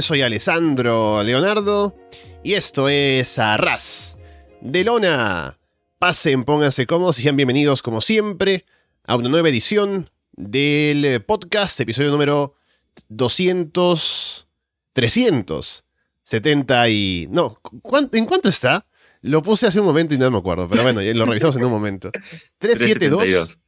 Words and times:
Soy 0.00 0.22
Alessandro 0.22 1.22
Leonardo 1.22 1.94
y 2.42 2.54
esto 2.54 2.88
es 2.88 3.38
Arras 3.38 4.16
de 4.62 4.82
Lona. 4.82 5.58
Pasen, 5.98 6.44
pónganse 6.44 6.86
cómodos 6.86 7.18
y 7.18 7.22
sean 7.22 7.36
bienvenidos 7.36 7.82
como 7.82 8.00
siempre 8.00 8.64
a 9.04 9.14
una 9.14 9.28
nueva 9.28 9.50
edición 9.50 10.08
del 10.32 11.22
podcast, 11.24 11.78
episodio 11.80 12.10
número 12.10 12.54
200... 13.08 14.48
370 14.94 16.88
y... 16.88 17.28
No, 17.30 17.58
¿en 18.12 18.24
cuánto 18.24 18.48
está? 18.48 18.86
Lo 19.20 19.42
puse 19.42 19.66
hace 19.66 19.80
un 19.80 19.86
momento 19.86 20.14
y 20.14 20.18
no 20.18 20.30
me 20.30 20.38
acuerdo, 20.38 20.66
pero 20.66 20.82
bueno, 20.82 21.02
lo 21.02 21.26
revisamos 21.26 21.56
en 21.56 21.64
un 21.66 21.70
momento. 21.72 22.10
372. 22.56 23.58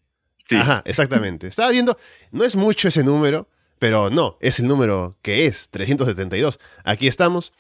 Sí. 0.48 0.56
Ajá, 0.56 0.82
exactamente. 0.86 1.46
Estaba 1.46 1.70
viendo, 1.70 1.98
no 2.30 2.44
es 2.44 2.56
mucho 2.56 2.88
ese 2.88 3.04
número, 3.04 3.50
pero 3.78 4.10
no, 4.10 4.38
es 4.40 4.60
el 4.60 4.68
número 4.68 5.16
que 5.22 5.46
es, 5.46 5.68
372. 5.70 6.58
Aquí 6.84 7.06
estamos. 7.06 7.52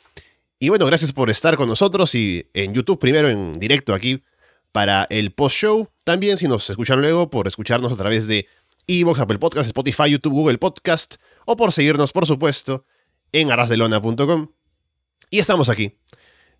Y 0.58 0.68
bueno, 0.68 0.86
gracias 0.86 1.12
por 1.12 1.30
estar 1.30 1.56
con 1.56 1.68
nosotros 1.68 2.14
y 2.14 2.48
en 2.54 2.72
YouTube 2.74 2.98
primero 2.98 3.28
en 3.28 3.58
directo 3.58 3.92
aquí 3.92 4.22
para 4.72 5.06
el 5.10 5.32
post-show. 5.32 5.88
También 6.04 6.36
si 6.36 6.48
nos 6.48 6.68
escuchan 6.70 7.00
luego 7.00 7.30
por 7.30 7.46
escucharnos 7.46 7.92
a 7.92 7.96
través 7.96 8.26
de 8.26 8.46
Evox, 8.86 9.20
Apple 9.20 9.38
Podcast, 9.38 9.66
Spotify, 9.66 10.10
YouTube, 10.10 10.32
Google 10.32 10.58
Podcast 10.58 11.16
o 11.46 11.56
por 11.56 11.72
seguirnos, 11.72 12.12
por 12.12 12.26
supuesto, 12.26 12.84
en 13.32 13.50
arrasdelona.com. 13.50 14.48
Y 15.30 15.38
estamos 15.38 15.68
aquí 15.68 15.98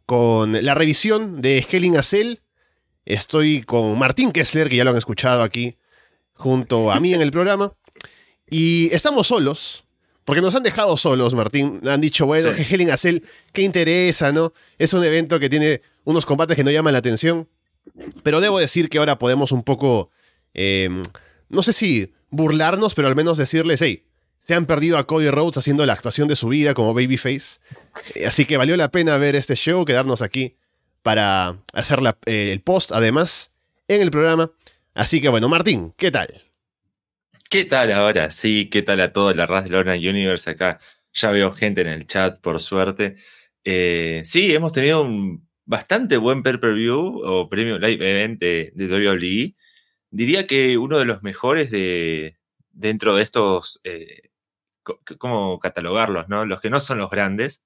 con 0.07 0.65
la 0.65 0.75
revisión 0.75 1.41
de 1.41 1.65
Helling 1.69 1.97
Acel. 1.97 2.43
Estoy 3.05 3.63
con 3.63 3.99
Martín 3.99 4.33
Kessler, 4.33 4.69
que 4.69 4.77
ya 4.77 4.85
lo 4.85 4.91
han 4.91 4.97
escuchado 4.97 5.43
aquí 5.43 5.77
junto 6.33 6.91
a 6.91 7.01
mí 7.01 7.15
en 7.15 7.21
el 7.21 7.31
programa. 7.31 7.73
Y 8.51 8.93
estamos 8.93 9.27
solos, 9.29 9.85
porque 10.25 10.41
nos 10.41 10.55
han 10.55 10.63
dejado 10.63 10.97
solos, 10.97 11.35
Martín. 11.35 11.81
Han 11.87 12.01
dicho, 12.01 12.27
bueno, 12.27 12.55
que 12.55 12.63
Helen 12.63 12.91
Acel, 12.91 13.25
¿qué 13.53 13.63
interesa, 13.63 14.33
no? 14.33 14.53
Es 14.79 14.93
un 14.95 15.05
evento 15.05 15.39
que 15.41 15.49
tiene 15.49 15.83
unos 16.05 16.27
combates 16.27 16.57
que 16.57 16.65
no 16.65 16.71
llaman 16.71 16.93
la 16.93 16.99
atención. 16.99 17.49
Pero 18.23 18.41
debo 18.41 18.59
decir 18.59 18.89
que 18.89 18.99
ahora 18.99 19.19
podemos 19.19 19.53
un 19.53 19.63
poco, 19.63 20.11
em, 20.55 21.03
no 21.49 21.63
sé 21.63 21.73
si 21.73 22.13
burlarnos, 22.31 22.95
pero 22.95 23.09
al 23.09 23.17
menos 23.17 23.39
decirles, 23.39 23.83
hey, 23.83 24.05
se 24.39 24.55
han 24.55 24.67
perdido 24.67 24.99
a 24.99 25.07
Cody 25.07 25.31
Rhodes 25.31 25.57
haciendo 25.57 25.87
la 25.87 25.95
actuación 25.95 26.29
de 26.29 26.37
su 26.37 26.49
vida 26.49 26.75
como 26.75 26.95
Babyface. 26.95 27.61
Eh, 28.15 28.27
así 28.27 28.45
que 28.45 28.57
valió 28.57 28.77
la 28.77 28.91
pena 28.91 29.17
ver 29.17 29.37
este 29.37 29.57
show, 29.57 29.85
quedarnos 29.85 30.23
aquí 30.23 30.57
para 31.03 31.59
hacer 31.73 32.01
eh, 32.27 32.51
el 32.53 32.61
post, 32.61 32.93
además, 32.93 33.51
en 33.89 34.03
el 34.03 34.11
programa. 34.11 34.51
Así 34.95 35.21
que 35.21 35.29
bueno, 35.29 35.49
Martín, 35.49 35.93
¿qué 35.97 36.11
tal? 36.11 36.44
¿Qué 37.55 37.65
tal 37.65 37.93
ahora? 37.93 38.31
Sí, 38.33 38.69
¿qué 38.69 38.83
tal 38.83 39.01
a 39.01 39.13
toda 39.13 39.33
la 39.33 39.47
raza 39.47 39.63
de 39.63 39.71
Lorna 39.71 39.95
Universe 39.95 40.51
acá? 40.51 40.81
Ya 41.13 41.31
veo 41.31 41.53
gente 41.53 41.83
en 41.83 41.87
el 41.87 42.05
chat, 42.09 42.41
por 42.41 42.61
suerte. 42.61 43.15
Eh, 43.63 44.23
sí, 44.25 44.53
hemos 44.53 44.73
tenido 44.73 45.03
un 45.03 45.49
bastante 45.65 46.17
buen 46.17 46.43
pay-per-view 46.43 47.21
o 47.25 47.49
premio 47.49 47.79
live 47.79 48.11
event 48.11 48.41
de, 48.41 48.73
de 48.75 48.87
WWE. 48.89 49.55
Diría 50.11 50.49
que 50.49 50.79
uno 50.79 50.99
de 50.99 51.05
los 51.05 51.23
mejores 51.23 51.71
de 51.71 52.39
dentro 52.73 53.15
de 53.15 53.23
estos, 53.23 53.81
eh, 53.85 54.31
¿cómo 55.19 55.61
catalogarlos, 55.61 56.29
no? 56.29 56.47
Los 56.47 56.61
que 56.61 56.71
no 56.71 56.81
son 56.81 56.99
los 56.99 57.11
grandes. 57.11 57.63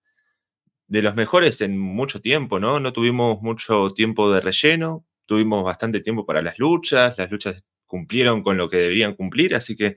De 0.86 1.00
los 1.02 1.14
mejores 1.14 1.62
en 1.62 1.78
mucho 1.78 2.20
tiempo, 2.20 2.60
¿no? 2.60 2.78
No 2.78 2.92
tuvimos 2.92 3.40
mucho 3.40 3.94
tiempo 3.94 4.30
de 4.32 4.42
relleno, 4.42 5.06
tuvimos 5.24 5.64
bastante 5.64 6.00
tiempo 6.00 6.26
para 6.26 6.42
las 6.42 6.58
luchas, 6.58 7.16
las 7.16 7.30
luchas 7.30 7.64
cumplieron 7.88 8.44
con 8.44 8.56
lo 8.56 8.70
que 8.70 8.76
debían 8.76 9.14
cumplir, 9.14 9.56
así 9.56 9.76
que 9.76 9.96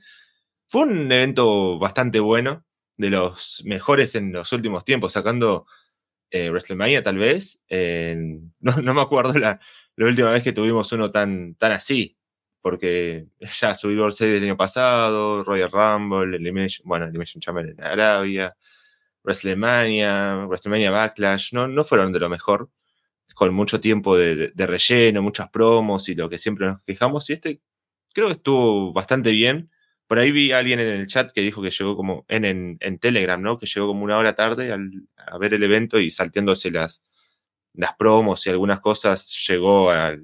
fue 0.68 0.84
un 0.84 1.12
evento 1.12 1.78
bastante 1.78 2.20
bueno, 2.20 2.66
de 2.98 3.10
los 3.12 3.62
mejores 3.66 4.16
en 4.16 4.32
los 4.32 4.52
últimos 4.54 4.86
tiempos, 4.86 5.14
sacando 5.14 5.68
eh, 6.32 6.50
WrestleMania 6.50 7.04
tal 7.04 7.18
vez. 7.18 7.62
no, 7.70 8.94
me 8.94 9.02
acuerdo 9.02 9.34
la, 9.38 9.60
última 9.98 10.32
vez 10.32 10.44
que 10.44 10.54
tuvimos 10.54 10.92
uno 10.94 11.12
tan, 11.12 11.56
tan 11.56 11.74
así, 11.74 12.18
porque 12.62 13.28
ya 13.40 13.76
Survivor 13.76 14.14
6 14.14 14.34
del 14.34 14.44
año 14.44 14.58
pasado, 14.58 15.44
Royal 15.44 15.72
Rumble, 15.72 16.38
Elimination, 16.38 16.88
bueno, 16.88 17.06
Elimination 17.06 17.42
Chamber 17.42 17.68
en 17.70 17.84
Arabia, 17.84 18.56
WrestleMania, 19.24 20.46
WrestleMania 20.48 20.92
Backlash, 20.92 21.54
no, 21.54 21.68
no 21.68 21.86
fueron 21.86 22.12
de 22.12 22.20
lo 22.20 22.30
mejor, 22.30 22.70
con 23.36 23.54
mucho 23.54 23.80
tiempo 23.80 24.18
de, 24.18 24.52
relleno, 24.56 25.22
muchas 25.22 25.50
promos 25.50 26.10
y 26.10 26.16
lo 26.16 26.30
que 26.30 26.38
siempre 26.38 26.68
nos 26.68 26.84
quejamos, 26.84 27.30
y 27.30 27.34
este 27.34 27.62
creo 28.14 28.28
que 28.28 28.34
estuvo 28.34 28.94
bastante 28.94 29.32
bien. 29.32 29.70
Por 30.08 30.20
ahí 30.20 30.32
vi 30.32 30.52
a 30.52 30.58
alguien 30.58 30.80
en 30.80 30.88
el 30.88 31.08
chat 31.08 31.32
que 31.32 31.42
dijo 31.42 31.62
que 31.62 31.72
llegó 31.72 31.96
como 31.96 32.26
en, 32.28 32.78
en, 32.80 33.00
Telegram, 33.00 33.42
¿no? 33.42 33.58
Que 33.58 33.66
llegó 33.66 33.88
como 33.88 34.04
una 34.04 34.18
hora 34.18 34.36
tarde 34.36 34.74
a 34.74 35.38
ver 35.38 35.54
el 35.54 35.64
evento 35.64 36.00
y 36.00 36.12
salteándose 36.12 36.70
las, 36.72 37.04
las 37.74 37.94
promos 37.96 38.46
y 38.46 38.50
algunas 38.50 38.82
cosas 38.82 39.46
llegó 39.48 39.90
a, 39.92 40.16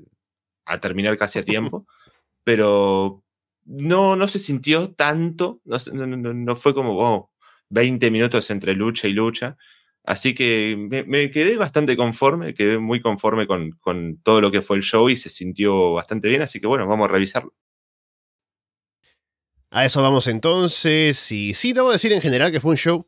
a 0.65 0.79
terminar 0.79 1.17
casi 1.17 1.39
a 1.39 1.43
tiempo. 1.43 1.87
Pero 2.43 3.23
no, 3.65 4.15
no 4.15 4.27
se 4.27 4.39
sintió 4.39 4.93
tanto, 4.93 5.61
no, 5.65 5.77
no, 6.07 6.33
no 6.33 6.55
fue 6.55 6.73
como 6.73 7.31
20 7.69 8.11
minutos 8.11 8.49
entre 8.49 8.73
lucha 8.73 9.07
y 9.07 9.13
lucha. 9.13 9.57
Así 10.03 10.33
que 10.33 10.75
me, 10.77 11.03
me, 11.03 11.31
quedé 11.31 11.57
bastante 11.57 11.97
conforme, 11.97 12.53
quedé 12.53 12.77
muy 12.79 13.01
conforme 13.01 13.45
con, 13.45 13.71
con, 13.81 14.21
todo 14.23 14.39
lo 14.39 14.51
que 14.51 14.61
fue 14.61 14.77
el 14.77 14.83
show 14.83 15.09
y 15.09 15.17
se 15.17 15.29
sintió 15.29 15.93
bastante 15.93 16.29
bien. 16.29 16.41
Así 16.41 16.61
que 16.61 16.67
bueno, 16.67 16.87
vamos 16.87 17.09
a 17.09 17.11
revisarlo. 17.11 17.53
A 19.69 19.85
eso 19.85 20.01
vamos 20.01 20.27
entonces. 20.27 21.31
Y 21.31 21.53
sí, 21.53 21.73
debo 21.73 21.91
decir 21.91 22.13
en 22.13 22.21
general 22.21 22.51
que 22.51 22.61
fue 22.61 22.71
un 22.71 22.77
show 22.77 23.07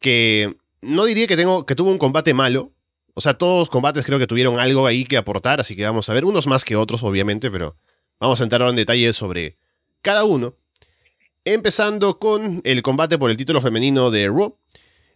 que 0.00 0.56
no 0.82 1.04
diría 1.04 1.26
que, 1.26 1.36
tengo, 1.36 1.66
que 1.66 1.74
tuvo 1.74 1.90
un 1.90 1.98
combate 1.98 2.34
malo. 2.34 2.72
O 3.14 3.20
sea, 3.20 3.34
todos 3.34 3.60
los 3.60 3.70
combates 3.70 4.04
creo 4.04 4.18
que 4.18 4.26
tuvieron 4.26 4.58
algo 4.58 4.86
ahí 4.86 5.04
que 5.04 5.16
aportar, 5.16 5.60
así 5.60 5.76
que 5.76 5.84
vamos 5.84 6.08
a 6.08 6.14
ver, 6.14 6.24
unos 6.24 6.46
más 6.46 6.64
que 6.64 6.76
otros, 6.76 7.02
obviamente, 7.02 7.50
pero 7.50 7.76
vamos 8.18 8.40
a 8.40 8.44
entrar 8.44 8.62
en 8.62 8.76
detalle 8.76 9.12
sobre 9.12 9.58
cada 10.00 10.24
uno. 10.24 10.54
Empezando 11.44 12.18
con 12.18 12.60
el 12.64 12.82
combate 12.82 13.18
por 13.18 13.30
el 13.30 13.36
título 13.36 13.60
femenino 13.60 14.10
de 14.10 14.28
Raw. 14.28 14.56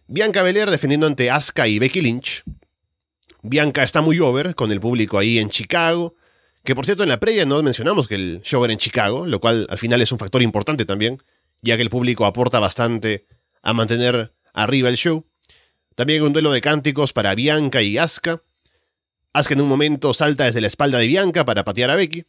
Bianca 0.07 0.43
Belair 0.43 0.69
defendiendo 0.69 1.07
ante 1.07 1.31
Asuka 1.31 1.67
y 1.67 1.79
Becky 1.79 2.01
Lynch. 2.01 2.43
Bianca 3.41 3.83
está 3.83 4.01
muy 4.01 4.19
over 4.19 4.55
con 4.55 4.71
el 4.71 4.79
público 4.79 5.17
ahí 5.17 5.39
en 5.39 5.49
Chicago. 5.49 6.15
Que 6.65 6.73
por 6.73 6.85
cierto, 6.85 7.03
en 7.03 7.09
la 7.09 7.19
previa 7.19 7.45
no 7.45 7.61
mencionamos 7.61 8.07
que 8.07 8.15
el 8.15 8.41
show 8.41 8.63
era 8.65 8.73
en 8.73 8.79
Chicago, 8.79 9.27
lo 9.27 9.39
cual 9.39 9.67
al 9.69 9.77
final 9.77 10.01
es 10.01 10.11
un 10.11 10.17
factor 10.17 10.41
importante 10.41 10.83
también, 10.83 11.21
ya 11.61 11.75
que 11.75 11.83
el 11.83 11.91
público 11.91 12.25
aporta 12.25 12.59
bastante 12.59 13.27
a 13.61 13.73
mantener 13.73 14.33
arriba 14.51 14.89
el 14.89 14.97
show. 14.97 15.27
También 15.93 16.23
un 16.23 16.33
duelo 16.33 16.51
de 16.51 16.61
cánticos 16.61 17.13
para 17.13 17.35
Bianca 17.35 17.83
y 17.83 17.99
Asuka. 17.99 18.41
Asuka 19.31 19.53
en 19.53 19.61
un 19.61 19.67
momento 19.67 20.11
salta 20.15 20.45
desde 20.45 20.59
la 20.59 20.65
espalda 20.65 20.97
de 20.97 21.05
Bianca 21.05 21.45
para 21.45 21.63
patear 21.63 21.91
a 21.91 21.95
Becky. 21.95 22.25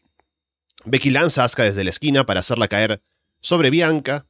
Becky 0.84 1.08
lanza 1.08 1.40
a 1.40 1.46
Asuka 1.46 1.62
desde 1.62 1.82
la 1.82 1.90
esquina 1.90 2.26
para 2.26 2.40
hacerla 2.40 2.68
caer 2.68 3.00
sobre 3.40 3.70
Bianca. 3.70 4.26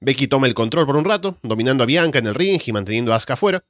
Becky 0.00 0.28
toma 0.28 0.48
el 0.48 0.54
control 0.54 0.84
por 0.84 0.96
un 0.96 1.06
rato, 1.06 1.38
dominando 1.42 1.82
a 1.82 1.86
Bianca 1.86 2.18
en 2.18 2.26
el 2.26 2.34
ring 2.34 2.60
y 2.64 2.72
manteniendo 2.72 3.14
a 3.14 3.16
Asuka 3.16 3.32
afuera. 3.32 3.64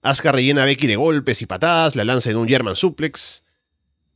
Asuka 0.00 0.32
rellena 0.32 0.62
a 0.62 0.66
Becky 0.66 0.86
de 0.86 0.96
golpes 0.96 1.42
y 1.42 1.46
patadas, 1.46 1.94
la 1.94 2.06
lanza 2.06 2.30
en 2.30 2.38
un 2.38 2.48
German 2.48 2.74
suplex. 2.74 3.43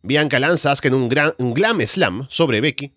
Bianca 0.03 0.39
lanza 0.39 0.73
a 0.73 0.77
en 0.83 0.95
un, 0.95 1.09
gran, 1.09 1.35
glam 1.39 1.81
slam 1.81 2.27
sobre 2.31 2.61
Becky. 2.61 2.93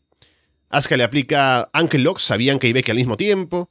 Asuka 0.70 0.98
le 0.98 1.04
aplica 1.04 1.70
ankle 1.74 2.00
locks 2.00 2.32
a 2.32 2.38
Bianca 2.38 2.68
y 2.68 2.74
Becky 2.74 2.92
al 2.92 2.98
mismo 2.98 3.18
tiempo. 3.18 3.70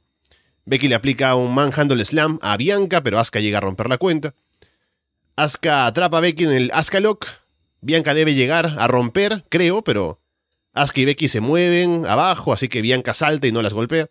Becky 0.65 0.87
le 0.87 0.95
aplica 0.95 1.33
un 1.35 1.53
manhandle 1.53 2.05
slam 2.05 2.37
a 2.41 2.57
Bianca, 2.57 3.01
pero 3.01 3.19
Asuka 3.19 3.39
llega 3.39 3.57
a 3.57 3.61
romper 3.61 3.89
la 3.89 3.97
cuenta. 3.97 4.35
Asuka 5.35 5.87
atrapa 5.87 6.17
a 6.17 6.21
Becky 6.21 6.43
en 6.43 6.51
el 6.51 6.71
Asuka 6.73 6.99
lock. 6.99 7.25
Bianca 7.79 8.13
debe 8.13 8.35
llegar 8.35 8.75
a 8.77 8.87
romper, 8.87 9.45
creo, 9.49 9.83
pero 9.83 10.21
Asuka 10.73 11.01
y 11.01 11.05
Becky 11.05 11.27
se 11.27 11.41
mueven 11.41 12.05
abajo, 12.05 12.53
así 12.53 12.67
que 12.67 12.81
Bianca 12.81 13.13
salta 13.13 13.47
y 13.47 13.51
no 13.51 13.61
las 13.61 13.73
golpea. 13.73 14.09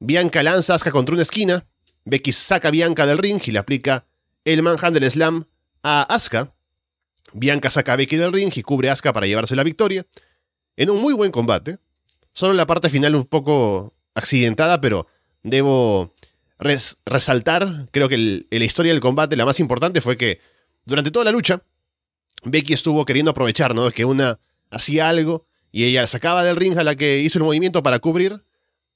Bianca 0.00 0.42
lanza 0.42 0.74
a 0.74 0.76
Asuka 0.76 0.90
contra 0.90 1.14
una 1.14 1.22
esquina. 1.22 1.66
Becky 2.04 2.32
saca 2.32 2.68
a 2.68 2.70
Bianca 2.70 3.06
del 3.06 3.18
ring 3.18 3.40
y 3.46 3.52
le 3.52 3.58
aplica 3.58 4.06
el 4.44 4.62
manhandle 4.62 5.08
slam 5.08 5.46
a 5.82 6.02
Asuka. 6.02 6.52
Bianca 7.32 7.70
saca 7.70 7.92
a 7.92 7.96
Becky 7.96 8.16
del 8.16 8.32
ring 8.32 8.52
y 8.54 8.62
cubre 8.62 8.90
a 8.90 8.92
Asuka 8.92 9.12
para 9.12 9.26
llevarse 9.26 9.56
la 9.56 9.64
victoria. 9.64 10.06
En 10.76 10.90
un 10.90 11.00
muy 11.00 11.14
buen 11.14 11.30
combate. 11.30 11.78
Solo 12.32 12.54
la 12.54 12.66
parte 12.66 12.90
final 12.90 13.14
un 13.14 13.24
poco 13.24 13.94
accidentada, 14.14 14.80
pero 14.80 15.06
debo 15.42 16.12
resaltar, 16.58 17.88
creo 17.90 18.08
que 18.08 18.46
la 18.50 18.64
historia 18.64 18.92
del 18.92 19.00
combate 19.00 19.36
la 19.36 19.44
más 19.44 19.60
importante 19.60 20.00
fue 20.00 20.16
que 20.16 20.40
durante 20.84 21.10
toda 21.10 21.24
la 21.24 21.30
lucha, 21.30 21.62
Becky 22.44 22.72
estuvo 22.72 23.04
queriendo 23.04 23.30
aprovechar, 23.30 23.74
¿no? 23.74 23.90
Que 23.90 24.04
una 24.04 24.40
hacía 24.70 25.08
algo 25.08 25.46
y 25.70 25.84
ella 25.84 26.06
sacaba 26.06 26.44
del 26.44 26.56
ring 26.56 26.78
a 26.78 26.84
la 26.84 26.96
que 26.96 27.20
hizo 27.20 27.38
el 27.38 27.44
movimiento 27.44 27.82
para 27.82 27.98
cubrir 27.98 28.42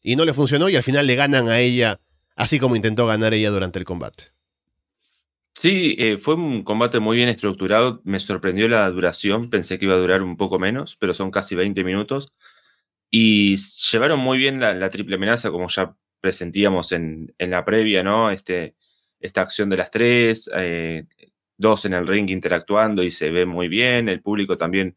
y 0.03 0.17
no 0.17 0.25
le 0.25 0.33
funcionó 0.33 0.69
y 0.69 0.77
al 0.77 0.83
final 0.83 1.07
le 1.07 1.15
ganan 1.15 1.49
a 1.49 1.61
ella 1.61 2.01
así 2.37 2.59
como 2.59 2.77
intentó 2.77 3.07
ganar 3.07 3.35
ella 3.35 3.51
durante 3.51 3.79
el 3.79 3.85
combate. 3.85 4.33
Sí, 5.55 5.97
eh, 5.99 6.19
fue 6.19 6.35
un 6.35 6.63
combate 6.65 6.99
muy 7.01 7.17
bien 7.19 7.29
estructurado. 7.29 8.01
Me 8.05 8.19
sorprendió 8.19 8.69
la 8.69 8.89
duración. 8.91 9.51
Pensé 9.51 9.79
que 9.79 9.85
iba 9.85 9.95
a 9.95 9.99
durar 9.99 10.23
un 10.23 10.37
poco 10.37 10.59
menos, 10.59 10.97
pero 10.97 11.15
son 11.15 11.31
casi 11.31 11.55
20 11.55 11.85
minutos. 11.85 12.33
Y 13.11 13.57
llevaron 13.93 14.21
muy 14.21 14.39
bien 14.39 14.61
la, 14.61 14.91
triple 14.91 15.17
amenaza, 15.17 15.51
como 15.51 15.69
ya 15.69 15.95
presentíamos 16.21 16.93
en, 16.93 17.35
la 17.39 17.65
previa, 17.65 18.03
¿no? 18.03 18.31
Este, 18.31 18.77
esta 19.21 19.43
acción 19.43 19.71
de 19.71 19.77
las 19.77 19.91
tres, 19.91 20.51
eh, 20.57 21.07
dos 21.59 21.85
en 21.85 21.95
el 21.95 22.07
ring 22.07 22.31
interactuando 22.31 23.03
y 23.03 23.11
se 23.11 23.31
ve 23.31 23.47
muy 23.47 23.69
bien, 23.69 24.09
el 24.09 24.23
público 24.23 24.59
también 24.59 24.97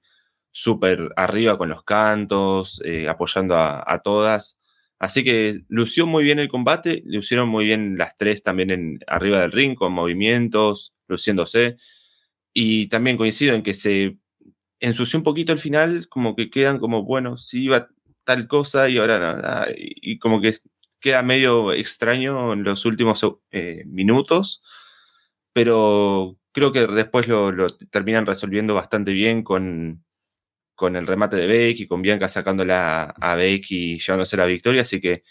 súper 0.51 1.09
arriba 1.17 1.57
con 1.57 1.69
los 1.69 1.83
cantos, 1.83 2.81
eh, 2.85 3.09
apoyando 3.09 3.55
a, 3.57 4.01
todas. 4.03 4.57
Así 5.05 5.23
que 5.23 5.61
lució 5.67 6.07
muy 6.07 6.23
bien 6.23 6.39
el 6.39 6.47
combate, 6.47 7.03
lucieron 7.05 7.47
muy 7.47 7.65
bien 7.65 7.95
las 7.95 8.17
tres 8.17 8.41
también 8.41 8.71
en, 8.71 8.99
arriba 9.05 9.39
del 9.41 9.51
ring, 9.51 9.75
con 9.75 9.93
movimientos, 9.93 10.95
luciéndose. 11.07 11.77
Y 12.53 12.87
también 12.87 13.15
coincido 13.15 13.53
en 13.53 13.61
que 13.61 13.75
se 13.75 14.17
ensució 14.79 15.19
un 15.19 15.23
poquito 15.23 15.53
el 15.53 15.59
final, 15.59 16.07
como 16.09 16.35
que 16.35 16.49
quedan 16.49 16.79
como, 16.79 17.03
bueno, 17.03 17.37
si 17.37 17.65
iba 17.65 17.87
tal 18.23 18.47
cosa 18.47 18.89
y 18.89 18.97
ahora 18.97 19.19
nada. 19.19 19.67
Y, 19.75 20.17
como 20.17 20.41
que 20.41 20.55
queda 20.99 21.21
medio 21.21 21.71
extraño 21.71 22.53
en 22.53 22.63
los 22.63 22.85
últimos 22.85 23.23
eh, 23.51 23.83
minutos, 23.85 24.63
pero 25.53 26.39
creo 26.51 26.71
que 26.71 26.87
después 26.87 27.27
lo, 27.27 27.69
terminan 27.91 28.25
resolviendo 28.25 28.73
bastante 28.73 29.11
bien 29.13 29.43
con, 29.43 30.04
con 30.75 30.95
el 30.95 31.07
remate 31.07 31.37
de 31.37 31.47
Becky, 31.47 31.87
con 31.87 32.01
Bianca 32.01 32.27
sacándola 32.27 33.03
a 33.19 33.35
Becky 33.35 33.93
y 33.95 33.99
llevándose 33.99 34.37
la 34.37 34.45
victoria, 34.45 34.81
así 34.83 35.01
que 35.01 35.23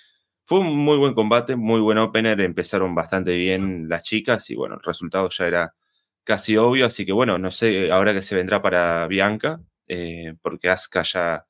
fue 0.46 0.60
un 0.60 0.76
muy 0.78 0.98
buen 0.98 1.14
combate, 1.14 1.56
muy 1.56 1.80
buen 1.80 1.98
opener, 1.98 2.40
empezaron 2.40 2.94
bastante 2.94 3.36
bien 3.36 3.88
las 3.88 4.02
chicas 4.04 4.50
y 4.50 4.54
bueno, 4.56 4.76
el 4.76 4.82
resultado 4.82 5.28
ya 5.30 5.46
era 5.46 5.74
casi 6.24 6.56
obvio, 6.56 6.86
así 6.86 7.06
que 7.06 7.12
bueno, 7.12 7.38
no 7.38 7.50
sé 7.50 7.90
ahora 7.92 8.12
que 8.14 8.22
se 8.22 8.36
vendrá 8.36 8.62
para 8.62 9.06
Bianca, 9.08 9.60
eh, 9.88 10.34
porque 10.42 10.70
Asuka 10.70 11.02
ya, 11.02 11.46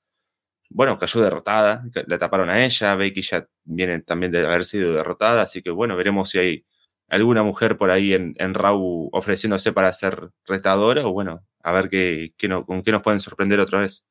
bueno, 0.71 0.99
cayó 0.99 1.23
derrotada, 1.23 1.85
la 2.07 2.19
taparon 2.19 2.51
a 2.51 2.65
ella, 2.65 2.95
Becky 2.97 3.23
ya 3.23 3.47
viene 3.65 4.03
también 4.03 4.33
de 4.33 4.47
haber 4.47 4.65
sido 4.65 4.95
derrotada, 4.95 5.43
así 5.43 5.63
que 5.63 5.71
bueno, 5.71 5.97
veremos 5.97 6.31
si 6.31 6.39
hay 6.39 6.67
alguna 7.09 7.43
mujer 7.43 7.77
por 7.77 7.91
ahí 7.91 8.15
en, 8.15 8.35
en 8.39 8.55
Raw 8.55 9.09
ofreciéndose 9.13 9.73
para 9.73 9.93
ser 9.93 10.31
retadora 10.47 11.07
o 11.07 11.13
bueno, 11.13 11.45
a 11.63 11.73
ver 11.73 11.89
qué, 11.89 12.33
con 12.67 12.83
qué 12.83 12.93
nos 12.93 13.03
pueden 13.03 13.21
sorprender 13.21 13.61
otra 13.61 13.81
vez. 13.81 14.05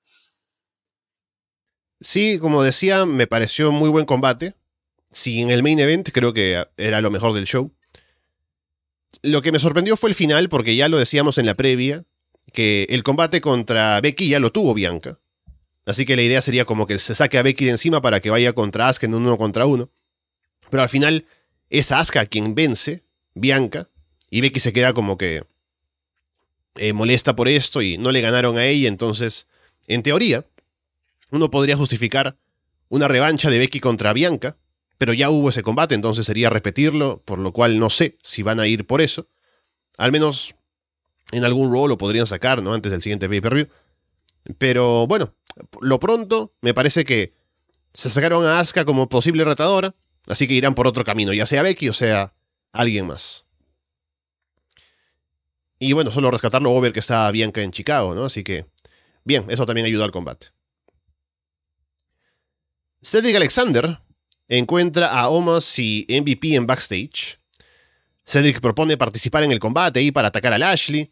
Sí, 2.01 2.37
como 2.39 2.63
decía, 2.63 3.05
me 3.05 3.27
pareció 3.27 3.71
muy 3.71 3.89
buen 3.89 4.05
combate. 4.05 4.55
Sí, 5.11 5.41
en 5.41 5.51
el 5.51 5.63
main 5.63 5.79
event 5.79 6.09
creo 6.11 6.33
que 6.33 6.65
era 6.75 6.99
lo 7.01 7.11
mejor 7.11 7.33
del 7.33 7.45
show. 7.45 7.71
Lo 9.21 9.41
que 9.41 9.51
me 9.51 9.59
sorprendió 9.59 9.95
fue 9.95 10.09
el 10.09 10.15
final, 10.15 10.49
porque 10.49 10.75
ya 10.75 10.89
lo 10.89 10.97
decíamos 10.97 11.37
en 11.37 11.45
la 11.45 11.53
previa, 11.53 12.03
que 12.51 12.87
el 12.89 13.03
combate 13.03 13.39
contra 13.39 14.01
Becky 14.01 14.27
ya 14.27 14.39
lo 14.39 14.51
tuvo 14.51 14.73
Bianca. 14.73 15.19
Así 15.85 16.05
que 16.05 16.15
la 16.15 16.23
idea 16.23 16.41
sería 16.41 16.65
como 16.65 16.87
que 16.87 16.97
se 16.99 17.15
saque 17.15 17.37
a 17.37 17.43
Becky 17.43 17.65
de 17.65 17.71
encima 17.71 18.01
para 18.01 18.19
que 18.19 18.29
vaya 18.29 18.53
contra 18.53 18.89
Asuka 18.89 19.05
en 19.05 19.13
un 19.13 19.25
uno 19.25 19.37
contra 19.37 19.65
uno. 19.65 19.89
Pero 20.69 20.81
al 20.83 20.89
final 20.89 21.25
es 21.79 21.91
Asuka 21.91 22.27
quien 22.27 22.53
vence, 22.53 23.03
Bianca, 23.33 23.89
y 24.29 24.41
Becky 24.41 24.59
se 24.59 24.73
queda 24.73 24.93
como 24.93 25.17
que 25.17 25.43
eh, 26.75 26.93
molesta 26.93 27.35
por 27.35 27.47
esto 27.47 27.81
y 27.81 27.97
no 27.97 28.11
le 28.11 28.21
ganaron 28.21 28.57
a 28.57 28.65
ella, 28.65 28.87
entonces, 28.87 29.47
en 29.87 30.03
teoría, 30.03 30.45
uno 31.31 31.49
podría 31.49 31.75
justificar 31.75 32.37
una 32.89 33.07
revancha 33.07 33.49
de 33.49 33.57
Becky 33.57 33.79
contra 33.79 34.13
Bianca, 34.13 34.55
pero 34.99 35.13
ya 35.13 35.31
hubo 35.31 35.49
ese 35.49 35.63
combate, 35.63 35.95
entonces 35.95 36.27
sería 36.27 36.51
repetirlo, 36.51 37.23
por 37.25 37.39
lo 37.39 37.51
cual 37.53 37.79
no 37.79 37.89
sé 37.89 38.19
si 38.21 38.43
van 38.43 38.59
a 38.59 38.67
ir 38.67 38.85
por 38.85 39.01
eso. 39.01 39.27
Al 39.97 40.11
menos 40.11 40.53
en 41.31 41.43
algún 41.43 41.71
rol 41.71 41.89
lo 41.89 41.97
podrían 41.97 42.27
sacar, 42.27 42.61
¿no? 42.61 42.73
Antes 42.73 42.91
del 42.91 43.01
siguiente 43.01 43.27
pay-per-view. 43.27 43.67
Pero 44.59 45.07
bueno, 45.07 45.33
lo 45.81 45.99
pronto 45.99 46.53
me 46.61 46.75
parece 46.75 47.03
que 47.03 47.33
se 47.93 48.11
sacaron 48.11 48.45
a 48.45 48.59
Asuka 48.59 48.85
como 48.85 49.09
posible 49.09 49.43
retadora. 49.43 49.95
Así 50.27 50.47
que 50.47 50.53
irán 50.53 50.75
por 50.75 50.87
otro 50.87 51.03
camino, 51.03 51.33
ya 51.33 51.45
sea 51.45 51.63
Becky 51.63 51.89
o 51.89 51.93
sea 51.93 52.33
alguien 52.71 53.07
más. 53.07 53.45
Y 55.79 55.93
bueno, 55.93 56.11
solo 56.11 56.31
rescatarlo 56.31 56.71
over 56.71 56.93
que 56.93 56.99
está 56.99 57.29
Bianca 57.31 57.61
en 57.61 57.71
Chicago, 57.71 58.15
¿no? 58.15 58.25
Así 58.25 58.43
que, 58.43 58.65
bien, 59.25 59.45
eso 59.49 59.65
también 59.65 59.85
ayuda 59.85 60.05
al 60.05 60.11
combate. 60.11 60.47
Cedric 63.01 63.35
Alexander 63.35 63.99
encuentra 64.47 65.07
a 65.07 65.27
Omos 65.27 65.77
y 65.77 66.05
MVP 66.09 66.55
en 66.55 66.67
backstage. 66.67 67.37
Cedric 68.25 68.61
propone 68.61 68.95
participar 68.95 69.43
en 69.43 69.51
el 69.51 69.59
combate 69.59 70.01
y 70.01 70.11
para 70.11 70.29
atacar 70.29 70.53
a 70.53 70.57
Lashley. 70.57 71.11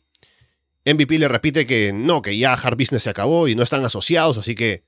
MVP 0.86 1.20
le 1.20 1.28
repite 1.28 1.66
que 1.66 1.92
no, 1.92 2.22
que 2.22 2.38
ya 2.38 2.54
Hard 2.54 2.78
Business 2.78 3.04
se 3.04 3.10
acabó 3.10 3.50
y 3.50 3.56
no 3.56 3.64
están 3.64 3.84
asociados, 3.84 4.38
así 4.38 4.56
que 4.56 4.86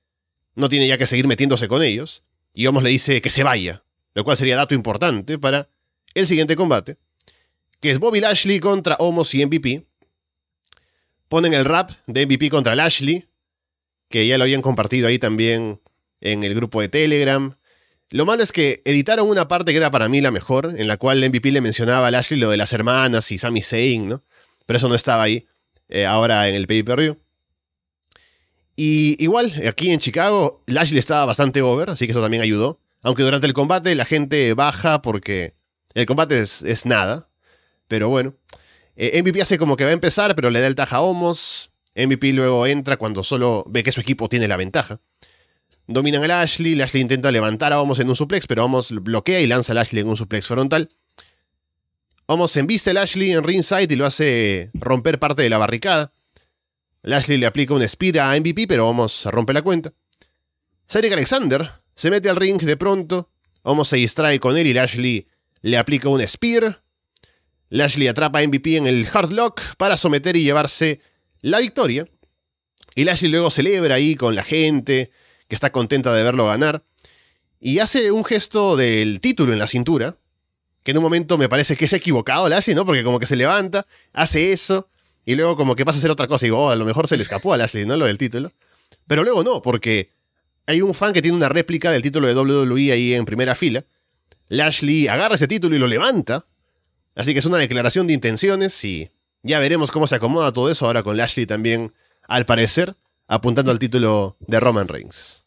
no 0.56 0.70
tiene 0.70 0.88
ya 0.88 0.98
que 0.98 1.08
seguir 1.08 1.28
metiéndose 1.28 1.68
con 1.68 1.84
ellos. 1.84 2.24
Y 2.54 2.68
Omos 2.68 2.84
le 2.84 2.90
dice 2.90 3.22
que 3.22 3.30
se 3.30 3.44
vaya, 3.44 3.84
lo 4.14 4.24
cual 4.24 4.38
sería 4.38 4.56
dato 4.56 4.76
importante 4.76 5.38
para 5.40 5.70
el 6.14 6.28
siguiente 6.28 6.56
combate, 6.56 6.98
que 7.80 7.92
es 7.92 8.00
Bobby 8.00 8.20
Lashley 8.20 8.60
contra 8.60 8.96
Omos 9.00 9.34
y 9.34 9.46
MVP. 9.46 9.86
Ponen 11.28 11.54
el 11.54 11.66
rap 11.66 11.92
de 12.08 12.26
MVP 12.26 12.50
contra 12.50 12.76
Lashley, 12.76 13.28
que 14.10 14.28
ya 14.28 14.38
lo 14.38 14.44
habían 14.44 14.62
compartido 14.62 15.08
ahí 15.08 15.18
también 15.18 15.82
en 16.22 16.44
el 16.44 16.54
grupo 16.54 16.82
de 16.82 16.90
Telegram. 16.90 17.58
Lo 18.10 18.26
malo 18.26 18.44
es 18.44 18.52
que 18.52 18.84
editaron 18.86 19.28
una 19.28 19.48
parte 19.48 19.72
que 19.72 19.78
era 19.78 19.90
para 19.90 20.08
mí 20.08 20.22
la 20.22 20.30
mejor, 20.30 20.76
en 20.78 20.88
la 20.88 20.98
cual 20.98 21.28
MVP 21.28 21.52
le 21.52 21.62
mencionaba 21.62 22.08
a 22.08 22.12
Lashley 22.12 22.40
lo 22.40 22.50
de 22.50 22.58
las 22.58 22.72
hermanas 22.72 23.32
y 23.32 23.40
Sami 23.40 23.62
Zayn, 23.62 24.08
¿no? 24.08 24.24
Pero 24.66 24.78
eso 24.78 24.88
no 24.88 24.96
estaba 24.96 25.24
ahí 25.24 25.48
eh, 25.90 26.06
ahora 26.06 26.48
en 26.48 26.56
el 26.56 26.68
pay-per-view. 26.68 27.18
Y 28.76 29.22
igual, 29.24 29.52
aquí 29.68 29.92
en 29.92 30.00
Chicago, 30.00 30.64
Lashley 30.68 31.00
estaba 31.00 31.26
bastante 31.26 31.62
over, 31.62 31.90
así 31.90 32.06
que 32.06 32.12
eso 32.12 32.22
también 32.22 32.44
ayudó. 32.44 32.83
Aunque 33.04 33.24
durante 33.24 33.46
el 33.46 33.54
combate 33.54 33.94
la 33.96 34.06
gente 34.06 34.54
baja 34.54 35.02
porque 35.02 35.56
el 35.94 36.06
combate 36.06 36.42
es, 36.42 36.86
nada. 36.86 37.30
Pero 37.88 38.10
bueno. 38.10 38.36
Eh, 38.96 39.22
MVP 39.22 39.42
hace 39.42 39.58
como 39.58 39.76
que 39.76 39.84
va 39.84 39.90
a 39.90 39.94
empezar, 39.94 40.36
pero 40.36 40.50
le 40.50 40.62
da 40.62 40.68
el 40.68 40.76
taja 40.76 40.98
a 40.98 41.02
Homos. 41.02 41.72
MVP 41.96 42.34
luego 42.34 42.66
entra 42.66 42.98
cuando 42.98 43.24
solo 43.24 43.66
ve 43.68 43.84
que 43.84 43.92
su 43.92 44.02
equipo 44.02 44.30
tiene 44.30 44.48
la 44.48 44.58
ventaja. 44.58 45.00
Dominan 45.86 46.24
a 46.24 46.28
Lashley. 46.28 46.76
Lashley 46.76 47.02
intenta 47.02 47.32
levantar 47.32 47.74
a 47.74 47.82
Homos 47.82 48.00
en 48.00 48.10
un 48.10 48.16
suplex, 48.16 48.48
pero 48.48 48.66
Homos 48.66 48.92
bloquea 48.92 49.42
y 49.42 49.48
lanza 49.48 49.74
a 49.74 49.76
Lashley 49.76 50.02
en 50.02 50.08
un 50.08 50.18
suplex 50.18 50.48
frontal. 50.48 50.90
Homos 52.26 52.56
embiste 52.56 52.92
a 52.92 52.94
Lashley 52.94 53.34
en 53.34 53.44
ringside 53.44 53.92
y 53.92 53.96
lo 53.98 54.06
hace 54.06 54.72
romper 54.74 55.20
parte 55.20 55.42
de 55.42 55.50
la 55.50 55.58
barricada. 55.58 56.14
Lashley 57.02 57.38
le 57.38 57.48
aplica 57.48 57.74
un 57.74 57.88
spear 57.88 58.20
a 58.20 58.40
MVP, 58.40 58.66
pero 58.66 58.88
Homos 58.88 59.26
rompe 59.26 59.52
la 59.52 59.62
cuenta. 59.62 59.94
Cedric 60.86 61.12
Alexander 61.12 61.83
se 61.96 62.10
mete 62.10 62.30
al 62.30 62.36
ring 62.36 62.62
de 62.62 62.78
pronto. 62.78 63.30
Homos 63.64 63.88
se 63.88 63.98
distrae 63.98 64.40
con 64.40 64.58
él 64.58 64.68
y 64.68 64.74
Lashley 64.74 65.28
le 65.62 65.78
aplica 65.78 66.10
un 66.10 66.26
spear. 66.28 66.84
Lashley 67.70 68.08
atrapa 68.08 68.40
a 68.40 68.48
MVP 68.48 68.78
en 68.78 68.88
el 68.88 69.08
hard 69.12 69.32
lock 69.32 69.62
para 69.78 69.98
someter 69.98 70.36
y 70.36 70.44
llevarse 70.44 71.02
la 71.42 71.60
victoria. 71.60 72.08
Y 72.96 73.06
Lashley 73.06 73.32
luego 73.32 73.50
celebra 73.50 73.96
ahí 73.96 74.16
con 74.16 74.36
la 74.36 74.44
gente, 74.44 75.12
que 75.48 75.56
está 75.56 75.72
contenta 75.72 76.14
de 76.14 76.24
verlo 76.24 76.48
ganar. 76.48 76.84
Y 77.60 77.80
hace 77.80 78.12
un 78.12 78.26
gesto 78.26 78.76
del 78.76 79.22
título 79.22 79.54
en 79.54 79.60
la 79.60 79.68
cintura, 79.68 80.18
que 80.84 80.92
en 80.92 80.98
un 80.98 81.04
momento 81.04 81.38
me 81.38 81.50
parece 81.50 81.78
que 81.78 81.86
es 81.86 81.94
equivocado 81.94 82.50
Lashley, 82.50 82.76
¿no? 82.76 82.86
Porque 82.86 83.04
como 83.04 83.20
que 83.20 83.26
se 83.26 83.38
levanta, 83.38 83.88
hace 84.12 84.52
eso, 84.52 84.90
y 85.26 85.36
luego 85.36 85.56
como 85.56 85.76
que 85.76 85.86
pasa 85.86 85.98
a 85.98 86.00
hacer 86.00 86.12
otra 86.12 86.28
cosa. 86.28 86.46
Y 86.46 86.48
digo, 86.48 86.66
oh, 86.66 86.70
a 86.70 86.76
lo 86.76 86.86
mejor 86.86 87.08
se 87.08 87.16
le 87.16 87.24
escapó 87.24 87.54
a 87.54 87.58
Lashley, 87.58 87.86
¿no? 87.86 87.96
Lo 87.96 88.06
del 88.06 88.18
título. 88.18 88.52
Pero 89.08 89.24
luego 89.24 89.44
no, 89.44 89.62
porque 89.62 90.12
hay 90.66 90.82
un 90.82 90.94
fan 90.94 91.14
que 91.14 91.22
tiene 91.22 91.38
una 91.38 91.50
réplica 91.50 91.92
del 91.92 92.02
título 92.02 92.28
de 92.28 92.36
WWE 92.36 92.92
ahí 92.92 93.14
en 93.14 93.26
primera 93.26 93.56
fila. 93.56 93.86
Lashley 94.50 95.08
agarra 95.08 95.36
ese 95.36 95.48
título 95.48 95.76
y 95.76 95.80
lo 95.80 95.88
levanta. 95.88 96.46
Así 97.16 97.34
que 97.34 97.40
es 97.40 97.46
una 97.46 97.58
declaración 97.58 98.08
de 98.08 98.14
intenciones 98.14 98.84
y 98.84 99.12
ya 99.44 99.60
veremos 99.60 99.92
cómo 99.92 100.08
se 100.08 100.16
acomoda 100.16 100.52
todo 100.52 100.72
eso 100.72 100.86
ahora 100.86 101.04
con 101.04 101.18
Lashley 101.18 101.46
también, 101.46 101.94
al 102.28 102.46
parecer, 102.46 102.96
apuntando 103.28 103.72
al 103.72 103.80
título 103.80 104.38
de 104.40 104.60
Roman 104.60 104.88
Reigns. 104.88 105.44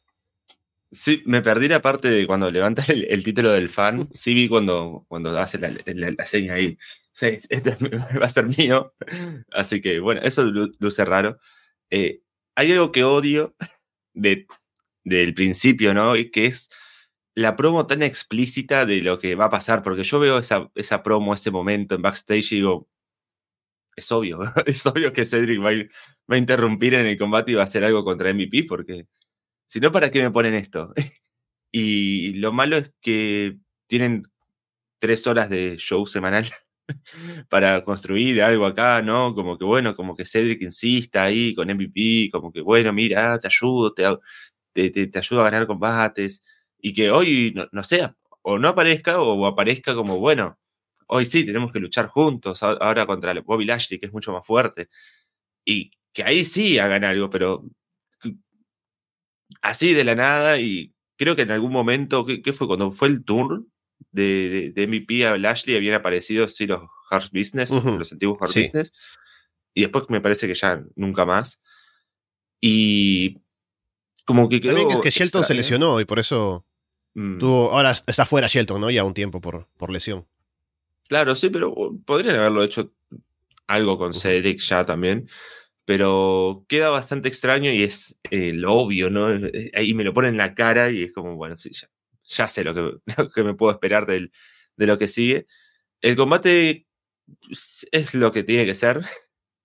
Sí, 0.93 1.23
me 1.27 1.43
perdí 1.43 1.69
la 1.69 1.83
parte 1.83 2.09
de 2.09 2.27
cuando 2.27 2.51
levanta 2.51 2.85
el, 2.89 3.25
título 3.25 3.53
del 3.53 3.71
fan. 3.71 4.09
Sí 4.15 4.35
vi 4.35 4.49
cuando, 4.49 5.05
cuando 5.09 5.37
hace 5.39 5.59
la, 5.59 6.27
seña 6.27 6.55
ahí. 6.55 6.79
Este 7.19 7.79
va 8.21 8.27
a 8.27 8.29
ser 8.29 8.45
mío. 8.45 8.95
Así 9.51 9.81
que 9.81 10.01
bueno, 10.01 10.21
eso 10.23 10.45
luce 10.45 11.05
raro. 11.05 11.39
Eh, 11.89 12.21
hay 12.55 12.73
algo 12.73 12.93
que 12.93 13.05
odio 13.05 13.55
de 14.13 14.47
del 15.07 15.35
principio, 15.35 15.95
¿no? 15.95 16.17
Y 16.17 16.31
que 16.31 16.47
es 16.47 16.71
la 17.35 17.57
promo 17.57 17.87
tan 17.87 18.03
explícita 18.03 18.87
de 18.87 19.03
lo 19.03 19.19
que 19.19 19.35
va 19.37 19.47
a 19.47 19.51
pasar, 19.51 19.83
porque 19.83 20.05
yo 20.05 20.21
veo 20.21 20.39
esa, 20.39 20.71
esa 20.75 21.03
promo, 21.03 21.35
ese 21.35 21.51
momento 21.51 21.95
en 21.95 22.03
backstage 22.03 22.53
y 22.53 22.57
digo, 22.57 22.89
es 23.97 24.13
obvio, 24.13 24.41
es 24.67 24.87
obvio 24.87 25.13
que 25.13 25.25
Cedric 25.25 25.63
va 25.65 25.71
a, 25.71 26.39
interrumpir 26.39 26.95
en 26.95 27.07
el 27.07 27.19
combate 27.19 27.53
y 27.53 27.55
va 27.55 27.63
a 27.63 27.65
hacer 27.65 27.85
algo 27.85 28.05
contra 28.05 28.33
MVP, 28.33 28.65
porque 28.69 29.07
si 29.67 29.81
no, 29.81 29.93
¿para 29.93 30.11
qué 30.11 30.23
me 30.23 30.31
ponen 30.33 30.55
esto? 30.55 30.93
y 31.73 32.35
lo 32.35 32.53
malo 32.53 32.79
es 32.79 32.93
que 33.01 33.59
tienen 33.89 34.25
tres 35.01 35.27
horas 35.27 35.51
de 35.51 35.77
show 35.79 36.07
semanal 36.07 36.47
para 37.51 37.85
construir 37.85 38.43
algo 38.43 38.67
acá, 38.67 39.03
¿no? 39.03 39.35
Como 39.35 39.59
que 39.59 39.65
bueno, 39.65 39.95
como 39.97 40.17
que 40.17 40.25
Cedric 40.25 40.63
insista 40.63 41.25
ahí 41.25 41.55
con 41.55 41.69
MVP, 41.71 42.31
como 42.33 42.53
que 42.53 42.61
bueno, 42.63 42.93
mira, 42.93 43.39
te 43.41 43.49
ayudo, 43.49 43.93
te, 43.95 44.05
te, 44.91 45.07
te, 45.09 45.19
ayuda 45.19 45.43
a 45.43 45.45
ganar 45.51 45.67
combates 45.67 46.45
y 46.79 46.93
que 46.95 47.11
hoy, 47.11 47.55
no, 47.73 47.83
sé, 47.83 48.09
o 48.43 48.59
no 48.59 48.69
aparezca 48.69 49.21
o 49.21 49.47
aparezca 49.47 49.95
como, 49.95 50.19
bueno, 50.19 50.59
hoy 51.09 51.27
sí, 51.27 51.45
tenemos 51.47 51.73
que 51.73 51.81
luchar 51.81 52.09
juntos, 52.09 52.63
ahora 52.63 53.07
contra 53.07 53.35
Bobby 53.41 53.65
Lashley, 53.65 53.99
que 53.99 54.07
es 54.07 54.13
mucho 54.13 54.33
más 54.33 54.47
fuerte. 54.47 54.89
Y 55.65 55.91
que 56.13 56.23
ahí 56.25 56.45
sí 56.45 56.79
hagan 56.79 57.05
algo, 57.05 57.31
pero 57.31 57.65
así 59.63 59.95
de 59.95 60.05
la 60.05 60.15
nada 60.15 60.59
y 60.59 60.93
creo 61.17 61.37
que 61.37 61.43
en 61.43 61.51
algún 61.51 61.73
momento, 61.73 62.25
¿qué, 62.25 62.53
fue? 62.53 62.67
Cuando 62.67 62.93
fue 62.93 63.09
el 63.09 63.25
tour 63.25 63.65
de, 64.11 64.73
de, 64.75 64.87
MVP 64.87 65.27
a 65.27 65.39
Lashley 65.39 65.77
habían 65.77 65.95
aparecido 65.95 66.49
sí 66.49 66.67
los 66.67 66.83
Heart 67.11 67.33
Business, 67.33 67.71
los 67.71 68.13
antiguos 68.13 68.39
Heart 68.39 68.55
Business, 68.55 68.93
y 69.75 69.83
después 69.83 70.05
me 70.09 70.21
parece 70.21 70.47
que 70.47 70.55
ya 70.55 70.85
nunca 70.95 71.25
más. 71.25 71.61
Y 72.61 73.39
como 74.27 74.49
que 74.49 74.61
quedó 74.61 74.75
También 74.75 74.91
es 74.91 75.01
que 75.01 75.11
Shelton 75.11 75.45
se 75.45 75.55
lesionó 75.55 76.01
y 76.01 76.05
por 76.05 76.19
eso 76.19 76.67
mm. 77.15 77.39
tuvo, 77.39 77.73
ahora 77.73 77.93
está 77.93 78.27
fuera 78.27 78.49
Shelton, 78.49 78.81
¿no? 78.81 78.91
Ya 78.91 79.05
un 79.05 79.15
tiempo 79.15 79.41
por, 79.41 79.69
por 79.79 79.91
lesión. 79.91 80.27
Claro, 81.09 81.37
sí, 81.37 81.49
pero 81.49 81.75
podrían 82.05 82.37
haberlo 82.37 82.63
hecho 82.65 82.93
algo 83.67 83.97
con 83.99 84.13
Cedric 84.13 84.61
ya 84.61 84.85
también. 84.85 85.29
Pero 85.85 86.65
queda 86.69 86.89
bastante 86.89 87.29
extraño 87.29 87.73
y 87.73 87.85
es 87.85 88.19
eh, 88.31 88.53
lo 88.53 88.75
obvio, 88.75 89.09
¿no? 89.09 89.33
Eh, 89.33 89.71
ahí 89.75 89.95
me 89.95 90.03
lo 90.03 90.13
pone 90.13 90.29
en 90.29 90.37
la 90.37 90.55
cara 90.55 90.91
y 90.91 91.05
es 91.05 91.13
como, 91.13 91.37
bueno, 91.37 91.57
sí, 91.57 91.71
ya, 92.25 92.49
sé 92.49 92.65
lo 92.65 92.75
que, 92.75 92.99
que, 93.35 93.45
me 93.45 93.55
puedo 93.55 93.73
esperar 93.73 94.05
del, 94.07 94.33
de 94.77 94.87
lo 94.87 94.99
que 94.99 95.07
sigue. 95.07 95.47
El 96.01 96.17
combate 96.17 96.87
es 97.93 98.15
lo 98.15 98.33
que 98.33 98.43
tiene 98.43 98.67
que 98.67 98.75
ser. 98.75 99.03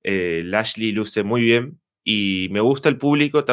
Eh, 0.03 0.41
Lashley 0.43 0.93
luce 0.93 1.21
muy 1.21 1.43
bien 1.43 1.79
y 2.03 2.47
me 2.49 2.59
gusta 2.59 2.89
el 2.89 2.97
público. 2.97 3.45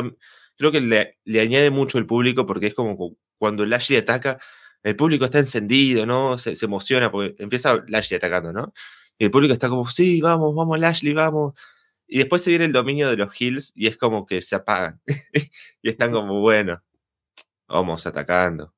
Creo 0.59 0.73
que 0.73 0.81
le, 0.81 1.19
le 1.25 1.41
añade 1.41 1.71
mucho 1.71 1.99
el 1.99 2.07
público 2.07 2.47
porque 2.47 2.67
es 2.69 2.75
como 2.75 3.17
cuando 3.39 3.65
Lashley 3.65 3.99
ataca, 3.99 4.39
el 4.83 4.97
público 4.97 5.25
está 5.25 5.39
encendido, 5.39 6.07
¿no? 6.07 6.39
Se, 6.39 6.55
emociona 6.65 7.11
porque 7.11 7.35
empieza 7.43 7.83
Lashley 7.89 8.19
atacando, 8.19 8.53
¿no? 8.53 8.75
Y 9.19 9.25
el 9.27 9.31
público 9.31 9.55
está 9.55 9.69
como, 9.69 9.87
sí, 9.87 10.21
vamos, 10.21 10.55
vamos, 10.55 10.79
Lashley, 10.79 11.15
vamos. 11.15 11.55
Y 12.07 12.19
después 12.19 12.43
se 12.43 12.51
viene 12.51 12.67
el 12.67 12.73
dominio 12.73 13.11
de 13.11 13.17
los 13.17 13.41
hills 13.41 13.73
y 13.77 13.87
es 13.87 13.97
como 13.97 14.27
que 14.27 14.43
se 14.43 14.57
apagan. 14.57 15.01
y 15.83 15.89
están 15.91 16.13
como, 16.13 16.41
bueno, 16.41 16.83
vamos 17.69 18.07
atacando. 18.07 18.75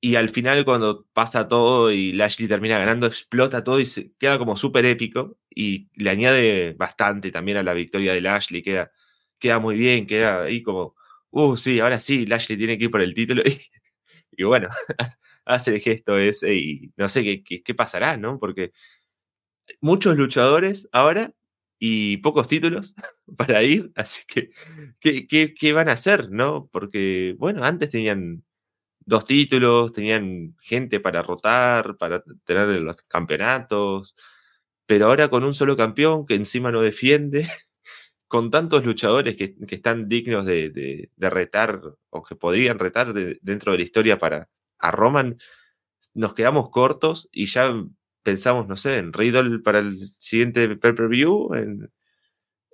Y 0.00 0.16
al 0.16 0.28
final, 0.28 0.64
cuando 0.64 1.06
pasa 1.12 1.48
todo 1.48 1.90
y 1.90 2.12
Lashley 2.12 2.48
termina 2.48 2.78
ganando, 2.78 3.06
explota 3.06 3.64
todo 3.64 3.80
y 3.80 3.86
se 3.86 4.12
queda 4.18 4.38
como 4.38 4.56
súper 4.56 4.84
épico. 4.84 5.38
Y 5.50 5.88
le 5.94 6.10
añade 6.10 6.74
bastante 6.74 7.30
también 7.32 7.58
a 7.58 7.62
la 7.62 7.74
victoria 7.74 8.12
de 8.12 8.20
Lashley. 8.20 8.62
Queda, 8.62 8.92
queda 9.38 9.58
muy 9.58 9.76
bien, 9.76 10.06
queda 10.06 10.44
ahí 10.44 10.62
como, 10.62 10.94
uh, 11.30 11.56
sí, 11.56 11.80
ahora 11.80 12.00
sí, 12.00 12.26
Lashley 12.26 12.58
tiene 12.58 12.78
que 12.78 12.84
ir 12.84 12.90
por 12.90 13.02
el 13.02 13.14
título. 13.14 13.42
Y 14.38 14.44
bueno, 14.44 14.68
hace 15.46 15.74
el 15.74 15.80
gesto 15.80 16.18
ese 16.18 16.54
y 16.54 16.92
no 16.96 17.08
sé 17.08 17.24
qué, 17.24 17.62
qué, 17.64 17.74
pasará, 17.74 18.16
¿no? 18.18 18.38
Porque 18.38 18.72
muchos 19.80 20.16
luchadores 20.16 20.88
ahora 20.92 21.32
y 21.78 22.18
pocos 22.18 22.48
títulos 22.48 22.94
para 23.36 23.62
ir, 23.62 23.92
así 23.96 24.24
que, 24.26 24.50
¿qué, 25.00 25.54
qué, 25.54 25.72
van 25.72 25.88
a 25.88 25.92
hacer, 25.92 26.30
no? 26.30 26.68
Porque, 26.72 27.34
bueno, 27.38 27.64
antes 27.64 27.90
tenían 27.90 28.44
dos 29.00 29.26
títulos, 29.26 29.92
tenían 29.92 30.56
gente 30.60 31.00
para 31.00 31.22
rotar, 31.22 31.96
para 31.96 32.22
tener 32.44 32.68
los 32.82 32.96
campeonatos, 33.04 34.16
pero 34.86 35.06
ahora 35.06 35.28
con 35.30 35.44
un 35.44 35.54
solo 35.54 35.76
campeón 35.76 36.26
que 36.26 36.34
encima 36.36 36.72
no 36.72 36.82
defiende, 36.82 37.46
con 38.28 38.50
tantos 38.50 38.84
luchadores 38.84 39.36
que, 39.36 39.54
están 39.68 40.08
dignos 40.08 40.44
de, 40.46 41.10
retar 41.16 41.80
o 42.10 42.22
que 42.22 42.34
podrían 42.34 42.78
retar 42.78 43.12
dentro 43.12 43.72
de 43.72 43.78
la 43.78 43.84
historia 43.84 44.18
para 44.18 44.48
a 44.78 44.90
Roman, 44.90 45.38
nos 46.14 46.34
quedamos 46.34 46.70
cortos 46.70 47.28
y 47.32 47.46
ya 47.46 47.72
pensamos, 48.22 48.66
no 48.66 48.76
sé, 48.76 48.98
en 48.98 49.12
Riddle 49.12 49.60
para 49.60 49.78
el 49.78 49.98
siguiente 50.18 50.76
pay-per-view, 50.76 51.54
en, 51.54 51.90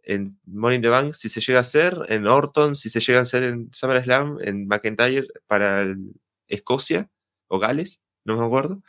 en 0.02 0.26
Money 0.46 0.76
in 0.76 0.82
the 0.82 0.88
Bank 0.88 1.12
si 1.14 1.28
se 1.28 1.40
llega 1.40 1.58
a 1.58 1.62
hacer, 1.62 1.96
en 2.08 2.26
Orton 2.26 2.74
si 2.74 2.90
se 2.90 3.00
llega 3.00 3.18
a 3.18 3.22
hacer 3.22 3.42
en 3.44 3.72
SummerSlam, 3.72 4.38
en 4.40 4.66
McIntyre 4.66 5.26
para 5.46 5.86
Escocia 6.48 7.10
o 7.48 7.58
Gales, 7.58 8.02
no 8.24 8.38
me 8.38 8.44
acuerdo. 8.44 8.82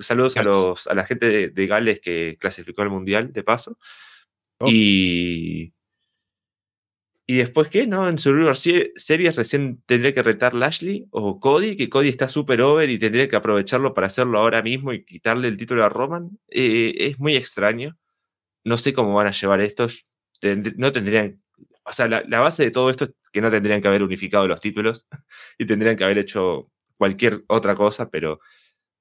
Saludos 0.00 0.36
a, 0.36 0.42
los, 0.42 0.86
a 0.86 0.94
la 0.94 1.04
gente 1.04 1.26
de, 1.26 1.48
de 1.48 1.66
Gales 1.66 2.00
que 2.00 2.36
clasificó 2.38 2.82
al 2.82 2.90
Mundial, 2.90 3.32
de 3.32 3.42
paso. 3.42 3.78
Y. 4.66 5.72
Y 7.26 7.36
después, 7.36 7.68
¿qué? 7.68 7.86
¿No? 7.86 8.08
En 8.08 8.18
Survivor 8.18 8.56
Series 8.56 9.36
recién 9.36 9.80
tendría 9.86 10.12
que 10.12 10.22
retar 10.22 10.52
Lashley 10.52 11.06
o 11.12 11.38
Cody, 11.38 11.76
que 11.76 11.88
Cody 11.88 12.08
está 12.08 12.26
súper 12.26 12.60
over 12.60 12.90
y 12.90 12.98
tendría 12.98 13.28
que 13.28 13.36
aprovecharlo 13.36 13.94
para 13.94 14.08
hacerlo 14.08 14.38
ahora 14.40 14.62
mismo 14.62 14.92
y 14.92 15.04
quitarle 15.04 15.46
el 15.46 15.56
título 15.56 15.84
a 15.84 15.88
Roman. 15.88 16.40
Eh, 16.48 16.92
es 16.98 17.20
muy 17.20 17.36
extraño. 17.36 17.96
No 18.64 18.78
sé 18.78 18.92
cómo 18.92 19.14
van 19.14 19.28
a 19.28 19.32
llevar 19.32 19.60
esto. 19.60 19.86
no 20.76 20.92
tendrían. 20.92 21.40
O 21.84 21.92
sea, 21.92 22.08
la, 22.08 22.40
base 22.40 22.64
de 22.64 22.70
todo 22.72 22.90
esto 22.90 23.04
es 23.04 23.12
que 23.32 23.40
no 23.40 23.50
tendrían 23.50 23.80
que 23.80 23.88
haber 23.88 24.02
unificado 24.02 24.48
los 24.48 24.60
títulos 24.60 25.06
y 25.58 25.66
tendrían 25.66 25.96
que 25.96 26.04
haber 26.04 26.18
hecho 26.18 26.70
cualquier 26.96 27.44
otra 27.48 27.76
cosa, 27.76 28.10
pero 28.10 28.40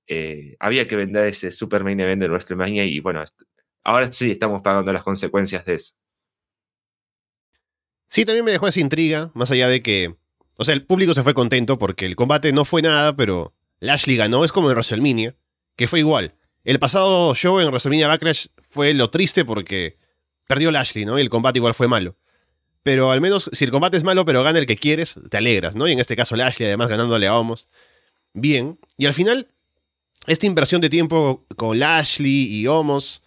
eh, 0.07 0.55
había 0.59 0.87
que 0.87 0.95
vender 0.95 1.27
ese 1.27 1.51
Super 1.51 1.83
Main 1.83 1.99
Event 1.99 2.21
de 2.21 2.29
WrestleMania 2.29 2.85
y 2.85 2.99
bueno, 2.99 3.23
ahora 3.83 4.11
sí 4.11 4.31
estamos 4.31 4.61
pagando 4.61 4.91
las 4.93 5.03
consecuencias 5.03 5.65
de 5.65 5.75
eso. 5.75 5.93
Sí, 8.07 8.25
también 8.25 8.43
me 8.43 8.51
dejó 8.51 8.67
esa 8.67 8.79
intriga, 8.79 9.31
más 9.35 9.51
allá 9.51 9.67
de 9.67 9.81
que. 9.83 10.15
O 10.55 10.65
sea, 10.65 10.73
el 10.73 10.83
público 10.83 11.13
se 11.13 11.23
fue 11.23 11.33
contento 11.33 11.77
porque 11.77 12.05
el 12.05 12.15
combate 12.15 12.51
no 12.51 12.65
fue 12.65 12.81
nada, 12.81 13.15
pero 13.15 13.53
Lashley 13.79 14.17
ganó. 14.17 14.43
Es 14.43 14.51
como 14.51 14.69
en 14.69 14.75
WrestleMania, 14.75 15.35
que 15.75 15.87
fue 15.87 15.99
igual. 15.99 16.33
El 16.63 16.79
pasado 16.79 17.33
show 17.35 17.59
en 17.59 17.67
WrestleMania 17.67 18.07
Backlash 18.07 18.47
fue 18.67 18.93
lo 18.93 19.09
triste 19.09 19.45
porque 19.45 19.97
perdió 20.47 20.71
Lashley, 20.71 21.05
¿no? 21.05 21.17
Y 21.19 21.21
el 21.21 21.29
combate 21.29 21.59
igual 21.59 21.75
fue 21.75 21.87
malo. 21.87 22.17
Pero 22.81 23.11
al 23.11 23.21
menos, 23.21 23.49
si 23.53 23.63
el 23.65 23.71
combate 23.71 23.97
es 23.97 24.03
malo, 24.03 24.25
pero 24.25 24.43
gana 24.43 24.57
el 24.57 24.65
que 24.65 24.77
quieres, 24.77 25.15
te 25.29 25.37
alegras, 25.37 25.75
¿no? 25.75 25.87
Y 25.87 25.91
en 25.91 25.99
este 25.99 26.15
caso 26.15 26.35
Lashley, 26.35 26.67
además 26.67 26.89
ganándole 26.89 27.27
a 27.27 27.37
Homos. 27.37 27.69
Bien. 28.33 28.79
Y 28.97 29.05
al 29.05 29.13
final, 29.13 29.49
esta 30.25 30.47
inversión 30.47 30.81
de 30.81 30.89
tiempo 30.89 31.45
con 31.55 31.77
Lashley 31.77 32.47
y 32.53 32.67
Homos 32.67 33.21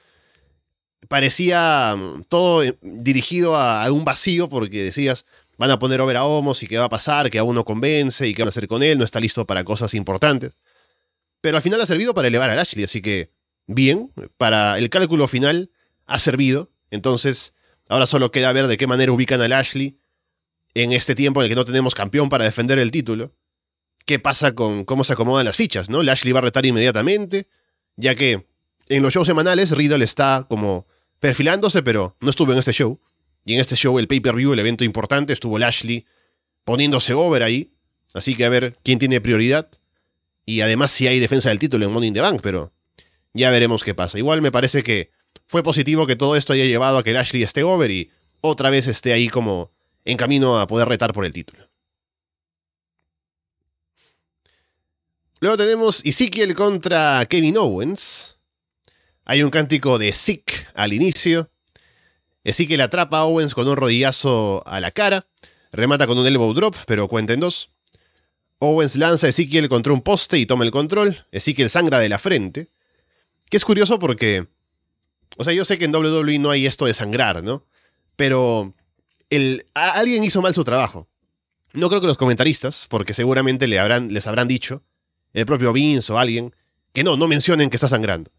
parecía 1.09 1.95
mm, 1.97 2.23
todo 2.29 2.63
eh, 2.63 2.77
dirigido 2.83 3.57
a, 3.57 3.91
un 3.91 4.05
vacío 4.05 4.49
porque 4.49 4.83
decías, 4.83 5.27
van 5.59 5.71
a 5.71 5.79
poner 5.79 6.01
over 6.01 6.17
a 6.17 6.25
Homos 6.25 6.63
y 6.63 6.67
qué 6.67 6.79
va 6.79 6.87
a 6.87 6.91
pasar, 6.91 7.31
que 7.31 7.39
aún 7.39 7.55
no 7.55 7.65
convence 7.65 8.27
y 8.27 8.35
qué 8.35 8.43
van 8.43 8.49
a 8.49 8.51
hacer 8.51 8.69
con 8.69 8.83
él, 8.83 8.99
no 8.99 9.05
está 9.05 9.21
listo 9.21 9.47
para 9.47 9.65
cosas 9.65 9.95
importantes. 9.95 10.57
Pero 11.41 11.57
al 11.57 11.63
final 11.63 11.81
ha 11.81 11.87
servido 11.87 12.15
para 12.15 12.29
elevar 12.29 12.51
a 12.51 12.55
Lashley, 12.55 12.85
así 12.85 13.03
que 13.03 13.31
bien, 13.67 14.13
para 14.37 14.79
el 14.79 14.89
cálculo 14.91 15.29
final 15.29 15.71
ha 16.07 16.19
servido. 16.19 16.71
Entonces, 16.91 17.55
ahora 17.89 18.07
solo 18.07 18.31
queda 18.31 18.53
ver 18.53 18.67
de 18.67 18.77
qué 18.77 18.87
manera 18.87 19.13
ubican 19.13 19.41
a 19.41 19.49
Lashley 19.49 19.99
en 20.75 20.93
este 20.93 21.15
tiempo 21.15 21.41
en 21.41 21.45
el 21.45 21.49
que 21.51 21.57
no 21.57 21.65
tenemos 21.65 21.95
campeón 21.95 22.29
para 22.29 22.45
defender 22.45 22.79
el 22.79 22.91
título. 22.91 23.33
¿Qué 24.07 24.19
pasa 24.19 24.55
con 24.55 24.85
cómo 24.85 25.05
se 25.05 25.13
acomodan 25.13 25.45
las 25.45 25.57
fichas, 25.57 25.91
no? 25.91 26.03
Lashley 26.03 26.33
va 26.33 26.41
a 26.41 26.43
retar 26.43 26.67
inmediatamente, 26.67 27.49
ya 27.97 28.15
que 28.15 28.47
en 28.89 29.03
los 29.03 29.13
shows 29.15 29.27
semanales 29.27 29.71
Riddle 29.71 30.05
está 30.05 30.47
como 30.49 30.87
perfilándose, 31.23 31.85
pero 31.85 32.17
no 32.19 32.31
estuvo 32.31 32.51
en 32.51 32.59
este 32.59 32.73
show. 32.73 32.99
Y 33.45 33.55
en 33.55 33.61
este 33.61 33.77
show, 33.77 33.97
el 34.01 34.09
pay-per-view, 34.09 34.55
el 34.55 34.59
evento 34.59 34.83
importante, 34.83 35.33
estuvo 35.33 35.57
Lashley 35.57 36.05
poniéndose 36.65 37.15
over 37.15 37.45
ahí. 37.45 37.71
Así 38.13 38.35
que 38.35 38.45
a 38.45 38.49
ver 38.49 38.77
quién 38.83 38.99
tiene 38.99 39.21
prioridad. 39.21 39.69
Y 40.45 40.63
además 40.63 40.91
si 40.91 41.07
hay 41.07 41.21
defensa 41.21 41.51
del 41.51 41.61
título 41.61 41.87
en 41.87 41.93
Money 41.93 42.09
in 42.09 42.15
the 42.15 42.21
Bank, 42.21 42.41
pero 42.43 42.73
ya 43.35 43.53
veremos 43.53 43.85
qué 43.85 43.95
pasa. 43.95 44.19
Igual 44.19 44.43
me 44.43 44.51
parece 44.51 44.83
que 44.83 45.13
fue 45.47 45.63
positivo 45.63 46.09
que 46.09 46.17
todo 46.17 46.35
esto 46.35 46.55
haya 46.55 46.65
llevado 46.65 46.99
a 46.99 47.05
que 47.05 47.13
Lashley 47.13 47.45
esté 47.45 47.63
over 47.63 47.93
y 47.93 48.11
otra 48.41 48.71
vez 48.71 48.89
esté 48.89 49.13
ahí 49.13 49.29
como 49.29 49.71
en 50.05 50.17
camino 50.17 50.59
a 50.59 50.67
poder 50.67 50.89
retar 50.89 51.13
por 51.13 51.25
el 51.25 51.33
título. 51.33 51.71
Luego 55.39 55.57
tenemos 55.57 56.05
Ezekiel 56.05 56.57
contra 56.57 57.25
Kevin 57.27 57.59
Owens. 57.59 58.41
Hay 59.25 59.43
un 59.43 59.51
cántico 59.51 59.99
de 59.99 60.13
Sick 60.13 60.69
al 60.75 60.93
inicio. 60.93 61.51
Ezekiel 62.43 62.81
atrapa 62.81 63.19
a 63.19 63.25
Owens 63.25 63.55
con 63.55 63.69
un 63.69 63.77
rodillazo 63.77 64.63
a 64.67 64.81
la 64.81 64.91
cara. 64.91 65.27
Remata 65.71 66.07
con 66.07 66.19
un 66.19 66.27
elbow 66.27 66.53
drop, 66.53 66.75
pero 66.87 67.07
cuenta 67.07 67.33
en 67.33 67.41
dos. 67.41 67.71
Owens 68.59 68.97
lanza 68.97 69.29
a 69.29 69.31
Ezekiel 69.31 69.69
contra 69.69 69.93
un 69.93 70.03
poste 70.03 70.39
y 70.39 70.47
toma 70.47 70.65
el 70.65 70.73
control. 70.73 71.25
Ezekiel 71.31 71.71
sangra 71.71 72.01
de 72.01 72.09
la 72.09 72.19
frente. 72.19 72.71
Que 73.49 73.57
es 73.57 73.65
curioso 73.65 73.99
porque. 73.99 74.49
O 75.37 75.45
sea, 75.45 75.53
yo 75.53 75.65
sé 75.65 75.79
que 75.79 75.85
en 75.85 75.95
WWE 75.95 76.39
no 76.41 76.51
hay 76.51 76.67
esto 76.67 76.87
de 76.87 76.95
sangrar, 76.95 77.45
¿no? 77.45 77.65
Pero. 78.17 78.75
El, 79.31 79.67
alguien 79.73 80.25
hizo 80.25 80.43
mal 80.43 80.53
su 80.53 80.65
trabajo. 80.65 81.09
No 81.73 81.89
creo 81.89 82.03
que 82.03 82.07
los 82.07 82.19
comentaristas, 82.19 82.87
porque 82.91 83.15
seguramente 83.15 83.67
le 83.67 83.79
habrán, 83.79 84.13
les 84.13 84.27
habrán 84.27 84.47
dicho, 84.47 84.83
el 85.33 85.47
propio 85.47 85.73
Vince 85.73 86.13
o 86.13 86.19
alguien, 86.19 86.55
que 86.93 87.03
no, 87.03 87.17
no 87.17 87.29
mencionen 87.29 87.71
que 87.71 87.77
está 87.77 87.89
sangrando 87.89 88.31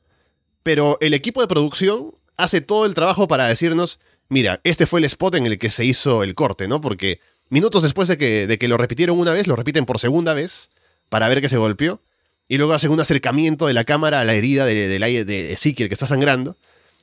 pero 0.64 0.98
el 1.02 1.14
equipo 1.14 1.42
de 1.42 1.48
producción 1.48 2.16
hace 2.38 2.62
todo 2.62 2.86
el 2.86 2.94
trabajo 2.94 3.28
para 3.28 3.48
decirnos, 3.48 4.00
mira, 4.30 4.62
este 4.64 4.86
fue 4.86 5.00
el 5.00 5.06
spot 5.06 5.36
en 5.36 5.46
el 5.46 5.60
que 5.60 5.70
se 5.70 5.86
hizo 5.86 6.24
el 6.24 6.36
corte, 6.36 6.68
¿no? 6.68 6.82
Porque 6.82 7.20
minutos 7.50 7.84
después 7.84 8.08
de 8.08 8.18
que, 8.18 8.68
lo 8.68 8.78
repitieron 8.78 9.20
una 9.20 9.32
vez, 9.32 9.48
lo 9.48 9.56
repiten 9.56 9.86
por 9.86 10.00
segunda 10.00 10.34
vez 10.34 10.70
para 11.10 11.28
ver 11.30 11.42
que 11.42 11.50
se 11.50 11.58
golpeó. 11.58 12.02
y 12.48 12.58
luego 12.58 12.74
hacen 12.74 12.92
un 12.92 13.00
acercamiento 13.00 13.68
de 13.68 13.74
la 13.74 13.84
cámara 13.84 14.20
a 14.20 14.24
la 14.26 14.34
herida 14.34 14.66
de, 14.66 14.74
de, 14.76 15.00
de, 15.00 15.26
de 15.26 15.54
Ezekiel 15.54 15.88
que 15.88 15.94
está 15.94 16.08
sangrando, 16.08 16.58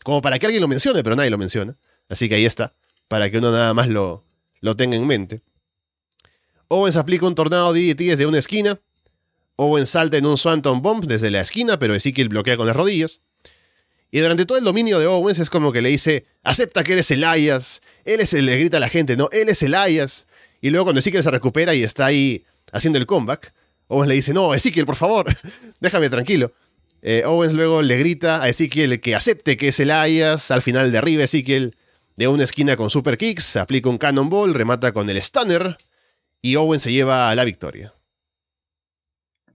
como 0.05 0.23
para 0.23 0.39
que 0.39 0.47
alguien 0.47 0.61
lo 0.61 0.69
mencione, 0.69 1.03
pero 1.03 1.17
nadie 1.17 1.31
lo 1.31 1.39
menciona. 1.39 1.77
Así 2.09 2.29
que 2.29 2.35
ahí 2.35 2.45
está, 2.45 2.75
para 3.09 3.31
que 3.31 3.39
uno 3.39 3.51
nada 3.53 3.73
más 3.75 3.89
lo, 3.89 4.25
lo 4.61 4.77
tenga 4.77 4.97
en 4.97 5.07
mente. 5.07 5.43
Owens 6.69 6.97
aplica 6.97 7.27
un 7.27 7.35
tornado 7.35 7.73
DDT 7.73 7.99
desde 7.99 8.27
una 8.27 8.39
esquina. 8.39 8.81
Owens 9.57 9.91
salta 9.91 10.17
en 10.17 10.27
un 10.27 10.39
Swanton 10.39 10.83
Bomb 10.83 11.05
desde 11.05 11.31
la 11.31 11.41
esquina, 11.41 11.79
pero 11.79 11.95
Ezekiel 11.95 12.29
bloquea 12.29 12.57
con 12.57 12.67
las 12.67 12.77
rodillas. 12.77 13.21
Y 14.11 14.21
durante 14.21 14.45
todo 14.45 14.59
el 14.59 14.65
dominio 14.65 14.99
de 14.99 15.07
Owens 15.07 15.39
es 15.39 15.51
como 15.51 15.73
que 15.73 15.83
le 15.83 15.89
dice, 15.89 16.27
acepta 16.43 16.83
que 16.83 16.95
eres 16.95 17.11
Elias. 17.11 17.81
Él 18.05 18.21
es 18.21 18.35
el, 18.35 18.47
le 18.47 18.59
grita 18.59 18.79
a 18.79 18.81
la 18.81 18.89
gente, 18.89 19.17
no, 19.17 19.29
él 19.33 19.49
es 19.49 19.63
Elias. 19.63 20.27
Y 20.61 20.71
luego 20.71 20.87
cuando 20.87 21.01
Ezekiel 21.01 21.23
se 21.23 21.31
recupera 21.31 21.75
y 21.75 21.83
está 21.83 22.07
ahí 22.07 22.45
haciendo 22.73 22.99
el 22.99 23.07
comeback, 23.07 23.53
Owens 23.87 24.09
le 24.09 24.15
dice, 24.15 24.35
no, 24.35 24.53
Ezekiel, 24.55 24.87
por 24.87 24.97
favor, 24.97 25.27
déjame 25.81 26.11
tranquilo. 26.11 26.53
Eh, 27.03 27.23
Owens 27.25 27.55
luego 27.55 27.83
le 27.83 27.97
grita 27.99 28.43
a 28.43 28.49
Ezekiel 28.49 29.01
que 29.01 29.15
acepte 29.15 29.57
que 29.57 29.69
es 29.69 29.81
Elias. 29.81 30.51
Al 30.51 30.63
final 30.63 30.93
derriba 30.93 31.25
Ezekiel 31.25 31.77
de 32.17 32.29
una 32.29 32.45
esquina 32.45 32.77
con 32.77 32.91
super 32.91 33.17
kicks, 33.17 33.57
aplica 33.57 33.89
un 33.89 33.97
cannonball, 33.97 34.53
remata 34.53 34.93
con 34.93 35.09
el 35.09 35.23
stunner 35.23 35.79
y 36.43 36.57
Owens 36.57 36.83
se 36.83 36.93
lleva 36.93 37.35
la 37.35 37.45
victoria. 37.45 37.95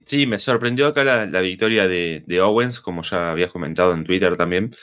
Sí, 0.06 0.28
me 0.28 0.38
sorprendió 0.40 0.88
acá 0.88 1.04
la, 1.04 1.26
la 1.26 1.42
victoria 1.42 1.88
de, 1.88 2.24
de, 2.28 2.42
Owens, 2.42 2.80
como 2.80 3.02
ya 3.02 3.32
habías 3.32 3.52
comentado 3.52 3.94
en 3.94 4.04
Twitter 4.04 4.38
también. 4.38 4.76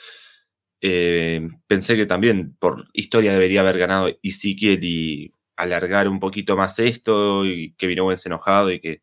Eh, 0.81 1.47
pensé 1.67 1.95
que 1.95 2.05
también 2.05 2.55
por 2.59 2.87
historia 2.93 3.31
debería 3.33 3.61
haber 3.61 3.77
ganado 3.77 4.09
Ezekiel 4.21 4.83
y 4.83 5.33
alargar 5.55 6.09
un 6.09 6.19
poquito 6.19 6.57
más 6.57 6.77
esto 6.79 7.45
y 7.45 7.73
que 7.75 7.87
vino 7.87 8.03
Owens 8.03 8.25
enojado 8.25 8.71
y 8.71 8.81
que 8.81 9.01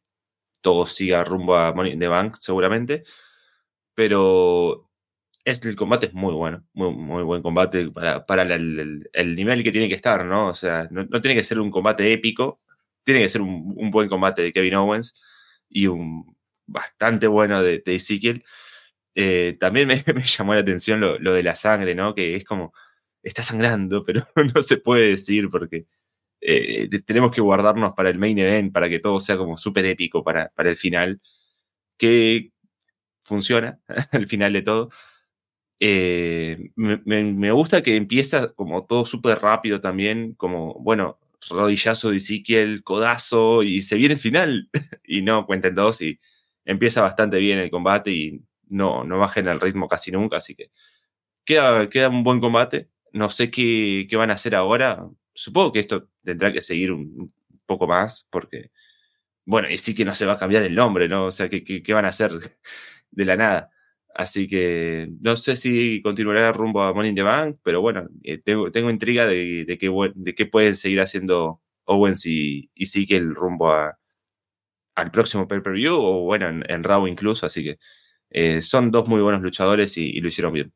todo 0.63 0.87
siga 0.87 1.25
rumbo 1.25 1.57
a 1.57 1.73
Money 1.75 1.93
in 1.93 2.01
the 2.01 2.09
Bank 2.09 2.37
seguramente. 2.41 3.05
Pero 3.95 4.91
es, 5.45 5.65
el 5.65 5.77
combate 5.77 6.07
es 6.07 6.15
muy 6.15 6.35
bueno, 6.35 6.65
muy, 6.75 6.93
muy 6.95 7.23
buen 7.25 7.43
combate 7.43 7.91
para, 7.91 8.27
para 8.27 8.43
el, 8.43 8.79
el, 8.81 9.11
el, 9.13 9.37
nivel 9.37 9.63
que 9.65 9.73
tiene 9.73 9.89
que 9.89 9.95
estar, 9.95 10.25
¿no? 10.27 10.49
O 10.49 10.55
sea, 10.55 10.89
no, 10.91 11.05
no, 11.05 11.21
tiene 11.23 11.35
que 11.37 11.45
ser 11.45 11.61
un 11.61 11.71
combate 11.71 12.13
épico, 12.13 12.61
tiene 13.05 13.21
que 13.23 13.29
ser 13.31 13.43
un, 13.43 13.75
un, 13.77 13.91
buen 13.91 14.09
combate 14.09 14.43
de 14.43 14.53
Kevin 14.53 14.75
Owens 14.77 15.15
y 15.71 15.87
un 15.87 16.37
bastante 16.67 17.27
bueno 17.27 17.63
de, 17.63 17.83
de 17.85 17.95
Ezekiel. 17.97 18.45
Eh, 19.15 19.57
también 19.61 19.89
me, 20.15 20.23
llamó 20.25 20.55
la 20.55 20.61
atención 20.61 21.01
lo, 21.01 21.19
lo, 21.19 21.33
de 21.35 21.43
la 21.43 21.57
sangre, 21.57 21.95
¿no? 21.95 22.15
Que 22.15 22.37
es 22.37 22.45
como, 22.45 22.73
está 23.23 23.43
sangrando, 23.43 24.03
pero 24.07 24.27
no 24.55 24.63
se 24.63 24.79
puede 24.79 25.11
decir 25.11 25.51
porque 25.51 25.87
eh, 26.41 26.89
tenemos 27.07 27.33
que 27.33 27.41
guardarnos 27.41 27.95
para 27.95 28.11
el 28.11 28.19
main 28.19 28.39
event, 28.39 28.73
para 28.73 28.89
que 28.89 29.01
todo 29.01 29.21
sea 29.21 29.37
como 29.37 29.57
súper 29.59 29.87
épico 29.87 30.25
para, 30.25 30.51
para 30.51 30.71
el 30.71 30.77
final, 30.77 31.21
que 31.99 32.53
funciona 33.25 33.81
al 34.13 34.27
final 34.29 34.53
de 34.53 34.63
todo. 34.63 34.91
Eh, 35.81 36.71
me, 36.77 36.99
me, 37.07 37.53
gusta 37.53 37.83
que 37.83 37.97
empieza 37.97 38.53
como 38.55 38.87
todo 38.87 39.07
súper 39.07 39.41
rápido 39.41 39.81
también, 39.81 40.35
como, 40.35 40.75
bueno, 40.75 41.19
rodillazo 41.49 42.11
de 42.11 42.19
Ezequiel, 42.19 42.83
codazo, 42.85 43.63
y 43.63 43.83
se 43.83 43.97
viene 43.97 44.15
el 44.15 44.21
final. 44.21 44.71
y 45.05 45.23
no, 45.23 45.47
cuenten 45.47 45.75
dos 45.75 46.03
y 46.03 46.21
empieza 46.65 47.03
bastante 47.03 47.39
bien 47.39 47.59
el 47.59 47.71
combate 47.71 48.11
y 48.13 48.43
no, 48.69 49.05
no 49.05 49.19
bajen 49.19 49.49
el 49.49 49.61
ritmo 49.61 49.89
casi 49.89 50.13
nunca, 50.13 50.39
así 50.39 50.55
que 50.55 50.71
queda, 51.45 51.89
queda 51.91 52.09
un 52.09 52.25
buen 52.25 52.41
combate. 52.41 52.91
No 53.13 53.31
sé 53.31 53.51
qué, 53.51 54.07
qué 54.09 54.17
van 54.17 54.31
a 54.31 54.35
hacer 54.35 54.55
ahora. 54.55 55.09
Supongo 55.35 55.73
que 55.73 55.81
esto 55.81 56.09
tendrá 56.25 56.53
que 56.53 56.63
seguir 56.63 56.93
un, 56.93 57.33
poco 57.67 57.87
más, 57.87 58.27
porque, 58.31 58.71
bueno, 59.45 59.71
y 59.71 59.79
sí 59.79 59.95
que 59.95 60.05
no 60.05 60.15
se 60.15 60.27
va 60.27 60.35
a 60.35 60.39
cambiar 60.39 60.65
el 60.65 60.75
nombre, 60.75 61.09
¿no? 61.09 61.27
O 61.27 61.33
sea, 61.33 61.49
¿qué, 61.49 61.65
qué, 61.65 61.83
qué 61.83 61.95
van 61.95 62.05
a 62.05 62.09
hacer 62.09 62.33
de 63.11 63.25
la 63.25 63.37
nada? 63.37 63.71
Así 64.15 64.49
que 64.49 65.09
no 65.21 65.37
sé 65.37 65.57
si 65.57 66.03
continuará 66.03 66.53
rumbo 66.53 66.83
a 66.83 66.93
Money 66.93 67.11
in 67.11 67.15
the 67.15 67.23
Bank, 67.23 67.59
pero 67.63 67.81
bueno, 67.81 68.09
eh, 68.23 68.39
tengo, 68.39 68.71
tengo 68.73 68.91
intriga 68.91 69.27
de, 69.27 69.65
de, 69.65 69.79
qué, 69.79 69.91
de 70.15 70.47
pueden 70.47 70.77
seguir 70.77 71.01
haciendo 71.01 71.61
Owens 71.85 72.27
y, 72.27 72.71
y 72.75 72.87
sí 72.87 73.07
que 73.07 73.17
el 73.17 73.35
rumbo 73.35 73.71
a, 73.71 73.99
al 74.95 75.11
próximo 75.11 75.47
pay-per-view 75.47 75.95
o 75.95 76.25
bueno, 76.25 76.49
en, 76.49 76.65
en, 76.69 76.83
Raw 76.83 77.07
incluso. 77.07 77.47
Así 77.47 77.63
que 77.63 77.79
eh, 78.31 78.63
son 78.63 78.91
dos 78.91 79.07
muy 79.07 79.21
buenos 79.23 79.43
luchadores 79.43 79.97
y, 79.97 80.05
y, 80.11 80.21
lo 80.21 80.29
hicieron 80.29 80.53
bien. 80.53 80.73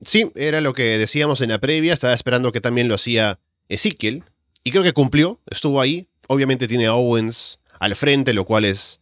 Sí, 0.00 0.30
era 0.34 0.62
lo 0.62 0.72
que 0.72 0.98
decíamos 0.98 1.42
en 1.42 1.50
la 1.50 1.58
previa. 1.58 1.92
Estaba 1.92 2.14
esperando 2.14 2.52
que 2.52 2.62
también 2.62 2.88
lo 2.88 2.94
hacía 2.94 3.38
Ezekiel. 3.68 4.24
Y 4.64 4.70
creo 4.70 4.82
que 4.82 4.92
cumplió, 4.92 5.40
estuvo 5.46 5.80
ahí. 5.80 6.08
Obviamente 6.26 6.66
tiene 6.66 6.86
a 6.86 6.94
Owens 6.94 7.60
al 7.78 7.96
frente, 7.96 8.32
lo 8.32 8.44
cual 8.44 8.64
es 8.64 9.00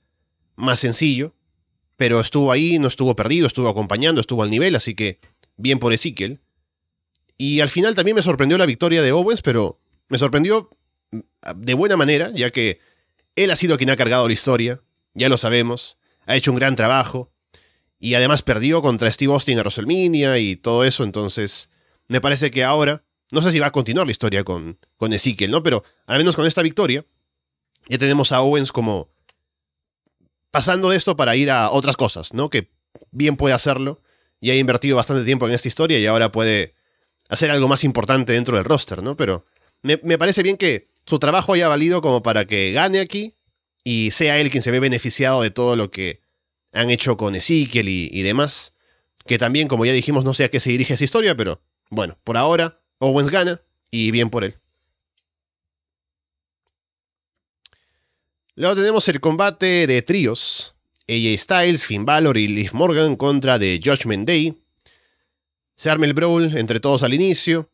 más 0.56 0.80
sencillo 0.80 1.34
pero 1.98 2.20
estuvo 2.20 2.52
ahí, 2.52 2.78
no 2.78 2.86
estuvo 2.86 3.16
perdido, 3.16 3.48
estuvo 3.48 3.68
acompañando, 3.68 4.20
estuvo 4.20 4.44
al 4.44 4.50
nivel, 4.50 4.76
así 4.76 4.94
que 4.94 5.18
bien 5.56 5.80
por 5.80 5.92
Ezekiel. 5.92 6.40
Y 7.36 7.58
al 7.58 7.68
final 7.68 7.96
también 7.96 8.14
me 8.14 8.22
sorprendió 8.22 8.56
la 8.56 8.66
victoria 8.66 9.02
de 9.02 9.10
Owens, 9.10 9.42
pero 9.42 9.80
me 10.08 10.16
sorprendió 10.16 10.70
mm, 11.10 11.18
de 11.56 11.74
buena 11.74 11.96
manera, 11.96 12.30
ya 12.32 12.50
que 12.50 12.78
él 13.34 13.50
ha 13.50 13.56
sido 13.56 13.76
quien 13.76 13.90
ha 13.90 13.96
cargado 13.96 14.28
la 14.28 14.32
historia, 14.32 14.80
ya 15.14 15.28
lo 15.28 15.36
sabemos, 15.36 15.98
ha 16.24 16.36
hecho 16.36 16.52
un 16.52 16.56
gran 16.56 16.76
trabajo, 16.76 17.32
y 17.98 18.14
además 18.14 18.42
perdió 18.42 18.80
contra 18.80 19.10
Steve 19.10 19.32
Austin 19.32 19.58
a 19.58 19.62
WrestleMania 19.62 20.38
y 20.38 20.54
todo 20.54 20.84
eso, 20.84 21.02
entonces 21.02 21.68
me 22.06 22.20
parece 22.20 22.52
que 22.52 22.62
ahora, 22.62 23.02
no 23.32 23.42
sé 23.42 23.50
si 23.50 23.58
va 23.58 23.66
a 23.66 23.72
continuar 23.72 24.06
la 24.06 24.12
historia 24.12 24.44
con, 24.44 24.78
con 24.96 25.12
Ezekiel, 25.12 25.50
¿no? 25.50 25.64
Pero 25.64 25.82
al 26.06 26.18
menos 26.18 26.36
con 26.36 26.46
esta 26.46 26.62
victoria, 26.62 27.04
ya 27.88 27.98
tenemos 27.98 28.30
a 28.30 28.40
Owens 28.40 28.70
como 28.70 29.10
pasando 30.50 30.90
de 30.90 30.96
esto 30.96 31.16
para 31.16 31.36
ir 31.36 31.50
a 31.50 31.70
otras 31.70 31.96
cosas, 31.96 32.32
¿no? 32.32 32.50
Que 32.50 32.70
bien 33.10 33.36
puede 33.36 33.54
hacerlo 33.54 34.00
y 34.40 34.50
ha 34.50 34.56
invertido 34.56 34.96
bastante 34.96 35.24
tiempo 35.24 35.46
en 35.46 35.54
esta 35.54 35.68
historia 35.68 35.98
y 35.98 36.06
ahora 36.06 36.32
puede 36.32 36.74
hacer 37.28 37.50
algo 37.50 37.68
más 37.68 37.84
importante 37.84 38.32
dentro 38.32 38.56
del 38.56 38.64
roster, 38.64 39.02
¿no? 39.02 39.16
Pero 39.16 39.44
me, 39.82 40.18
parece 40.18 40.42
bien 40.42 40.56
que 40.56 40.90
su 41.06 41.18
trabajo 41.18 41.52
haya 41.52 41.68
valido 41.68 42.02
como 42.02 42.22
para 42.22 42.46
que 42.46 42.72
gane 42.72 43.00
aquí 43.00 43.34
y 43.84 44.10
sea 44.10 44.38
él 44.38 44.50
quien 44.50 44.62
se 44.62 44.70
ve 44.70 44.80
beneficiado 44.80 45.42
de 45.42 45.50
todo 45.50 45.76
lo 45.76 45.90
que 45.90 46.20
han 46.72 46.90
hecho 46.90 47.16
con 47.16 47.34
Ezekiel 47.34 47.88
y, 47.88 48.08
y 48.12 48.22
demás. 48.22 48.74
Que 49.26 49.38
también, 49.38 49.68
como 49.68 49.84
ya 49.84 49.92
dijimos, 49.92 50.24
no 50.24 50.34
sé 50.34 50.44
a 50.44 50.50
qué 50.50 50.58
se 50.58 50.70
dirige 50.70 50.94
esa 50.94 51.04
historia, 51.04 51.36
pero 51.36 51.60
bueno, 51.90 52.18
por 52.24 52.36
ahora 52.36 52.80
Owens 52.98 53.30
gana 53.30 53.60
y 53.90 54.10
bien 54.10 54.30
por 54.30 54.44
él. 54.44 54.56
Luego 58.58 58.74
tenemos 58.74 59.08
el 59.08 59.20
combate 59.20 59.86
de 59.86 60.02
tríos. 60.02 60.74
AJ 61.06 61.38
Styles, 61.38 61.86
Finn 61.86 62.04
Balor 62.04 62.36
y 62.36 62.48
Liv 62.48 62.70
Morgan 62.74 63.14
contra 63.14 63.56
The 63.56 63.78
Judgment 63.80 64.26
Day. 64.26 64.60
Se 65.76 65.90
arma 65.90 66.06
el 66.06 66.12
brawl 66.12 66.56
entre 66.56 66.80
todos 66.80 67.04
al 67.04 67.14
inicio. 67.14 67.70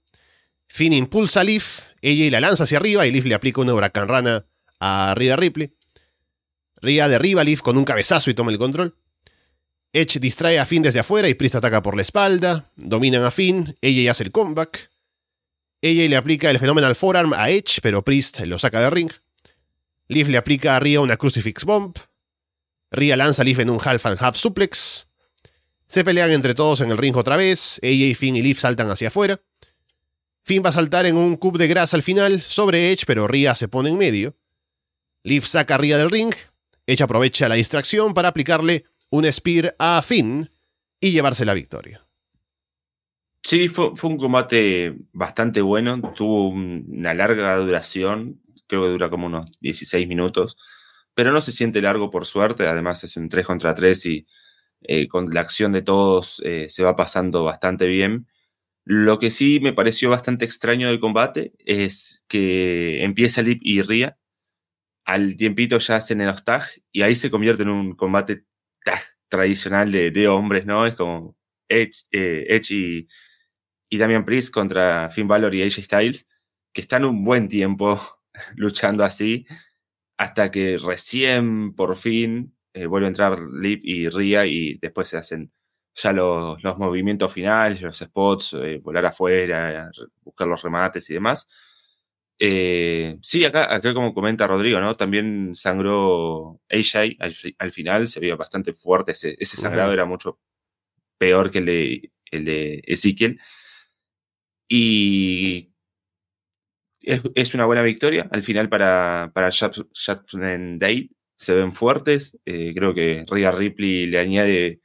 Finn 0.69 0.93
impulsa 0.93 1.41
a 1.41 1.45
Liv, 1.45 1.63
AJ 2.03 2.31
la 2.31 2.41
lanza 2.41 2.65
hacia 2.65 2.77
arriba 2.77 3.07
y 3.07 3.13
Liv 3.13 3.25
le 3.25 3.35
aplica 3.35 3.63
una 3.63 3.73
huracán 3.73 4.09
rana 4.09 4.45
a 4.79 5.15
Rhea 5.17 5.37
Ripley. 5.37 5.75
Rhea 6.83 7.09
derriba 7.09 7.41
a 7.41 7.45
Liv 7.45 7.63
con 7.63 7.79
un 7.79 7.87
cabezazo 7.87 8.29
y 8.29 8.35
toma 8.35 8.53
el 8.53 8.59
control. 8.59 8.95
Edge 9.91 10.21
distrae 10.21 10.59
a 10.59 10.67
Finn 10.67 10.83
desde 10.83 11.01
afuera 11.01 11.31
y 11.31 11.35
Priest 11.35 11.55
ataca 11.55 11.81
por 11.81 11.97
la 11.97 12.03
espalda. 12.03 12.71
Dominan 12.77 13.25
a 13.25 13.31
Finn, 13.31 13.75
AJ 13.83 14.11
hace 14.11 14.25
el 14.25 14.33
comeback. 14.33 14.91
AJ 15.83 16.11
le 16.11 16.17
aplica 16.17 16.51
el 16.51 16.59
Phenomenal 16.59 16.95
Forearm 16.95 17.33
a 17.33 17.49
Edge, 17.49 17.81
pero 17.81 18.05
Priest 18.05 18.41
lo 18.41 18.59
saca 18.59 18.81
de 18.81 18.91
ring. 18.91 19.11
Liv 20.09 20.29
le 20.29 20.37
aplica 20.37 20.77
a 20.77 20.81
Rhea 20.81 21.01
una 21.01 21.17
Crucifix 21.17 21.65
Bomb. 21.65 21.97
Rhea 22.91 23.17
lanza 23.17 23.43
a 23.43 23.45
Liv 23.45 23.61
en 23.61 23.71
un 23.71 23.81
Half 23.83 24.07
and 24.07 24.19
Half 24.21 24.37
Suplex. 24.37 25.09
Se 25.87 26.05
pelean 26.05 26.31
entre 26.31 26.55
todos 26.55 26.81
en 26.81 26.91
el 26.91 26.99
ring 26.99 27.17
otra 27.17 27.37
vez. 27.37 27.81
AJ, 27.83 28.17
Finn 28.17 28.37
y 28.37 28.43
Liv 28.43 28.59
saltan 28.59 28.91
hacia 28.91 29.09
afuera. 29.09 29.41
Finn 30.43 30.63
va 30.65 30.69
a 30.69 30.73
saltar 30.73 31.07
en 31.07 31.17
un 31.17 31.37
cube 31.37 31.59
de 31.59 31.69
grasa 31.69 31.97
al 31.97 32.03
final 32.03 32.41
sobre 32.41 32.93
Edge, 32.93 33.05
pero 33.07 33.27
Rhea 33.27 33.55
se 33.55 33.69
pone 33.69 33.89
en 33.89 33.99
medio. 33.99 34.37
Liv 35.23 35.45
saca 35.45 35.77
a 35.77 35.79
Rhea 35.79 35.97
del 35.97 36.11
ring. 36.11 36.35
Edge 36.87 37.03
aprovecha 37.03 37.49
la 37.49 37.55
distracción 37.55 38.13
para 38.13 38.29
aplicarle 38.29 38.85
un 39.11 39.31
Spear 39.33 39.75
a 39.79 40.03
Finn 40.03 40.51
y 41.01 41.13
llevarse 41.13 41.47
la 41.47 41.55
victoria. 41.55 42.07
Sí, 43.43 43.69
fue 43.69 43.95
un 44.03 44.19
combate 44.19 44.95
bastante 45.13 45.63
bueno. 45.63 46.13
Tuvo 46.15 46.49
una 46.49 47.15
larga 47.15 47.57
duración 47.57 48.41
creo 48.75 48.87
que 48.87 48.93
dura 48.93 49.11
como 49.11 49.27
unos 49.27 49.51
16 49.61 50.09
minutos, 50.09 50.57
pero 51.15 51.33
no 51.33 51.41
se 51.41 51.53
siente 51.53 51.81
largo 51.81 52.11
por 52.11 52.27
suerte, 52.27 52.67
además 52.67 53.05
es 53.05 53.17
un 53.17 53.29
3 53.29 53.47
contra 53.47 53.75
3 53.75 54.07
y 54.07 54.27
eh, 54.83 55.09
con 55.09 55.31
la 55.33 55.41
acción 55.41 55.73
de 55.73 55.83
todos 55.83 56.43
eh, 56.45 56.69
se 56.69 56.83
va 56.83 56.97
pasando 56.97 57.45
bastante 57.45 57.87
bien. 57.87 58.27
Lo 58.85 59.19
que 59.19 59.31
sí 59.31 59.61
me 59.61 59.73
pareció 59.73 60.11
bastante 60.11 60.45
extraño 60.45 60.89
del 60.89 61.01
combate 61.01 61.53
es 61.59 62.25
que 62.29 63.03
empieza 63.05 63.43
Lip 63.43 63.61
y 63.63 63.83
Ria, 63.83 64.19
al 65.05 65.37
tiempito 65.37 65.79
ya 65.79 65.97
hacen 65.97 66.21
el 66.21 66.45
tag 66.45 66.65
y 66.93 67.03
ahí 67.03 67.15
se 67.15 67.31
convierte 67.31 67.63
en 67.63 67.71
un 67.71 67.95
combate 67.95 68.45
tradicional 69.29 69.91
de, 69.93 70.29
hombres, 70.29 70.67
¿no? 70.67 70.87
Es 70.87 70.95
como 70.95 71.37
Edge, 71.69 72.05
eh, 72.13 72.47
Edge 72.49 72.75
y, 72.75 73.09
y 73.89 73.99
Damian 73.99 74.25
Priest 74.25 74.53
contra 74.53 75.11
Finn 75.11 75.29
Balor 75.29 75.55
y 75.55 75.63
AJ 75.63 75.83
Styles, 75.83 76.27
que 76.73 76.81
están 76.81 77.05
un 77.05 77.25
buen 77.25 77.49
tiempo 77.49 78.01
luchando 78.57 79.05
así, 79.05 79.47
hasta 80.17 80.51
que 80.51 80.79
recién, 80.79 81.75
por 81.75 81.97
fin, 81.97 82.57
eh, 82.73 82.87
vuelve 82.87 83.07
a 83.07 83.09
entrar 83.09 83.39
Lip 83.39 83.83
y 83.85 84.09
Ria 84.09 84.47
y 84.47 84.79
después 84.79 85.09
se 85.09 85.17
hacen 85.17 85.53
ya 85.95 86.13
los, 86.13 86.63
los 86.63 86.79
movimientos 86.79 87.33
finales, 87.33 87.81
los 87.81 87.99
spots, 87.99 88.55
eh, 88.55 88.81
volar 88.83 89.07
afuera, 89.07 89.91
buscar 90.23 90.49
los 90.49 90.63
remates 90.63 91.09
y 91.11 91.15
demás. 91.15 91.49
Eh, 92.39 93.17
sí, 93.23 93.45
acá, 93.45 93.73
acá 93.73 93.95
como 93.95 94.13
comenta 94.13 94.47
Rodrigo, 94.47 94.81
¿no? 94.81 94.97
También 94.97 95.55
sangró 95.55 96.61
AJ 96.69 97.17
al, 97.21 97.73
final, 97.73 98.09
se 98.09 98.21
veía 98.21 98.35
bastante 98.37 98.73
fuerte, 98.73 99.13
ese, 99.13 99.37
ese 99.39 99.57
sangrado 99.57 99.93
era 99.93 100.05
mucho 100.05 100.41
peor 101.19 101.51
que 101.51 101.59
el 101.59 101.67
de, 101.67 102.13
el 102.31 102.45
de 102.45 102.83
Ezequiel. 102.87 103.41
Y 104.69 105.74
es, 107.35 107.55
una 107.55 107.67
buena 107.67 107.83
victoria 107.83 108.29
al 108.31 108.43
final 108.43 108.69
para, 108.69 109.31
para 109.35 109.51
Jackson 109.51 110.79
Day. 110.79 111.11
Se 111.37 111.55
ven 111.55 111.73
fuertes. 111.73 112.39
Eh, 112.45 112.73
creo 112.75 112.95
que 112.95 113.25
Rhea 113.29 113.53
Ripley 113.53 114.07
le 114.07 114.19
añade, 114.19 114.81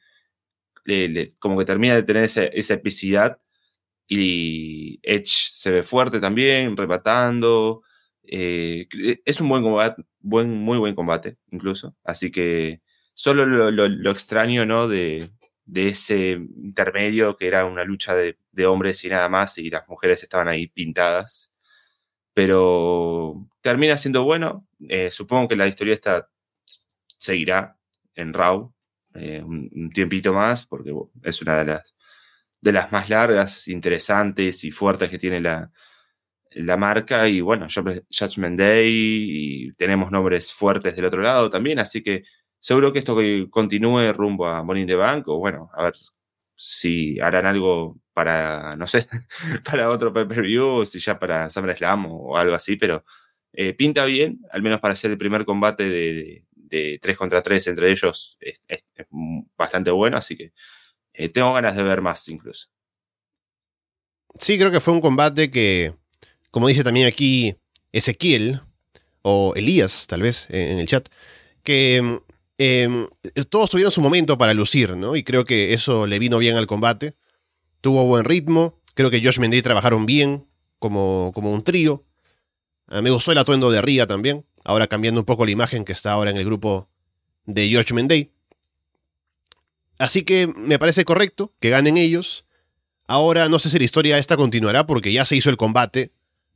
como 1.39 1.57
que 1.57 1.65
termina 1.65 1.95
de 1.95 2.03
tener 2.03 2.23
esa, 2.23 2.45
esa 2.45 2.73
epicidad 2.75 3.39
y 4.09 4.99
Edge 5.03 5.27
se 5.51 5.71
ve 5.71 5.83
fuerte 5.83 6.19
también, 6.19 6.75
rematando. 6.75 7.83
Eh, 8.23 8.87
es 9.23 9.39
un 9.39 9.49
buen 9.49 9.63
combate, 9.63 10.03
buen, 10.19 10.51
muy 10.51 10.79
buen 10.79 10.95
combate, 10.95 11.37
incluso. 11.51 11.95
Así 12.03 12.31
que 12.31 12.81
solo 13.13 13.45
lo, 13.45 14.11
extraño, 14.11 14.65
¿no? 14.65 14.87
De, 14.87 15.31
de, 15.65 15.89
ese 15.89 16.31
intermedio 16.57 17.37
que 17.37 17.47
era 17.47 17.65
una 17.65 17.83
lucha 17.83 18.15
de, 18.15 18.37
hombres 18.65 19.05
y 19.05 19.09
nada 19.09 19.29
más, 19.29 19.57
y 19.59 19.69
las 19.69 19.87
mujeres 19.87 20.23
estaban 20.23 20.47
ahí 20.47 20.67
pintadas. 20.67 21.53
Pero 22.39 23.49
termina 23.59 23.97
siendo 23.97 24.23
bueno. 24.23 24.65
Eh, 24.87 25.11
supongo 25.11 25.49
que 25.49 25.57
la 25.57 25.67
historia 25.67 25.93
esta 25.93 26.29
seguirá 27.17 27.75
en 28.15 28.31
Raw 28.33 28.73
eh, 29.13 29.43
un, 29.43 29.89
tiempito 29.93 30.31
más, 30.31 30.65
porque 30.65 30.93
es 31.23 31.41
una 31.41 31.57
de 31.57 31.65
las 31.65 31.95
de 32.61 32.71
las 32.71 32.93
más 32.93 33.09
largas, 33.09 33.67
interesantes 33.67 34.63
y 34.63 34.71
fuertes 34.71 35.09
que 35.09 35.19
tiene 35.19 35.41
la, 35.41 35.69
la 36.51 36.77
marca. 36.77 37.27
Y 37.27 37.41
bueno, 37.41 37.67
Judgment 37.69 38.57
Day 38.57 38.87
y 38.89 39.71
tenemos 39.73 40.09
nombres 40.09 40.53
fuertes 40.53 40.95
del 40.95 41.05
otro 41.05 41.21
lado 41.21 41.49
también, 41.49 41.79
así 41.79 42.01
que 42.01 42.23
seguro 42.57 42.93
que 42.93 42.99
esto 42.99 43.17
continúe 43.49 44.13
rumbo 44.13 44.47
a 44.47 44.63
Money 44.63 44.83
in 44.83 44.87
the 44.87 44.95
Bank 44.95 45.27
o 45.27 45.39
bueno, 45.39 45.69
a 45.73 45.83
ver 45.83 45.93
si 46.61 47.17
harán 47.21 47.45
algo 47.45 47.97
para, 48.11 48.75
no 48.75 48.85
sé, 48.85 49.07
para 49.63 49.89
otro 49.89 50.11
pay-per-view 50.11 50.85
si 50.85 50.99
ya 50.99 51.17
para 51.17 51.49
SummerSlam 51.49 52.05
o, 52.07 52.37
algo 52.37 52.53
así, 52.53 52.75
pero 52.75 53.05
eh, 53.53 53.73
pinta 53.73 54.03
bien, 54.03 54.41
al 54.51 54.61
menos 54.61 54.81
para 54.81 54.93
ser 54.97 55.11
el 55.11 55.17
primer 55.17 55.45
combate 55.45 55.83
de, 55.83 56.43
de, 56.51 56.99
3 57.01 57.17
contra 57.17 57.41
3 57.41 57.67
entre 57.67 57.89
ellos 57.89 58.37
es 58.41 58.61
bastante 59.55 59.89
bueno, 59.89 60.17
así 60.17 60.35
que 60.35 60.51
eh, 61.13 61.29
tengo 61.29 61.53
ganas 61.53 61.77
de 61.77 61.83
ver 61.83 62.01
más 62.01 62.27
incluso. 62.27 62.67
Sí, 64.37 64.59
creo 64.59 64.71
que 64.71 64.81
fue 64.81 64.93
un 64.93 65.01
combate 65.01 65.49
que, 65.49 65.93
como 66.51 66.67
dice 66.67 66.83
también 66.83 67.07
aquí 67.07 67.55
Ezequiel, 67.93 68.61
o 69.21 69.53
Elías, 69.55 70.07
tal 70.07 70.23
vez, 70.23 70.45
en 70.49 70.77
el 70.77 70.87
chat, 70.87 71.07
que 71.63 72.19
em, 72.59 73.07
todos 73.49 73.71
tuvieron 73.71 73.91
su 73.91 74.01
momento 74.01 74.37
para 74.37 74.53
lucir, 74.53 74.95
¿no? 74.95 75.15
Y 75.15 75.23
creo 75.23 75.45
que 75.45 75.73
eso 75.73 76.05
le 76.05 76.19
vino 76.19 76.37
bien 76.37 76.57
al 76.57 76.67
combate. 76.67 77.15
Tuvo 77.81 78.05
buen 78.05 78.25
ritmo. 78.25 78.79
Creo 78.93 79.09
que 79.09 79.23
Josh 79.23 79.39
Mendy 79.39 79.61
trabajaron 79.61 80.05
bien 80.05 80.45
como, 80.77 81.31
como 81.33 81.51
un 81.51 81.63
trío. 81.63 82.05
Ah, 82.87 83.01
me 83.01 83.09
gustó 83.09 83.31
el 83.31 83.37
atuendo 83.37 83.71
de 83.71 83.81
Ria 83.81 84.05
también. 84.05 84.45
Ahora 84.63 84.87
cambiando 84.87 85.21
un 85.21 85.25
poco 85.25 85.45
la 85.45 85.51
imagen 85.51 85.85
que 85.85 85.93
está 85.93 86.11
ahora 86.11 86.31
en 86.31 86.37
el 86.37 86.45
grupo 86.45 86.89
de 87.45 87.67
George 87.69 87.93
Menday. 87.93 88.31
Así 89.97 90.23
que 90.23 90.47
me 90.47 90.77
parece 90.79 91.05
correcto 91.05 91.53
que 91.59 91.69
ganen 91.69 91.97
ellos. 91.97 92.45
Ahora 93.07 93.49
no 93.49 93.57
sé 93.57 93.69
si 93.69 93.79
la 93.79 93.85
historia 93.85 94.17
esta 94.17 94.37
continuará 94.37 94.85
porque 94.85 95.11
ya 95.11 95.25
se 95.25 95.35
hizo 95.35 95.49
el 95.49 95.57
combate, 95.57 96.11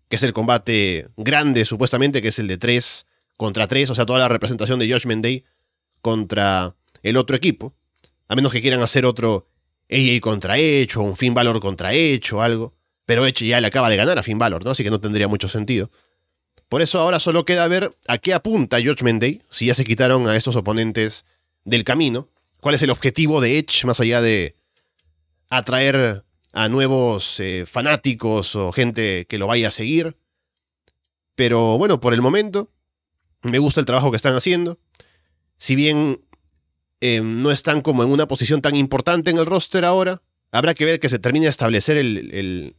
que 0.09 0.17
es 0.17 0.23
el 0.23 0.33
combate 0.33 1.09
grande 1.17 1.65
supuestamente, 1.65 2.21
que 2.21 2.27
es 2.27 2.39
el 2.39 2.47
de 2.47 2.57
3 2.57 3.05
contra 3.37 3.67
3, 3.67 3.89
o 3.89 3.95
sea, 3.95 4.05
toda 4.05 4.19
la 4.19 4.29
representación 4.29 4.79
de 4.79 4.91
Josh 4.91 5.05
Day 5.05 5.43
contra 6.03 6.75
el 7.01 7.17
otro 7.17 7.35
equipo. 7.35 7.73
A 8.27 8.35
menos 8.35 8.51
que 8.51 8.61
quieran 8.61 8.83
hacer 8.83 9.07
otro 9.07 9.47
AJ 9.89 10.19
contra 10.21 10.59
Edge 10.59 10.97
o 10.97 11.01
un 11.01 11.15
Finn 11.15 11.33
Balor 11.33 11.59
contra 11.59 11.93
Edge 11.93 12.33
o 12.33 12.43
algo. 12.43 12.75
Pero 13.07 13.25
Edge 13.25 13.47
ya 13.47 13.59
le 13.59 13.67
acaba 13.67 13.89
de 13.89 13.97
ganar 13.97 14.19
a 14.19 14.23
Finn 14.23 14.37
Balor, 14.37 14.63
¿no? 14.63 14.69
Así 14.71 14.83
que 14.83 14.91
no 14.91 15.01
tendría 15.01 15.27
mucho 15.27 15.49
sentido. 15.49 15.89
Por 16.69 16.83
eso 16.83 16.99
ahora 16.99 17.19
solo 17.19 17.45
queda 17.45 17.67
ver 17.67 17.89
a 18.07 18.19
qué 18.19 18.35
apunta 18.35 18.79
George 18.79 19.03
Day, 19.19 19.41
si 19.49 19.65
ya 19.65 19.73
se 19.73 19.83
quitaron 19.83 20.27
a 20.27 20.35
estos 20.35 20.55
oponentes 20.55 21.25
del 21.65 21.83
camino 21.83 22.29
cuál 22.63 22.75
es 22.75 22.81
el 22.81 22.89
objetivo 22.89 23.41
de 23.41 23.59
Edge, 23.59 23.85
más 23.85 23.99
allá 23.99 24.21
de 24.21 24.55
atraer 25.49 26.23
a 26.53 26.69
nuevos 26.69 27.39
eh, 27.39 27.65
fanáticos 27.67 28.55
o 28.55 28.71
gente 28.71 29.25
que 29.27 29.37
lo 29.37 29.47
vaya 29.47 29.67
a 29.67 29.71
seguir. 29.71 30.15
Pero 31.35 31.77
bueno, 31.77 31.99
por 31.99 32.13
el 32.13 32.21
momento, 32.21 32.71
me 33.41 33.59
gusta 33.59 33.81
el 33.81 33.85
trabajo 33.85 34.11
que 34.11 34.17
están 34.17 34.35
haciendo. 34.35 34.79
Si 35.63 35.77
bien 35.77 36.19
eh, 36.99 37.21
no 37.21 37.49
están 37.49 37.79
como 37.79 38.03
en 38.03 38.11
una 38.11 38.27
posición 38.27 38.61
tan 38.61 38.75
importante 38.75 39.29
en 39.29 39.37
el 39.37 39.45
roster 39.45 39.85
ahora, 39.85 40.21
habrá 40.51 40.73
que 40.73 40.83
ver 40.83 40.99
que 40.99 41.07
se 41.07 41.19
termine 41.19 41.45
de 41.45 41.51
establecer 41.51 41.95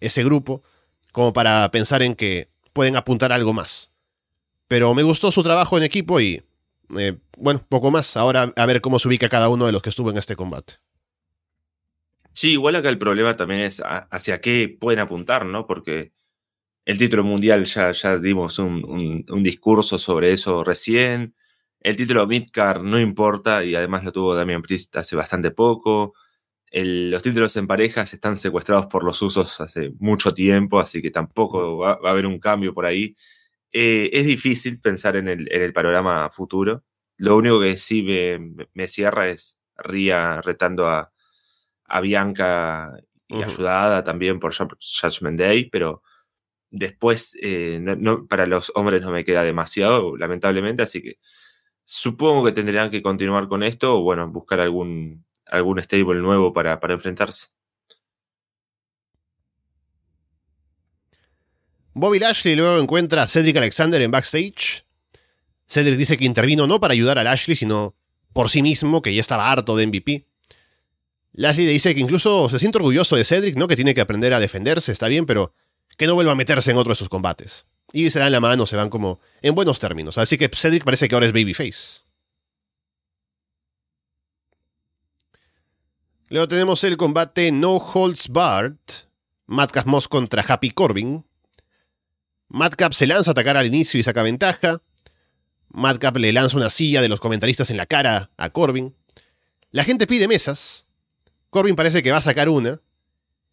ese 0.00 0.22
grupo 0.22 0.62
como 1.10 1.32
para 1.32 1.70
pensar 1.70 2.02
en 2.02 2.14
que 2.14 2.50
pueden 2.74 2.96
apuntar 2.96 3.32
algo 3.32 3.54
más. 3.54 3.90
Pero 4.68 4.92
me 4.92 5.02
gustó 5.02 5.32
su 5.32 5.42
trabajo 5.42 5.78
en 5.78 5.84
equipo 5.84 6.20
y 6.20 6.42
eh, 6.98 7.16
bueno, 7.38 7.64
poco 7.70 7.90
más. 7.90 8.18
Ahora 8.18 8.52
a 8.54 8.66
ver 8.66 8.82
cómo 8.82 8.98
se 8.98 9.08
ubica 9.08 9.30
cada 9.30 9.48
uno 9.48 9.64
de 9.64 9.72
los 9.72 9.80
que 9.80 9.88
estuvo 9.88 10.10
en 10.10 10.18
este 10.18 10.36
combate. 10.36 10.74
Sí, 12.34 12.50
igual 12.50 12.76
acá 12.76 12.90
el 12.90 12.98
problema 12.98 13.34
también 13.34 13.62
es 13.62 13.82
hacia 14.10 14.42
qué 14.42 14.76
pueden 14.78 15.00
apuntar, 15.00 15.46
¿no? 15.46 15.66
Porque 15.66 16.12
el 16.84 16.98
título 16.98 17.24
mundial 17.24 17.64
ya, 17.64 17.92
ya 17.92 18.18
dimos 18.18 18.58
un, 18.58 19.24
discurso 19.42 19.98
sobre 19.98 20.32
eso 20.32 20.62
recién. 20.64 21.34
El 21.84 21.96
título 21.96 22.26
Midcar 22.26 22.82
no 22.82 22.98
importa 22.98 23.62
y 23.62 23.74
además 23.74 24.04
lo 24.04 24.10
tuvo 24.10 24.34
Damian 24.34 24.62
Priest 24.62 24.96
hace 24.96 25.16
bastante 25.16 25.50
poco. 25.50 26.14
los 26.72 27.22
títulos 27.22 27.54
en 27.56 27.66
parejas 27.66 28.14
están 28.14 28.36
secuestrados 28.36 28.86
por 28.86 29.04
los 29.04 29.20
usos 29.20 29.60
hace 29.60 29.92
mucho 29.98 30.32
tiempo, 30.32 30.80
así 30.80 31.02
que 31.02 31.10
tampoco 31.10 31.76
va 31.78 31.92
a 32.02 32.10
haber 32.10 32.24
un 32.24 32.40
cambio 32.40 32.72
por 32.72 32.86
ahí. 32.86 33.14
Eh, 33.70 34.08
es 34.14 34.26
difícil 34.26 34.80
pensar 34.80 35.16
en 35.16 35.28
el, 35.28 35.72
panorama 35.74 36.30
futuro. 36.30 36.84
Lo 37.18 37.36
único 37.36 37.60
que 37.60 37.76
sí 37.76 38.02
me, 38.02 38.88
cierra 38.88 39.28
es 39.28 39.58
Ria 39.76 40.40
retando 40.40 40.86
a, 40.88 41.12
Bianca 42.02 42.92
y 43.28 43.42
ayudada 43.42 44.02
también 44.02 44.40
por 44.40 44.54
Judgment 44.54 45.38
Day, 45.38 45.68
pero 45.70 46.02
después 46.70 47.36
eh, 47.42 47.78
para 48.28 48.46
los 48.46 48.72
hombres 48.74 49.02
no 49.02 49.10
me 49.10 49.24
queda 49.24 49.44
demasiado, 49.44 50.16
lamentablemente, 50.16 50.82
así 50.82 51.02
que 51.02 51.18
supongo 51.84 52.44
que 52.44 52.52
tendrán 52.52 52.90
que 52.90 53.02
continuar 53.02 53.48
con 53.48 53.62
esto 53.62 53.98
o 53.98 54.02
bueno, 54.02 54.28
buscar 54.30 54.60
algún, 54.60 55.24
algún 55.46 55.78
stable 55.82 56.20
nuevo 56.20 56.52
para, 56.52 56.80
para 56.80 56.94
enfrentarse. 56.94 57.48
Bobby 61.92 62.18
Lashley 62.18 62.56
luego 62.56 62.78
encuentra 62.78 63.22
a 63.22 63.28
Cedric 63.28 63.56
Alexander 63.56 64.02
en 64.02 64.10
backstage. 64.10 64.84
Cedric 65.66 65.96
dice 65.96 66.18
que 66.18 66.24
intervino 66.24 66.66
no 66.66 66.80
para 66.80 66.92
ayudar 66.92 67.18
a 67.18 67.24
Lashley, 67.24 67.56
sino 67.56 67.94
por 68.32 68.50
sí 68.50 68.62
mismo, 68.62 69.00
que 69.00 69.14
ya 69.14 69.20
estaba 69.20 69.50
harto 69.50 69.76
de 69.76 69.86
MVP. 69.86 70.26
Lashley 71.32 71.66
le 71.66 71.72
dice 71.72 71.94
que 71.94 72.00
incluso 72.00 72.48
se 72.48 72.58
siente 72.58 72.78
orgulloso 72.78 73.14
de 73.14 73.24
Cedric, 73.24 73.56
¿no? 73.56 73.68
Que 73.68 73.76
tiene 73.76 73.94
que 73.94 74.00
aprender 74.00 74.34
a 74.34 74.40
defenderse, 74.40 74.90
está 74.90 75.06
bien, 75.06 75.24
pero 75.24 75.54
que 75.96 76.06
no 76.06 76.14
vuelva 76.14 76.32
a 76.32 76.36
meterse 76.36 76.72
en 76.72 76.78
otro 76.78 76.92
de 76.92 76.96
sus 76.96 77.08
combates. 77.08 77.64
Y 77.94 78.10
se 78.10 78.18
dan 78.18 78.32
la 78.32 78.40
mano, 78.40 78.66
se 78.66 78.74
van 78.74 78.90
como 78.90 79.20
en 79.40 79.54
buenos 79.54 79.78
términos. 79.78 80.18
Así 80.18 80.36
que 80.36 80.50
Cedric 80.52 80.82
parece 80.82 81.06
que 81.06 81.14
ahora 81.14 81.26
es 81.26 81.32
babyface. 81.32 82.02
Luego 86.28 86.48
tenemos 86.48 86.82
el 86.82 86.96
combate 86.96 87.52
No 87.52 87.76
Holds 87.76 88.30
Barred. 88.30 88.74
Matt 89.46 89.86
Moss 89.86 90.08
contra 90.08 90.42
Happy 90.42 90.70
Corbin. 90.70 91.24
Madcap 92.48 92.92
se 92.94 93.06
lanza 93.06 93.30
a 93.30 93.32
atacar 93.32 93.56
al 93.56 93.66
inicio 93.66 94.00
y 94.00 94.02
saca 94.02 94.24
ventaja. 94.24 94.82
Madcap 95.68 96.16
le 96.16 96.32
lanza 96.32 96.56
una 96.56 96.70
silla 96.70 97.00
de 97.00 97.08
los 97.08 97.20
comentaristas 97.20 97.70
en 97.70 97.76
la 97.76 97.86
cara 97.86 98.32
a 98.36 98.50
Corbin. 98.50 98.96
La 99.70 99.84
gente 99.84 100.08
pide 100.08 100.26
mesas. 100.26 100.86
Corbin 101.48 101.76
parece 101.76 102.02
que 102.02 102.10
va 102.10 102.16
a 102.16 102.22
sacar 102.22 102.48
una. 102.48 102.80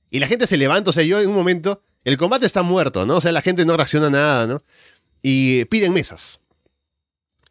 Y 0.10 0.18
la 0.18 0.26
gente 0.26 0.48
se 0.48 0.58
levanta, 0.58 0.90
o 0.90 0.94
sea, 0.94 1.04
yo 1.04 1.22
en 1.22 1.30
un 1.30 1.36
momento, 1.36 1.84
el 2.04 2.18
combate 2.18 2.46
está 2.46 2.64
muerto, 2.64 3.06
¿no? 3.06 3.18
O 3.18 3.22
sea, 3.22 3.32
la 3.32 3.42
gente 3.42 3.66
no 3.66 3.78
reacciona 3.78 4.08
a 4.08 4.10
nada, 4.10 4.48
¿no? 4.48 4.64
Y 5.22 5.66
piden 5.66 5.94
mesas. 5.94 6.40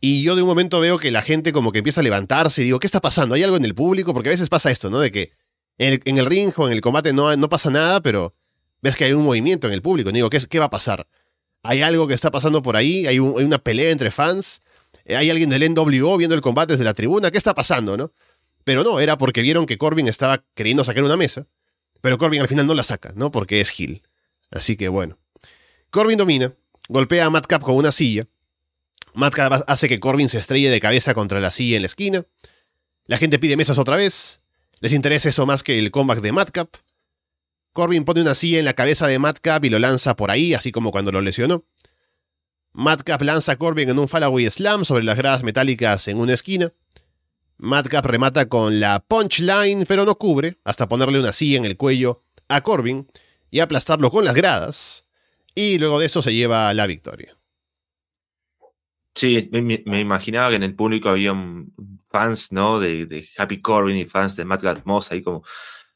Y 0.00 0.22
yo 0.22 0.34
de 0.34 0.42
un 0.42 0.48
momento 0.48 0.80
veo 0.80 0.98
que 0.98 1.10
la 1.10 1.22
gente 1.22 1.52
como 1.52 1.72
que 1.72 1.78
empieza 1.78 2.00
a 2.00 2.04
levantarse 2.04 2.62
y 2.62 2.64
digo, 2.64 2.80
¿qué 2.80 2.86
está 2.86 3.00
pasando? 3.00 3.34
¿Hay 3.34 3.42
algo 3.42 3.56
en 3.56 3.64
el 3.64 3.74
público? 3.74 4.14
Porque 4.14 4.30
a 4.30 4.32
veces 4.32 4.48
pasa 4.48 4.70
esto, 4.70 4.90
¿no? 4.90 5.00
De 5.00 5.12
que 5.12 5.32
en 5.78 6.18
el, 6.18 6.26
ring 6.26 6.52
o 6.56 6.66
en 6.66 6.72
el 6.72 6.80
combate 6.80 7.12
no, 7.12 7.34
no, 7.36 7.48
pasa 7.48 7.70
nada, 7.70 8.00
pero 8.00 8.34
ves 8.82 8.96
que 8.96 9.04
hay 9.04 9.12
un 9.12 9.24
movimiento 9.24 9.66
en 9.66 9.72
el 9.74 9.82
público. 9.82 10.10
Y 10.10 10.14
digo, 10.14 10.30
¿qué, 10.30 10.38
¿qué 10.48 10.58
va 10.58 10.66
a 10.66 10.70
pasar? 10.70 11.06
hay 11.62 11.82
algo 11.82 12.06
que 12.06 12.14
está 12.14 12.30
pasando 12.30 12.62
por 12.62 12.76
ahí, 12.76 13.06
hay, 13.06 13.18
una 13.18 13.58
pelea 13.58 13.90
entre 13.90 14.10
fans. 14.10 14.62
hay 15.06 15.30
alguien 15.30 15.50
del 15.50 15.72
NWO 15.72 16.16
viendo 16.16 16.34
el 16.34 16.40
combate 16.40 16.74
desde 16.74 16.84
la 16.84 16.94
tribuna, 16.94 17.30
¿qué 17.30 17.38
está 17.38 17.54
pasando, 17.54 17.96
no? 17.96 18.12
Pero 18.64 18.84
no, 18.84 19.00
era 19.00 19.18
porque 19.18 19.42
vieron 19.42 19.66
que 19.66 19.78
Corbin 19.78 20.08
estaba 20.08 20.44
queriendo 20.54 20.84
sacar 20.84 21.02
una 21.02 21.16
mesa, 21.16 21.46
pero 22.00 22.18
Corbin 22.18 22.40
al 22.40 22.48
final 22.48 22.66
no 22.66 22.74
la 22.74 22.84
saca, 22.84 23.12
¿no? 23.14 23.30
Porque 23.30 23.60
es 23.60 23.78
Hill. 23.78 24.02
Así 24.50 24.76
que 24.76 24.88
bueno. 24.88 25.18
Corbin 25.90 26.18
domina, 26.18 26.54
golpea 26.88 27.26
a 27.26 27.30
Madcap 27.30 27.62
con 27.62 27.76
una 27.76 27.92
silla. 27.92 28.26
Madcap 29.14 29.64
hace 29.66 29.88
que 29.88 30.00
Corbin 30.00 30.28
se 30.28 30.38
estrelle 30.38 30.70
de 30.70 30.80
cabeza 30.80 31.14
contra 31.14 31.40
la 31.40 31.50
silla 31.50 31.76
en 31.76 31.82
la 31.82 31.86
esquina. 31.86 32.26
La 33.06 33.18
gente 33.18 33.38
pide 33.38 33.56
mesas 33.56 33.78
otra 33.78 33.96
vez. 33.96 34.40
Les 34.80 34.92
interesa 34.92 35.28
eso 35.28 35.46
más 35.46 35.62
que 35.62 35.78
el 35.78 35.90
comeback 35.90 36.20
de 36.20 36.32
Madcap. 36.32 36.76
Corbin 37.72 38.04
pone 38.04 38.22
una 38.22 38.34
silla 38.34 38.58
en 38.58 38.64
la 38.64 38.74
cabeza 38.74 39.06
de 39.06 39.18
Madcap 39.18 39.64
y 39.64 39.70
lo 39.70 39.78
lanza 39.78 40.16
por 40.16 40.30
ahí, 40.30 40.54
así 40.54 40.72
como 40.72 40.90
cuando 40.90 41.12
lo 41.12 41.20
lesionó. 41.20 41.64
Madcap 42.72 43.20
lanza 43.22 43.52
a 43.52 43.56
Corbin 43.56 43.90
en 43.90 43.98
un 43.98 44.08
Fallaway 44.08 44.48
Slam 44.50 44.84
sobre 44.84 45.04
las 45.04 45.16
gradas 45.16 45.42
metálicas 45.42 46.06
en 46.08 46.18
una 46.18 46.34
esquina. 46.34 46.72
Madcap 47.58 48.06
remata 48.06 48.48
con 48.48 48.80
la 48.80 49.00
punchline, 49.00 49.84
pero 49.86 50.04
no 50.04 50.16
cubre, 50.16 50.58
hasta 50.64 50.88
ponerle 50.88 51.20
una 51.20 51.32
silla 51.32 51.58
en 51.58 51.64
el 51.64 51.76
cuello 51.76 52.24
a 52.48 52.62
Corbin 52.62 53.06
y 53.50 53.60
aplastarlo 53.60 54.10
con 54.10 54.24
las 54.24 54.34
gradas. 54.34 55.06
Y 55.54 55.78
luego 55.78 55.98
de 55.98 56.06
eso 56.06 56.22
se 56.22 56.34
lleva 56.34 56.72
la 56.74 56.86
victoria. 56.86 57.36
Sí, 59.14 59.50
me, 59.52 60.00
imaginaba 60.00 60.50
que 60.50 60.56
en 60.56 60.62
el 60.62 60.74
público 60.76 61.08
había 61.08 61.34
fans, 62.08 62.52
¿no? 62.52 62.78
De, 62.80 63.28
Happy 63.36 63.60
Corbin 63.60 63.96
y 63.96 64.06
fans 64.06 64.36
de 64.36 64.44
Madcap 64.44 64.86
Moss 64.86 65.10
ahí 65.12 65.22
como, 65.22 65.44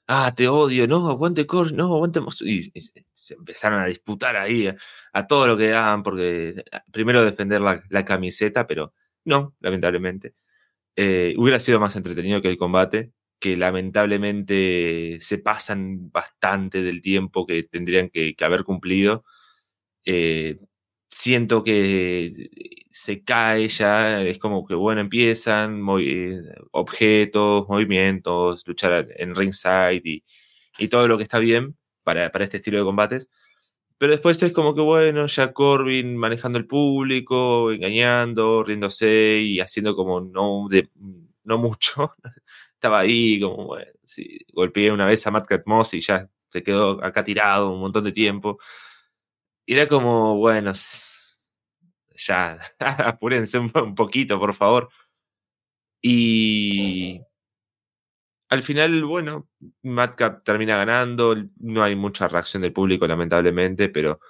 ah, 0.09 0.33
te 0.37 0.49
odio, 0.49 0.87
no, 0.89 1.09
aguante 1.09 1.47
Corbin, 1.47 1.77
no, 1.77 1.95
aguante 1.95 2.21
Moss. 2.21 2.43
Y, 2.43 2.63
se 3.13 3.35
empezaron 3.35 3.81
a 3.81 3.87
disputar 3.87 4.37
ahí 4.37 4.69
a, 5.13 5.27
todo 5.27 5.47
lo 5.47 5.57
que 5.57 5.69
daban, 5.69 6.03
porque 6.03 6.65
primero 6.93 7.25
defender 7.25 7.61
la 7.61 8.05
camiseta, 8.05 8.67
pero 8.67 8.93
no, 9.25 9.55
lamentablemente. 9.61 10.35
Eh, 10.97 11.35
hubiera 11.39 11.61
sido 11.61 11.81
más 11.81 11.97
entretenido 11.97 12.41
que 12.41 12.49
el 12.49 12.57
combate, 12.57 13.13
que 13.45 13.59
lamentablemente 13.59 15.19
se 15.21 15.37
pasan 15.37 16.11
bastante 16.11 16.83
del 16.83 17.03
tiempo 17.03 17.47
que 17.47 17.65
tendrían 17.65 18.09
que, 18.09 18.35
haber 18.41 18.65
cumplido. 18.65 19.23
Eh, 20.07 20.59
siento 21.11 21.63
que 21.65 22.51
se 22.91 23.23
cae 23.23 23.69
ya, 23.69 24.23
es 24.23 24.39
como 24.39 24.67
que, 24.67 24.75
bueno, 24.75 25.03
empiezan 25.03 25.83
objetos, 26.73 27.69
movimientos, 27.69 28.63
luchar 28.67 29.09
en 29.17 29.35
ringside 29.35 30.01
y, 30.05 30.25
y 30.79 30.89
todo 30.89 31.07
lo 31.07 31.19
que 31.19 31.25
está 31.25 31.39
bien 31.39 31.77
para, 32.03 32.33
para 32.33 32.45
este 32.45 32.59
estilo 32.59 32.79
de 32.79 32.85
combates 32.85 33.29
pero 33.99 34.13
después 34.13 34.43
es 34.43 34.53
como 34.53 34.75
que, 34.75 34.81
bueno, 34.81 35.27
ya 35.27 35.53
Corbin 35.53 36.17
manejando 36.17 36.59
el 36.59 36.67
público, 36.67 37.73
engañando, 37.73 38.65
riéndose 38.65 39.41
y 39.43 39.61
haciendo 39.61 39.95
como 39.97 40.21
no, 40.21 40.67
de, 40.69 40.89
no 41.45 41.59
mucho. 41.59 42.15
Estaba 42.85 42.99
ahí, 42.99 43.41
como, 43.41 43.65
bueno, 43.69 43.91
sí, 44.05 44.41
golpeé 44.53 44.93
una 44.93 45.07
vez 45.07 45.27
a 45.27 45.31
Matt 45.31 45.49
Moss 45.65 45.95
y 45.95 46.01
ya 46.01 46.29
se 46.53 46.63
quedó 46.63 47.03
acá 47.03 47.25
tirado 47.25 47.73
un 47.73 47.81
montón 47.81 48.05
de 48.05 48.13
tiempo. 48.13 48.59
Y 49.65 49.73
era 49.73 49.89
como, 49.89 50.37
bueno, 50.37 50.73
ya, 52.15 52.59
apúrense 52.79 53.59
un 53.59 53.95
poquito, 53.95 54.39
por 54.39 54.53
favor. 54.55 54.91
Y 56.03 57.23
al 58.51 58.63
final, 58.63 59.03
bueno, 59.07 59.49
Madcap 59.83 60.45
termina 60.45 60.77
ganando, 60.77 61.35
no 61.57 61.83
hay 61.83 61.97
mucha 61.97 62.29
reacción 62.29 62.63
del 62.63 62.75
público, 62.75 63.07
lamentablemente, 63.07 63.89
pero 63.89 64.21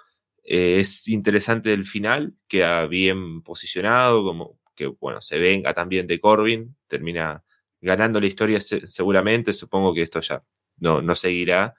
eh, 0.44 0.78
es 0.78 1.08
interesante 1.08 1.72
el 1.72 1.86
final, 1.86 2.36
queda 2.46 2.86
bien 2.86 3.42
posicionado, 3.42 4.22
como 4.22 4.60
que, 4.76 4.86
bueno, 4.86 5.20
se 5.20 5.40
venga 5.40 5.74
también 5.74 6.06
de 6.06 6.20
Corbin, 6.20 6.76
termina 6.86 7.42
ganando 7.84 8.20
la 8.20 8.26
historia 8.26 8.60
seguramente, 8.60 9.52
supongo 9.52 9.94
que 9.94 10.02
esto 10.02 10.20
ya 10.20 10.42
no, 10.78 11.02
no 11.02 11.14
seguirá. 11.14 11.74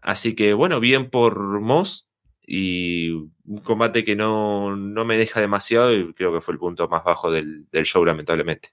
Así 0.00 0.34
que, 0.34 0.52
bueno, 0.52 0.80
bien 0.80 1.10
por 1.10 1.60
Moss 1.60 2.08
y 2.44 3.10
un 3.10 3.62
combate 3.62 4.04
que 4.04 4.16
no, 4.16 4.76
no 4.76 5.04
me 5.04 5.16
deja 5.16 5.40
demasiado 5.40 5.94
y 5.94 6.12
creo 6.12 6.32
que 6.32 6.40
fue 6.40 6.54
el 6.54 6.58
punto 6.58 6.88
más 6.88 7.04
bajo 7.04 7.30
del 7.30 7.66
show, 7.84 8.04
lamentablemente. 8.04 8.70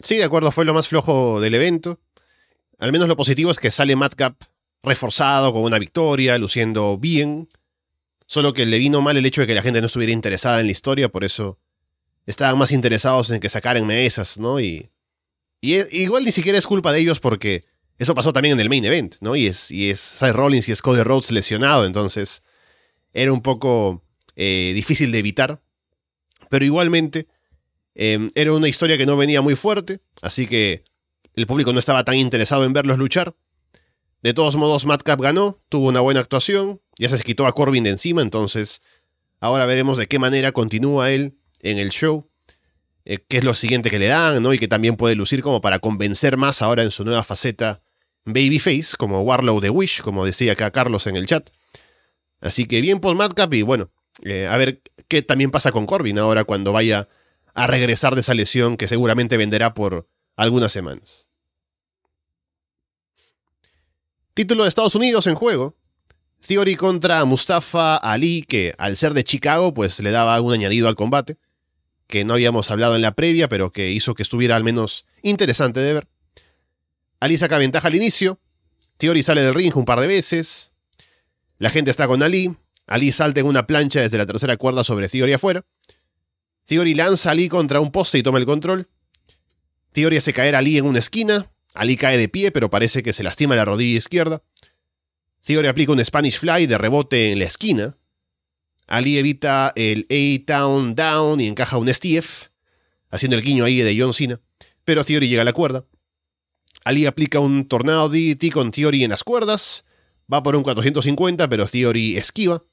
Sí, 0.00 0.16
de 0.16 0.24
acuerdo, 0.24 0.50
fue 0.50 0.64
lo 0.64 0.74
más 0.74 0.88
flojo 0.88 1.40
del 1.40 1.54
evento. 1.54 2.00
Al 2.78 2.90
menos 2.90 3.06
lo 3.06 3.16
positivo 3.16 3.50
es 3.50 3.58
que 3.58 3.70
sale 3.70 3.94
Madcap 3.94 4.34
reforzado 4.82 5.52
con 5.52 5.62
una 5.62 5.78
victoria, 5.78 6.38
luciendo 6.38 6.98
bien. 6.98 7.48
Solo 8.26 8.54
que 8.54 8.64
le 8.64 8.78
vino 8.78 9.02
mal 9.02 9.16
el 9.18 9.26
hecho 9.26 9.42
de 9.42 9.46
que 9.46 9.54
la 9.54 9.62
gente 9.62 9.80
no 9.80 9.86
estuviera 9.86 10.12
interesada 10.12 10.58
en 10.58 10.66
la 10.66 10.72
historia, 10.72 11.10
por 11.10 11.22
eso 11.22 11.58
estaban 12.24 12.56
más 12.56 12.72
interesados 12.72 13.30
en 13.30 13.40
que 13.40 13.50
sacaran 13.50 13.86
mesas, 13.86 14.38
¿no? 14.38 14.58
Y, 14.58 14.91
y 15.62 16.02
igual 16.02 16.24
ni 16.24 16.32
siquiera 16.32 16.58
es 16.58 16.66
culpa 16.66 16.92
de 16.92 17.00
ellos 17.00 17.20
porque 17.20 17.64
eso 17.98 18.14
pasó 18.14 18.32
también 18.32 18.54
en 18.54 18.60
el 18.60 18.68
main 18.68 18.84
event, 18.84 19.16
¿no? 19.20 19.36
Y 19.36 19.46
es, 19.46 19.70
y 19.70 19.90
es 19.90 20.18
Rollins 20.20 20.68
y 20.68 20.72
es 20.72 20.82
Cody 20.82 21.02
Rhodes 21.02 21.30
lesionado, 21.30 21.86
entonces 21.86 22.42
era 23.12 23.32
un 23.32 23.42
poco 23.42 24.04
eh, 24.36 24.72
difícil 24.74 25.12
de 25.12 25.18
evitar. 25.18 25.62
Pero 26.50 26.64
igualmente, 26.66 27.28
Em, 27.94 28.28
era 28.34 28.52
una 28.52 28.68
historia 28.68 28.96
que 28.96 29.06
no 29.06 29.16
venía 29.16 29.42
muy 29.42 29.54
fuerte, 29.54 30.00
así 30.22 30.46
que 30.46 30.84
el 31.34 31.46
público 31.46 31.72
no 31.72 31.78
estaba 31.78 32.04
tan 32.04 32.14
interesado 32.14 32.64
en 32.64 32.72
verlos 32.72 32.98
luchar. 32.98 33.34
De 34.22 34.34
todos 34.34 34.56
modos, 34.56 34.86
Madcap 34.86 35.20
ganó, 35.20 35.60
tuvo 35.68 35.88
una 35.88 36.00
buena 36.00 36.20
actuación, 36.20 36.80
ya 36.98 37.08
se 37.08 37.22
quitó 37.22 37.46
a 37.46 37.52
Corbin 37.52 37.84
de 37.84 37.90
encima, 37.90 38.22
entonces 38.22 38.82
ahora 39.40 39.66
veremos 39.66 39.98
de 39.98 40.06
qué 40.06 40.18
manera 40.18 40.52
continúa 40.52 41.10
él 41.10 41.36
en 41.60 41.78
el 41.78 41.90
show, 41.90 42.30
eh, 43.04 43.18
qué 43.28 43.38
es 43.38 43.44
lo 43.44 43.54
siguiente 43.54 43.90
que 43.90 43.98
le 43.98 44.06
dan, 44.06 44.42
¿no? 44.42 44.52
Y 44.52 44.58
que 44.58 44.68
también 44.68 44.96
puede 44.96 45.14
lucir 45.14 45.42
como 45.42 45.60
para 45.60 45.78
convencer 45.78 46.36
más 46.36 46.62
ahora 46.62 46.82
en 46.82 46.90
su 46.90 47.04
nueva 47.04 47.24
faceta 47.24 47.82
Babyface, 48.24 48.96
como 48.96 49.22
Warlow 49.22 49.60
de 49.60 49.70
Wish, 49.70 50.00
como 50.02 50.24
decía 50.24 50.52
acá 50.52 50.70
Carlos 50.70 51.06
en 51.06 51.16
el 51.16 51.26
chat. 51.26 51.50
Así 52.40 52.66
que 52.66 52.80
bien 52.80 53.00
por 53.00 53.16
Madcap 53.16 53.52
y 53.54 53.62
bueno, 53.62 53.90
eh, 54.22 54.46
a 54.46 54.56
ver 54.56 54.82
qué 55.08 55.22
también 55.22 55.50
pasa 55.50 55.72
con 55.72 55.86
Corbin 55.86 56.18
ahora 56.18 56.44
cuando 56.44 56.72
vaya 56.72 57.08
a 57.54 57.66
regresar 57.66 58.14
de 58.14 58.20
esa 58.20 58.34
lesión 58.34 58.76
que 58.76 58.88
seguramente 58.88 59.36
venderá 59.36 59.74
por 59.74 60.08
algunas 60.36 60.72
semanas. 60.72 61.28
Título 64.34 64.62
de 64.62 64.68
Estados 64.68 64.94
Unidos 64.94 65.26
en 65.26 65.34
juego. 65.34 65.76
Theory 66.46 66.74
contra 66.76 67.24
Mustafa 67.24 67.96
Ali, 67.96 68.42
que 68.42 68.74
al 68.78 68.96
ser 68.96 69.14
de 69.14 69.22
Chicago, 69.22 69.74
pues 69.74 70.00
le 70.00 70.10
daba 70.10 70.40
un 70.40 70.52
añadido 70.52 70.88
al 70.88 70.96
combate, 70.96 71.36
que 72.06 72.24
no 72.24 72.34
habíamos 72.34 72.70
hablado 72.70 72.96
en 72.96 73.02
la 73.02 73.14
previa, 73.14 73.48
pero 73.48 73.72
que 73.72 73.90
hizo 73.90 74.14
que 74.14 74.22
estuviera 74.22 74.56
al 74.56 74.64
menos 74.64 75.06
interesante 75.22 75.80
de 75.80 75.94
ver. 75.94 76.08
Ali 77.20 77.38
saca 77.38 77.58
ventaja 77.58 77.88
al 77.88 77.94
inicio, 77.94 78.40
Theory 78.96 79.22
sale 79.22 79.42
del 79.42 79.54
ring 79.54 79.76
un 79.76 79.84
par 79.84 80.00
de 80.00 80.06
veces, 80.06 80.72
la 81.58 81.70
gente 81.70 81.90
está 81.90 82.06
con 82.06 82.22
Ali, 82.22 82.56
Ali 82.86 83.12
salta 83.12 83.40
en 83.40 83.46
una 83.46 83.66
plancha 83.66 84.00
desde 84.00 84.18
la 84.18 84.26
tercera 84.26 84.56
cuerda 84.56 84.84
sobre 84.84 85.08
Theory 85.08 85.32
afuera, 85.32 85.64
Theory 86.66 86.94
lanza 86.94 87.30
a 87.30 87.32
Ali 87.32 87.48
contra 87.48 87.80
un 87.80 87.90
poste 87.90 88.18
y 88.18 88.22
toma 88.22 88.38
el 88.38 88.46
control. 88.46 88.88
Theory 89.92 90.16
hace 90.16 90.32
caer 90.32 90.54
a 90.54 90.58
Ali 90.58 90.78
en 90.78 90.86
una 90.86 91.00
esquina. 91.00 91.50
Ali 91.74 91.96
cae 91.96 92.18
de 92.18 92.28
pie, 92.28 92.52
pero 92.52 92.70
parece 92.70 93.02
que 93.02 93.12
se 93.12 93.22
lastima 93.22 93.56
la 93.56 93.64
rodilla 93.64 93.98
izquierda. 93.98 94.42
Theory 95.44 95.68
aplica 95.68 95.92
un 95.92 96.04
Spanish 96.04 96.38
Fly 96.38 96.66
de 96.66 96.78
rebote 96.78 97.32
en 97.32 97.38
la 97.38 97.46
esquina. 97.46 97.96
Ali 98.92 99.16
evita 99.16 99.72
el 99.74 100.06
A-Town 100.10 100.94
Down 100.94 101.40
y 101.40 101.46
encaja 101.46 101.78
un 101.78 101.88
STF, 101.88 102.48
haciendo 103.10 103.38
el 103.38 103.42
guiño 103.42 103.64
ahí 103.64 103.78
de 103.78 103.98
John 103.98 104.12
Cena. 104.12 104.38
Pero 104.84 105.02
Theory 105.02 105.28
llega 105.28 105.40
a 105.40 105.46
la 105.46 105.54
cuerda. 105.54 105.86
Ali 106.84 107.06
aplica 107.06 107.40
un 107.40 107.66
Tornado 107.68 108.10
DDT 108.10 108.52
con 108.52 108.70
Theory 108.70 109.02
en 109.02 109.10
las 109.12 109.24
cuerdas. 109.24 109.86
Va 110.30 110.42
por 110.42 110.56
un 110.56 110.62
450, 110.62 111.48
pero 111.48 111.64
Theory 111.66 112.18
esquiva. 112.18 112.64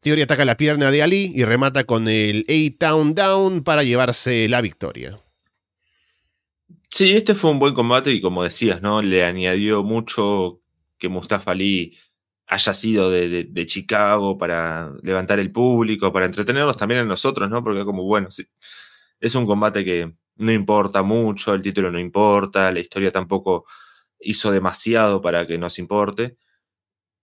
Theory 0.00 0.22
ataca 0.22 0.46
la 0.46 0.56
pierna 0.56 0.90
de 0.90 1.02
Ali 1.02 1.30
y 1.34 1.44
remata 1.44 1.84
con 1.84 2.08
el 2.08 2.46
A-Town 2.48 3.14
Down 3.14 3.64
para 3.64 3.82
llevarse 3.82 4.48
la 4.48 4.62
victoria. 4.62 5.20
Sí, 6.90 7.12
este 7.12 7.34
fue 7.34 7.50
un 7.50 7.58
buen 7.58 7.74
combate 7.74 8.12
y 8.12 8.22
como 8.22 8.44
decías, 8.44 8.80
¿no? 8.80 9.02
Le 9.02 9.24
añadió 9.24 9.84
mucho 9.84 10.62
que 10.96 11.10
Mustafa 11.10 11.50
Ali 11.50 11.98
haya 12.48 12.74
sido 12.74 13.10
de, 13.10 13.66
Chicago 13.66 14.38
para 14.38 14.92
levantar 15.02 15.38
el 15.38 15.52
público, 15.52 16.12
para 16.12 16.26
entretenernos 16.26 16.76
también 16.76 17.00
a 17.00 17.04
nosotros, 17.04 17.48
¿no? 17.50 17.62
Porque 17.62 17.84
como, 17.84 18.04
bueno, 18.04 18.30
sí, 18.30 18.46
es 19.20 19.34
un 19.34 19.46
combate 19.46 19.84
que 19.84 20.12
no 20.36 20.52
importa 20.52 21.02
mucho, 21.02 21.54
el 21.54 21.62
título 21.62 21.90
no 21.90 22.00
importa, 22.00 22.72
la 22.72 22.80
historia 22.80 23.12
tampoco 23.12 23.66
hizo 24.20 24.50
demasiado 24.52 25.20
para 25.22 25.46
que 25.46 25.58
nos 25.58 25.78
importe. 25.78 26.36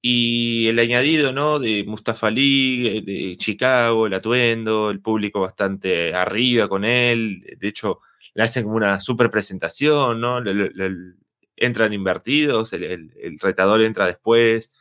Y 0.01 0.67
el 0.67 0.77
añadido, 0.79 1.33
¿no? 1.33 1.59
De 1.59 1.83
Mustafa 1.85 2.27
Ali, 2.27 3.01
de 3.01 3.38
Chicago, 3.38 4.07
el 4.07 4.13
atuendo, 4.13 4.91
el 4.91 5.01
público 5.01 5.41
bastante 5.41 6.13
arriba 6.13 6.67
con 6.69 6.85
él. 6.85 7.57
De 7.59 7.67
hecho, 7.67 8.01
le 8.35 8.43
hacen 8.43 8.65
como 8.65 8.75
una 8.75 8.99
super 8.99 9.31
presentación, 9.31 10.21
¿no? 10.21 10.39
entran 11.57 11.93
invertidos, 11.93 12.73
el, 12.73 13.11
retador 13.39 13.81
entra 13.81 14.07
después, 14.07 14.71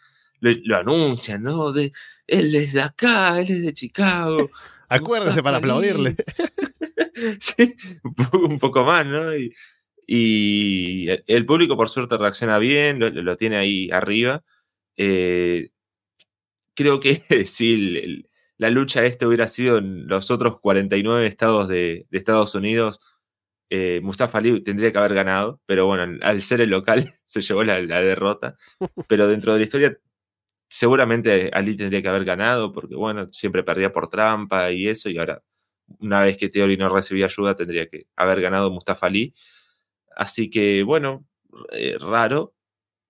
lo, 0.40 0.76
anuncian, 0.76 1.42
¿no? 1.42 1.72
De, 1.72 1.92
él 2.26 2.54
es 2.54 2.72
de 2.74 2.82
acá, 2.82 3.40
él 3.40 3.50
es 3.50 3.62
de 3.62 3.72
Chicago. 3.72 4.50
Acuérdese 4.88 5.42
para 5.42 5.58
aplaudirle. 5.58 6.16
sí, 7.40 7.74
un 8.32 8.58
poco 8.58 8.84
más, 8.84 9.06
¿no? 9.06 9.34
Y, 9.36 9.54
y 10.06 11.08
el 11.26 11.46
público, 11.46 11.76
por 11.76 11.88
suerte, 11.88 12.18
reacciona 12.18 12.58
bien, 12.58 12.98
lo, 13.00 13.36
tiene 13.36 13.56
ahí 13.56 13.90
arriba. 13.90 14.44
Eh, 14.96 15.70
creo 16.74 17.00
que 17.00 17.22
si 17.46 18.24
la 18.58 18.70
lucha 18.70 19.04
esta 19.04 19.26
hubiera 19.26 19.48
sido 19.48 19.78
en 19.78 20.06
los 20.06 20.30
otros 20.30 20.60
49 20.60 21.26
estados 21.26 21.68
de, 21.68 22.06
Estados 22.10 22.54
Unidos, 22.54 23.00
eh, 23.70 24.00
Mustafa 24.02 24.38
Ali 24.38 24.62
tendría 24.62 24.92
que 24.92 24.98
haber 24.98 25.14
ganado, 25.14 25.60
pero 25.66 25.86
bueno, 25.86 26.18
al 26.22 26.42
ser 26.42 26.60
el 26.60 26.70
local 26.70 27.18
se 27.24 27.40
llevó 27.40 27.64
la, 27.64 27.80
derrota. 27.80 28.56
Pero 29.08 29.28
dentro 29.28 29.52
de 29.54 29.58
la 29.60 29.64
historia, 29.64 29.98
seguramente 30.74 31.50
Ali 31.52 31.76
tendría 31.76 32.02
que 32.02 32.08
haber 32.08 32.24
ganado, 32.24 32.72
porque 32.72 32.96
bueno, 32.96 33.28
siempre 33.32 33.62
perdía 33.62 33.92
por 33.92 34.08
trampa 34.08 34.72
y 34.72 34.88
eso, 34.88 35.08
y 35.08 35.18
ahora, 35.18 35.42
una 36.00 36.22
vez 36.22 36.36
que 36.36 36.48
Theory 36.48 36.76
no 36.76 36.88
recibía 36.94 37.26
ayuda, 37.26 37.56
tendría 37.56 37.88
que 37.88 38.06
haber 38.16 38.40
ganado 38.40 38.70
Mustafa 38.70 39.06
Ali. 39.06 39.34
Así 40.16 40.50
que, 40.50 40.82
bueno, 40.84 41.26
eh, 41.72 41.96
raro 42.00 42.54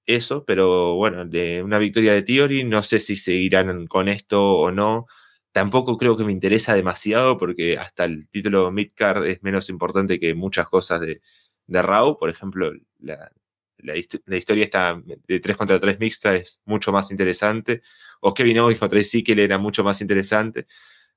eso, 0.06 0.44
pero 0.46 0.96
bueno, 0.96 1.24
de 1.26 1.62
una 1.62 1.78
victoria 1.78 2.14
de 2.14 2.22
Theory, 2.22 2.64
no 2.64 2.82
sé 2.82 3.00
si 3.00 3.16
seguirán 3.16 3.86
con 3.88 4.08
esto 4.08 4.56
o 4.56 4.72
no. 4.72 5.06
Tampoco 5.52 5.98
creo 5.98 6.16
que 6.16 6.24
me 6.24 6.32
interesa 6.32 6.74
demasiado 6.76 7.38
porque 7.38 7.78
hasta 7.78 8.04
el 8.06 8.28
título 8.30 8.70
Midcard 8.72 9.26
es 9.26 9.42
menos 9.42 9.70
importante 9.70 10.20
que 10.20 10.34
muchas 10.34 10.68
cosas 10.68 11.00
de, 11.02 11.22
de. 11.68 12.16
Por 12.20 12.30
ejemplo, 12.30 12.72
la, 13.00 13.30
la, 13.78 13.96
historia 13.96 14.64
está 14.64 15.00
de 15.26 15.40
3 15.40 15.56
contra 15.56 15.80
3 15.80 15.98
mixta 15.98 16.34
es 16.36 16.60
mucho 16.64 16.92
más 16.92 17.10
interesante. 17.10 17.82
O 18.20 18.32
Kevin 18.32 18.58
Owens 18.60 18.78
contra 18.78 18.98
Ezekiel 18.98 19.38
era 19.38 19.58
mucho 19.58 19.84
más 19.84 20.00
interesante. 20.00 20.66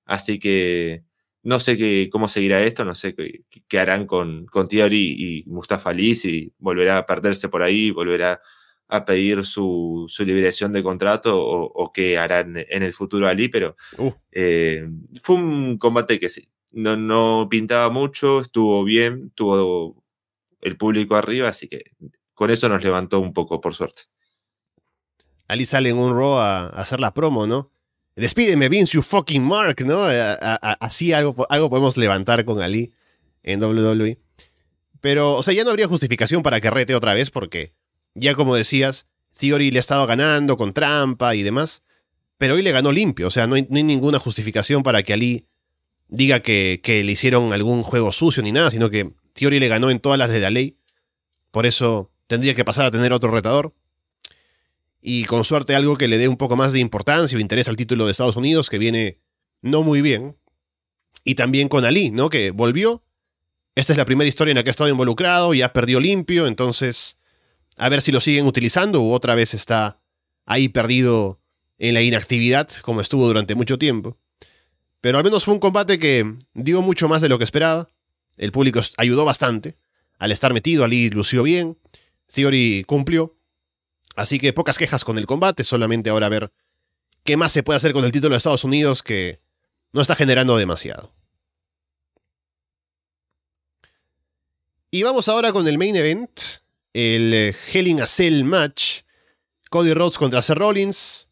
Así 0.06 0.40
que 0.40 1.04
no 1.44 1.60
sé 1.60 1.78
qué, 1.78 2.10
cómo 2.12 2.28
seguirá 2.28 2.62
esto, 2.62 2.84
no 2.84 2.94
sé 2.94 3.16
qué, 3.16 3.80
harán 3.80 4.06
con, 4.06 4.46
con 4.48 4.68
y 4.70 5.44
Mustafa 5.48 5.92
Ali, 5.92 6.16
si 6.16 6.52
volverá 6.58 6.98
a 6.98 7.06
perderse 7.06 7.48
por 7.48 7.64
ahí, 7.64 7.92
volverá 7.92 8.42
a 8.90 9.06
pedir 9.06 9.46
su, 9.46 10.08
liberación 10.20 10.74
de 10.74 10.84
contrato 10.84 11.38
o, 11.40 11.92
qué 11.94 12.18
harán 12.18 12.58
en 12.58 12.84
el 12.84 12.94
futuro 12.94 13.28
Ali, 13.28 13.50
pero 13.50 13.76
uh. 13.98 14.12
eh, 14.32 14.90
fue 15.22 15.38
un 15.38 15.78
combate 15.78 16.20
que 16.20 16.30
sí, 16.30 16.50
no, 16.74 16.98
no 16.98 17.48
pintaba 17.50 17.90
mucho, 17.90 18.42
estuvo 18.42 18.84
bien, 18.84 19.32
tuvo 19.36 20.04
el 20.62 20.76
público 20.76 21.16
arriba, 21.16 21.50
así 21.50 21.68
que 21.68 21.92
con 22.38 22.52
eso 22.52 22.70
nos 22.70 22.84
levantó 22.84 23.20
un 23.20 23.34
poco, 23.34 23.60
por 23.60 23.74
suerte. 23.74 24.04
Ali 25.48 25.66
sale 25.66 25.90
en 25.90 25.98
un 25.98 26.16
Raw 26.16 26.38
a 26.38 26.68
hacer 26.68 27.00
la 27.00 27.12
promo, 27.12 27.48
¿no? 27.48 27.72
Despídeme, 28.16 28.70
Vince, 28.70 28.94
you 28.94 29.02
fucking 29.02 29.44
mark, 29.44 29.84
¿no? 29.84 30.04
Así 30.06 31.14
algo, 31.14 31.48
algo 31.50 31.72
podemos 31.72 31.98
levantar 31.98 32.46
con 32.46 32.62
Ali 32.62 32.94
en 33.42 33.64
WWE. 33.64 34.20
Pero, 35.02 35.34
o 35.34 35.42
sea, 35.42 35.56
ya 35.56 35.64
no 35.64 35.72
habría 35.72 35.88
justificación 35.88 36.44
para 36.44 36.62
que 36.62 36.70
rete 36.70 36.94
otra 36.94 37.16
vez 37.16 37.32
porque, 37.32 37.74
ya 38.14 38.36
como 38.36 38.56
decías, 38.56 39.08
Theory 39.40 39.72
le 39.72 39.80
ha 39.80 39.82
estado 39.82 40.06
ganando 40.06 40.58
con 40.58 40.74
trampa 40.74 41.34
y 41.34 41.42
demás. 41.42 41.82
Pero 42.38 42.54
hoy 42.54 42.62
le 42.62 42.72
ganó 42.72 42.92
limpio, 42.92 43.26
o 43.26 43.32
sea, 43.32 43.48
no 43.48 43.56
hay, 43.56 43.66
ninguna 43.68 44.20
justificación 44.20 44.84
para 44.84 45.02
que 45.02 45.14
Ali 45.14 45.48
diga 46.08 46.42
que, 46.42 46.82
que, 46.84 47.04
le 47.04 47.14
hicieron 47.14 47.52
algún 47.52 47.82
juego 47.82 48.12
sucio 48.12 48.44
ni 48.44 48.52
nada, 48.52 48.70
sino 48.70 48.92
que 48.92 49.12
Theory 49.34 49.60
le 49.60 49.70
ganó 49.70 49.90
en 49.90 50.00
todas 50.00 50.20
las 50.20 50.30
de 50.30 50.40
la 50.40 50.52
ley. 50.52 50.78
Por 51.50 51.66
eso 51.66 52.12
tendría 52.28 52.56
que 52.56 52.66
pasar 52.66 52.86
a 52.86 52.92
tener 52.92 53.14
otro 53.14 53.32
retador 53.32 53.74
y 55.02 55.24
con 55.26 55.44
suerte 55.44 55.76
algo 55.76 55.98
que 55.98 56.08
le 56.08 56.18
dé 56.18 56.28
un 56.28 56.38
poco 56.38 56.56
más 56.56 56.74
de 56.74 56.80
importancia 56.80 57.38
o 57.38 57.42
interés 57.42 57.68
al 57.70 57.76
título 57.78 58.06
de 58.06 58.12
Estados 58.12 58.36
Unidos, 58.36 58.70
que 58.70 58.78
viene 58.78 59.20
no 59.62 59.84
muy 59.84 60.02
bien. 60.02 60.36
Y 61.24 61.36
también 61.36 61.70
con 61.70 61.86
Ali, 61.86 62.12
¿no? 62.12 62.30
Que 62.30 62.52
volvió. 62.52 63.04
Esta 63.76 63.94
es 63.94 63.98
la 63.98 64.06
primera 64.06 64.28
historia 64.28 64.52
en 64.52 64.58
la 64.58 64.64
que 64.64 64.70
ha 64.70 64.72
estado 64.72 64.90
involucrado, 64.90 65.54
ya 65.54 65.72
perdió 65.72 66.00
limpio, 66.00 66.48
entonces 66.48 67.18
a 67.78 67.90
ver 67.90 68.02
si 68.02 68.12
lo 68.12 68.20
siguen 68.22 68.48
utilizando 68.48 69.02
o 69.02 69.14
otra 69.14 69.36
vez 69.36 69.54
está 69.54 70.00
ahí 70.46 70.68
perdido 70.68 71.40
en 71.78 71.94
la 71.94 72.02
inactividad, 72.02 72.70
como 72.82 73.02
estuvo 73.02 73.28
durante 73.28 73.56
mucho 73.56 73.78
tiempo. 73.78 74.18
Pero 75.00 75.20
al 75.20 75.24
menos 75.24 75.46
fue 75.46 75.54
un 75.54 75.60
combate 75.60 76.00
que 76.00 76.36
dio 76.54 76.82
mucho 76.82 77.08
más 77.08 77.22
de 77.22 77.30
lo 77.30 77.38
que 77.38 77.44
esperaba. 77.44 77.88
El 78.36 78.52
público 78.52 78.82
ayudó 78.98 79.26
bastante. 79.26 79.78
Al 80.18 80.32
estar 80.32 80.54
metido, 80.54 80.84
Ali 80.84 81.10
lució 81.12 81.44
bien. 81.44 81.78
Theory 82.28 82.84
cumplió. 82.86 83.36
Así 84.16 84.40
que 84.40 84.54
pocas 84.54 84.78
quejas 84.78 85.04
con 85.04 85.18
el 85.18 85.28
combate, 85.28 85.64
solamente 85.64 86.10
ahora 86.10 86.30
ver 86.30 86.52
qué 87.24 87.38
más 87.38 87.52
se 87.52 87.64
puede 87.64 87.78
hacer 87.78 87.94
con 87.94 88.04
el 88.04 88.12
título 88.12 88.34
de 88.34 88.38
Estados 88.38 88.64
Unidos 88.64 89.04
que 89.04 89.42
no 89.94 90.02
está 90.02 90.16
generando 90.16 90.58
demasiado. 90.58 91.14
Y 94.90 95.04
vamos 95.04 95.28
ahora 95.28 95.52
con 95.52 95.68
el 95.68 95.78
main 95.78 95.96
event, 95.96 96.32
el 96.94 97.34
eh, 97.34 97.56
Hell 97.72 97.88
in 97.88 98.02
a 98.02 98.08
Cell 98.08 98.44
match. 98.44 99.02
Cody 99.70 99.94
Rhodes 99.94 100.18
contra 100.18 100.42
Seth 100.42 100.58
Rollins. 100.58 101.30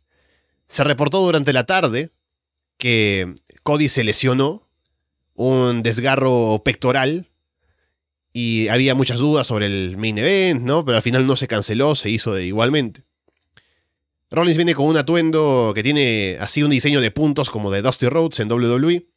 Se 0.68 0.84
reportó 0.84 1.22
durante 1.22 1.54
la 1.54 1.66
tarde 1.66 2.12
que 2.78 3.34
Cody 3.64 3.88
se 3.90 4.04
lesionó, 4.04 4.68
un 5.34 5.84
desgarro 5.84 6.62
pectoral 6.64 7.30
y 8.38 8.68
había 8.68 8.96
muchas 8.96 9.20
dudas 9.20 9.48
sobre 9.48 9.66
el 9.68 9.96
main 9.96 10.18
event, 10.18 10.62
¿no? 10.62 10.84
Pero 10.84 10.98
al 10.98 11.02
final 11.02 11.26
no 11.26 11.38
se 11.38 11.48
canceló, 11.48 11.96
se 11.96 12.10
hizo 12.10 12.34
de 12.34 12.46
igualmente. 12.46 13.06
Rollins 14.30 14.58
viene 14.58 14.76
con 14.76 14.88
un 14.88 14.98
atuendo 14.98 15.72
que 15.74 15.82
tiene 15.82 16.36
así 16.42 16.62
un 16.62 16.70
diseño 16.70 17.00
de 17.00 17.12
puntos 17.12 17.50
como 17.50 17.72
de 17.72 17.82
Dusty 17.82 18.10
Rhodes 18.10 18.42
en 18.42 18.52
WWE. 18.52 19.08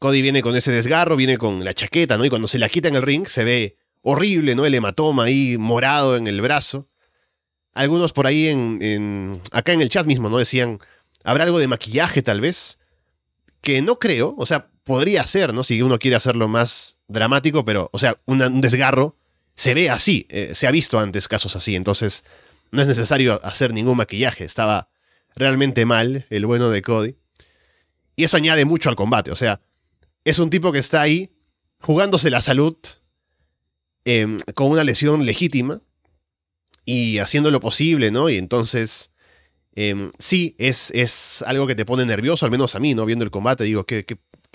Cody 0.00 0.20
viene 0.20 0.42
con 0.42 0.56
ese 0.56 0.72
desgarro, 0.72 1.14
viene 1.14 1.38
con 1.38 1.64
la 1.64 1.74
chaqueta, 1.74 2.18
¿no? 2.18 2.24
Y 2.24 2.28
cuando 2.28 2.48
se 2.48 2.58
la 2.58 2.68
quita 2.68 2.88
en 2.88 2.96
el 2.96 3.02
ring 3.02 3.28
se 3.28 3.44
ve 3.44 3.76
horrible, 4.02 4.56
¿no? 4.56 4.66
El 4.66 4.74
hematoma 4.74 5.22
ahí 5.22 5.56
morado 5.56 6.16
en 6.16 6.26
el 6.26 6.40
brazo. 6.40 6.88
Algunos 7.72 8.12
por 8.12 8.26
ahí 8.26 8.48
en, 8.48 9.40
acá 9.52 9.72
en 9.72 9.80
el 9.80 9.90
chat 9.90 10.06
mismo, 10.06 10.28
¿no? 10.28 10.38
Decían, 10.38 10.80
¿habrá 11.22 11.44
algo 11.44 11.60
de 11.60 11.68
maquillaje 11.68 12.20
tal 12.22 12.40
vez? 12.40 12.78
Que 13.60 13.80
no 13.80 14.00
creo, 14.00 14.34
o 14.36 14.44
sea, 14.44 14.70
podría 14.86 15.24
ser, 15.24 15.52
¿no? 15.52 15.64
Si 15.64 15.82
uno 15.82 15.98
quiere 15.98 16.16
hacerlo 16.16 16.46
más 16.46 16.98
dramático, 17.08 17.64
pero, 17.64 17.90
o 17.92 17.98
sea, 17.98 18.20
un, 18.24 18.60
desgarro 18.60 19.16
se 19.56 19.74
ve 19.74 19.90
así, 19.90 20.26
eh, 20.28 20.52
se 20.54 20.68
ha 20.68 20.70
visto 20.70 21.00
antes 21.00 21.26
casos 21.26 21.56
así, 21.56 21.74
entonces 21.74 22.22
no 22.70 22.82
es 22.82 22.88
necesario 22.88 23.44
hacer 23.44 23.72
ningún 23.72 23.96
maquillaje, 23.96 24.44
estaba 24.44 24.88
realmente 25.34 25.84
mal 25.86 26.26
el 26.30 26.46
bueno 26.46 26.70
de 26.70 26.82
Cody. 26.82 27.16
Y 28.14 28.22
eso 28.22 28.36
añade 28.36 28.64
mucho 28.64 28.88
al 28.88 28.94
combate, 28.94 29.32
o 29.32 29.36
sea, 29.36 29.60
es 30.24 30.38
un 30.38 30.50
tipo 30.50 30.70
que 30.70 30.78
está 30.78 31.00
ahí 31.00 31.32
jugándose 31.80 32.30
la 32.30 32.40
salud 32.40 32.76
em, 34.04 34.38
con 34.54 34.70
una 34.70 34.84
lesión 34.84 35.26
legítima 35.26 35.82
y 36.84 37.18
haciendo 37.18 37.50
lo 37.50 37.58
posible, 37.58 38.12
¿no? 38.12 38.30
Y 38.30 38.36
entonces, 38.36 39.10
em, 39.74 40.12
sí, 40.20 40.54
es, 40.58 40.92
es, 40.92 41.42
algo 41.44 41.66
que 41.66 41.74
te 41.74 41.84
pone 41.84 42.06
nervioso, 42.06 42.44
al 42.44 42.52
menos 42.52 42.76
a 42.76 42.78
mí, 42.78 42.94
¿no? 42.94 43.04
Viendo 43.04 43.24
el 43.24 43.32
combate, 43.32 43.64
digo, 43.64 43.84
que 43.84 44.04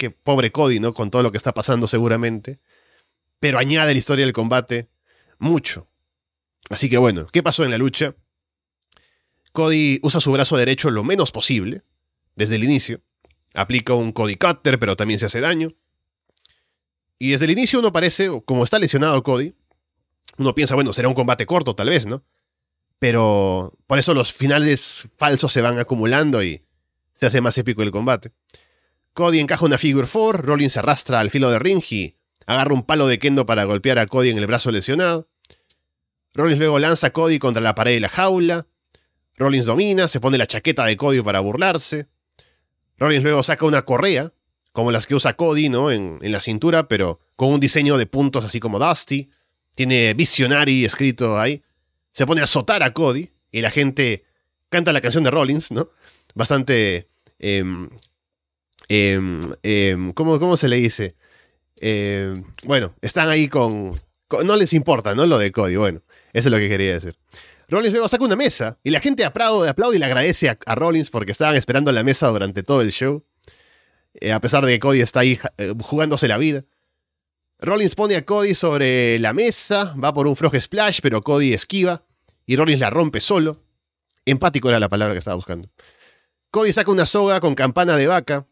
que 0.01 0.09
pobre 0.09 0.51
Cody, 0.51 0.79
¿no? 0.79 0.95
Con 0.95 1.11
todo 1.11 1.21
lo 1.21 1.31
que 1.31 1.37
está 1.37 1.53
pasando 1.53 1.85
seguramente. 1.85 2.59
Pero 3.39 3.59
añade 3.59 3.93
la 3.93 3.99
historia 3.99 4.25
del 4.25 4.33
combate 4.33 4.89
mucho. 5.37 5.87
Así 6.71 6.89
que 6.89 6.97
bueno, 6.97 7.27
¿qué 7.27 7.43
pasó 7.43 7.63
en 7.63 7.69
la 7.69 7.77
lucha? 7.77 8.15
Cody 9.51 9.99
usa 10.01 10.19
su 10.19 10.31
brazo 10.31 10.57
derecho 10.57 10.89
lo 10.89 11.03
menos 11.03 11.31
posible, 11.31 11.83
desde 12.35 12.55
el 12.55 12.63
inicio. 12.63 13.01
Aplica 13.53 13.93
un 13.93 14.11
Cody 14.11 14.37
Cutter, 14.37 14.79
pero 14.79 14.95
también 14.95 15.19
se 15.19 15.27
hace 15.27 15.39
daño. 15.39 15.67
Y 17.19 17.29
desde 17.29 17.45
el 17.45 17.51
inicio 17.51 17.77
uno 17.77 17.91
parece, 17.91 18.41
como 18.45 18.63
está 18.63 18.79
lesionado 18.79 19.21
Cody, 19.21 19.53
uno 20.39 20.55
piensa, 20.55 20.73
bueno, 20.73 20.93
será 20.93 21.09
un 21.09 21.13
combate 21.13 21.45
corto 21.45 21.75
tal 21.75 21.89
vez, 21.89 22.07
¿no? 22.07 22.23
Pero 22.97 23.77
por 23.85 23.99
eso 23.99 24.15
los 24.15 24.33
finales 24.33 25.07
falsos 25.17 25.51
se 25.51 25.61
van 25.61 25.77
acumulando 25.77 26.43
y 26.43 26.63
se 27.13 27.27
hace 27.27 27.39
más 27.39 27.55
épico 27.59 27.83
el 27.83 27.91
combate. 27.91 28.31
Cody 29.13 29.39
encaja 29.39 29.65
una 29.65 29.77
figure 29.77 30.07
4, 30.07 30.41
Rollins 30.41 30.73
se 30.73 30.79
arrastra 30.79 31.19
al 31.19 31.29
filo 31.29 31.51
de 31.51 31.59
ring 31.59 31.83
y 31.89 32.15
agarra 32.45 32.73
un 32.73 32.83
palo 32.83 33.07
de 33.07 33.19
kendo 33.19 33.45
para 33.45 33.65
golpear 33.65 33.99
a 33.99 34.07
Cody 34.07 34.29
en 34.29 34.37
el 34.37 34.47
brazo 34.47 34.71
lesionado. 34.71 35.27
Rollins 36.33 36.59
luego 36.59 36.79
lanza 36.79 37.07
a 37.07 37.09
Cody 37.11 37.39
contra 37.39 37.61
la 37.61 37.75
pared 37.75 37.93
de 37.93 37.99
la 37.99 38.09
jaula. 38.09 38.67
Rollins 39.37 39.65
domina, 39.65 40.07
se 40.07 40.19
pone 40.19 40.37
la 40.37 40.47
chaqueta 40.47 40.85
de 40.85 40.95
Cody 40.95 41.21
para 41.21 41.41
burlarse. 41.41 42.07
Rollins 42.97 43.23
luego 43.23 43.43
saca 43.43 43.65
una 43.65 43.81
correa, 43.83 44.31
como 44.71 44.91
las 44.91 45.07
que 45.07 45.15
usa 45.15 45.35
Cody, 45.35 45.67
¿no? 45.67 45.91
En, 45.91 46.19
en 46.21 46.31
la 46.31 46.39
cintura, 46.39 46.87
pero 46.87 47.19
con 47.35 47.49
un 47.49 47.59
diseño 47.59 47.97
de 47.97 48.05
puntos 48.05 48.45
así 48.45 48.59
como 48.59 48.79
Dusty. 48.79 49.29
Tiene 49.75 50.13
Visionary 50.13 50.85
escrito 50.85 51.39
ahí. 51.39 51.63
Se 52.13 52.25
pone 52.25 52.41
a 52.41 52.45
azotar 52.45 52.83
a 52.83 52.93
Cody 52.93 53.29
y 53.51 53.61
la 53.61 53.71
gente 53.71 54.23
canta 54.69 54.93
la 54.93 55.01
canción 55.01 55.23
de 55.23 55.31
Rollins, 55.31 55.71
¿no? 55.71 55.89
Bastante 56.33 57.09
em, 57.39 57.89
Em, 58.93 59.53
em, 59.63 60.11
¿cómo, 60.11 60.57
se 60.57 60.67
le 60.67 60.75
dice? 60.75 61.15
Em, 61.77 62.43
bueno, 62.65 62.93
están 63.01 63.29
ahí 63.29 63.47
con, 63.47 63.93
No 64.43 64.57
les 64.57 64.73
importa, 64.73 65.15
¿no? 65.15 65.25
Lo 65.25 65.37
de 65.37 65.53
Cody. 65.53 65.77
Bueno, 65.77 66.01
eso 66.33 66.49
es 66.49 66.51
lo 66.51 66.57
que 66.57 66.67
quería 66.67 66.95
decir. 66.95 67.15
Rollins 67.69 67.93
luego 67.93 68.09
saca 68.09 68.25
una 68.25 68.35
mesa 68.35 68.79
y 68.83 68.89
la 68.89 68.99
gente 68.99 69.23
aplaude, 69.23 69.69
aplaude 69.69 69.95
y 69.95 69.99
le 69.99 70.05
agradece 70.05 70.49
a, 70.49 70.75
Rollins 70.75 71.09
porque 71.09 71.31
estaban 71.31 71.55
esperando 71.55 71.89
la 71.93 72.03
mesa 72.03 72.27
durante 72.27 72.63
todo 72.63 72.81
el 72.81 72.91
show. 72.91 73.23
eh, 74.15 74.33
a 74.33 74.41
pesar 74.41 74.65
de 74.65 74.73
que 74.73 74.79
Cody 74.79 74.99
está 74.99 75.21
ahí 75.21 75.39
eh, 75.57 75.73
jugándose 75.81 76.27
la 76.27 76.37
vida. 76.37 76.65
Rollins 77.59 77.95
pone 77.95 78.17
a 78.17 78.25
Cody 78.25 78.55
sobre 78.55 79.19
la 79.19 79.31
mesa, 79.31 79.95
va 80.03 80.13
por 80.13 80.27
un 80.27 80.35
frog 80.35 80.59
splash, 80.59 80.99
pero 81.01 81.21
Cody 81.21 81.53
esquiva 81.53 82.03
y 82.45 82.57
Rollins 82.57 82.81
la 82.81 82.89
rompe 82.89 83.21
solo. 83.21 83.63
Empático 84.25 84.67
era 84.67 84.81
la 84.81 84.89
palabra 84.89 85.13
que 85.13 85.19
estaba 85.19 85.35
buscando. 85.35 85.69
Cody 86.49 86.73
saca 86.73 86.91
una 86.91 87.05
soga 87.05 87.39
con 87.39 87.55
campana 87.55 87.95
de 87.95 88.07
vaca 88.07 88.47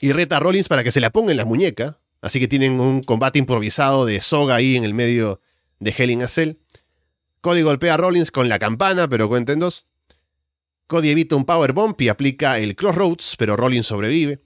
y 0.00 0.12
reta 0.12 0.36
a 0.36 0.40
Rollins 0.40 0.68
para 0.68 0.84
que 0.84 0.92
se 0.92 1.00
la 1.00 1.10
ponga 1.10 1.30
en 1.30 1.36
la 1.36 1.44
muñeca. 1.44 1.98
Así 2.20 2.40
que 2.40 2.48
tienen 2.48 2.80
un 2.80 3.02
combate 3.02 3.38
improvisado 3.38 4.06
de 4.06 4.20
soga 4.20 4.54
ahí 4.54 4.76
en 4.76 4.84
el 4.84 4.94
medio 4.94 5.40
de 5.78 5.94
Hell 5.96 6.10
in 6.10 6.22
a 6.22 6.28
Cell. 6.28 6.54
Cody 7.40 7.62
golpea 7.62 7.94
a 7.94 7.96
Rollins 7.98 8.30
con 8.30 8.48
la 8.48 8.58
campana, 8.58 9.08
pero 9.08 9.28
cuenten 9.28 9.58
dos. 9.58 9.86
Cody 10.86 11.10
evita 11.10 11.36
un 11.36 11.44
powerbomb 11.44 11.94
y 12.00 12.08
aplica 12.08 12.58
el 12.58 12.76
Crossroads, 12.76 13.36
pero 13.36 13.56
Rollins 13.56 13.86
sobrevive. 13.86 14.42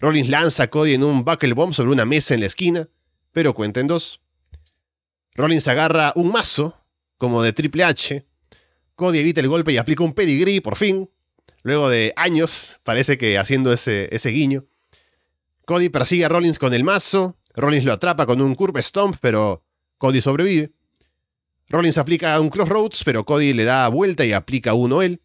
Rollins 0.00 0.28
lanza 0.28 0.64
a 0.64 0.66
Cody 0.68 0.94
en 0.94 1.04
un 1.04 1.24
buckle 1.24 1.54
bomb 1.54 1.72
sobre 1.72 1.90
una 1.90 2.04
mesa 2.04 2.34
en 2.34 2.40
la 2.40 2.46
esquina, 2.46 2.88
pero 3.32 3.54
cuenten 3.54 3.86
dos. 3.86 4.20
Rollins 5.34 5.68
agarra 5.68 6.12
un 6.16 6.32
mazo, 6.32 6.76
como 7.16 7.42
de 7.42 7.52
Triple 7.52 7.84
H. 7.84 8.26
Cody 8.96 9.18
evita 9.18 9.40
el 9.40 9.48
golpe 9.48 9.72
y 9.72 9.76
aplica 9.76 10.02
un 10.02 10.12
pedigree, 10.12 10.60
por 10.60 10.74
fin. 10.74 11.08
Luego 11.68 11.90
de 11.90 12.14
años, 12.16 12.80
parece 12.82 13.18
que 13.18 13.36
haciendo 13.36 13.74
ese, 13.74 14.08
ese 14.10 14.30
guiño. 14.30 14.64
Cody 15.66 15.90
persigue 15.90 16.24
a 16.24 16.30
Rollins 16.30 16.58
con 16.58 16.72
el 16.72 16.82
mazo. 16.82 17.36
Rollins 17.54 17.84
lo 17.84 17.92
atrapa 17.92 18.24
con 18.24 18.40
un 18.40 18.54
curve 18.54 18.82
stomp, 18.82 19.16
pero 19.20 19.62
Cody 19.98 20.22
sobrevive. 20.22 20.72
Rollins 21.68 21.98
aplica 21.98 22.40
un 22.40 22.48
crossroads, 22.48 23.04
pero 23.04 23.26
Cody 23.26 23.52
le 23.52 23.64
da 23.64 23.86
vuelta 23.88 24.24
y 24.24 24.32
aplica 24.32 24.72
uno 24.72 25.02
él. 25.02 25.20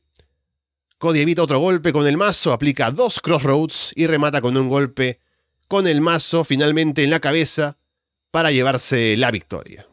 Cody 0.97 1.21
evita 1.21 1.43
otro 1.43 1.59
golpe 1.59 1.93
con 1.93 2.07
el 2.07 2.17
mazo, 2.17 2.51
aplica 2.51 2.91
dos 2.91 3.21
crossroads 3.21 3.93
y 3.95 4.05
remata 4.05 4.41
con 4.41 4.57
un 4.57 4.67
golpe 4.67 5.21
con 5.69 5.87
el 5.87 6.01
mazo 6.01 6.43
finalmente 6.43 7.05
en 7.05 7.09
la 7.09 7.21
cabeza 7.21 7.77
para 8.31 8.51
llevarse 8.51 9.15
la 9.15 9.31
victoria. 9.31 9.87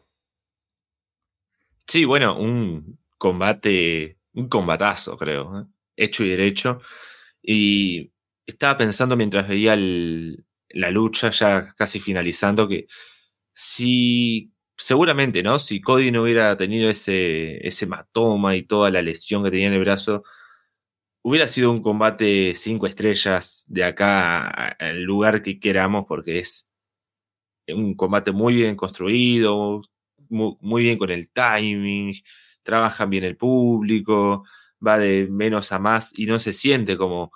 Sí, 1.87 2.03
bueno, 2.03 2.37
un 2.37 2.99
combate, 3.17 4.17
un 4.33 4.49
combatazo, 4.49 5.15
creo, 5.15 5.61
¿eh? 5.61 5.65
Hecho 6.03 6.23
y 6.23 6.29
derecho. 6.29 6.81
Y 7.41 8.11
estaba 8.45 8.77
pensando 8.77 9.17
mientras 9.17 9.47
veía 9.47 9.75
la 9.77 10.91
lucha, 10.91 11.31
ya 11.31 11.73
casi 11.77 11.99
finalizando, 11.99 12.67
que 12.67 12.87
si 13.53 14.51
seguramente, 14.77 15.43
¿no? 15.43 15.59
Si 15.59 15.81
Cody 15.81 16.11
no 16.11 16.23
hubiera 16.23 16.57
tenido 16.57 16.89
ese, 16.89 17.65
ese 17.67 17.85
matoma 17.87 18.55
y 18.55 18.63
toda 18.63 18.89
la 18.91 19.01
lesión 19.01 19.43
que 19.43 19.51
tenía 19.51 19.67
en 19.67 19.73
el 19.73 19.81
brazo, 19.81 20.23
hubiera 21.23 21.47
sido 21.47 21.71
un 21.71 21.81
combate 21.81 22.55
cinco 22.55 22.87
estrellas 22.87 23.65
de 23.67 23.83
acá 23.83 24.47
al 24.79 25.03
lugar 25.03 25.41
que 25.43 25.59
queramos, 25.59 26.05
porque 26.07 26.39
es 26.39 26.67
un 27.67 27.95
combate 27.95 28.31
muy 28.31 28.55
bien 28.55 28.75
construido, 28.75 29.81
muy, 30.29 30.83
bien 30.83 30.97
con 30.97 31.11
el 31.11 31.29
timing, 31.29 32.15
trabajan 32.63 33.09
bien 33.09 33.23
el 33.23 33.37
público, 33.37 34.45
va 34.85 34.97
de 34.97 35.27
menos 35.29 35.71
a 35.71 35.79
más 35.79 36.11
y 36.17 36.25
no 36.25 36.39
se 36.39 36.53
siente 36.53 36.97
como 36.97 37.31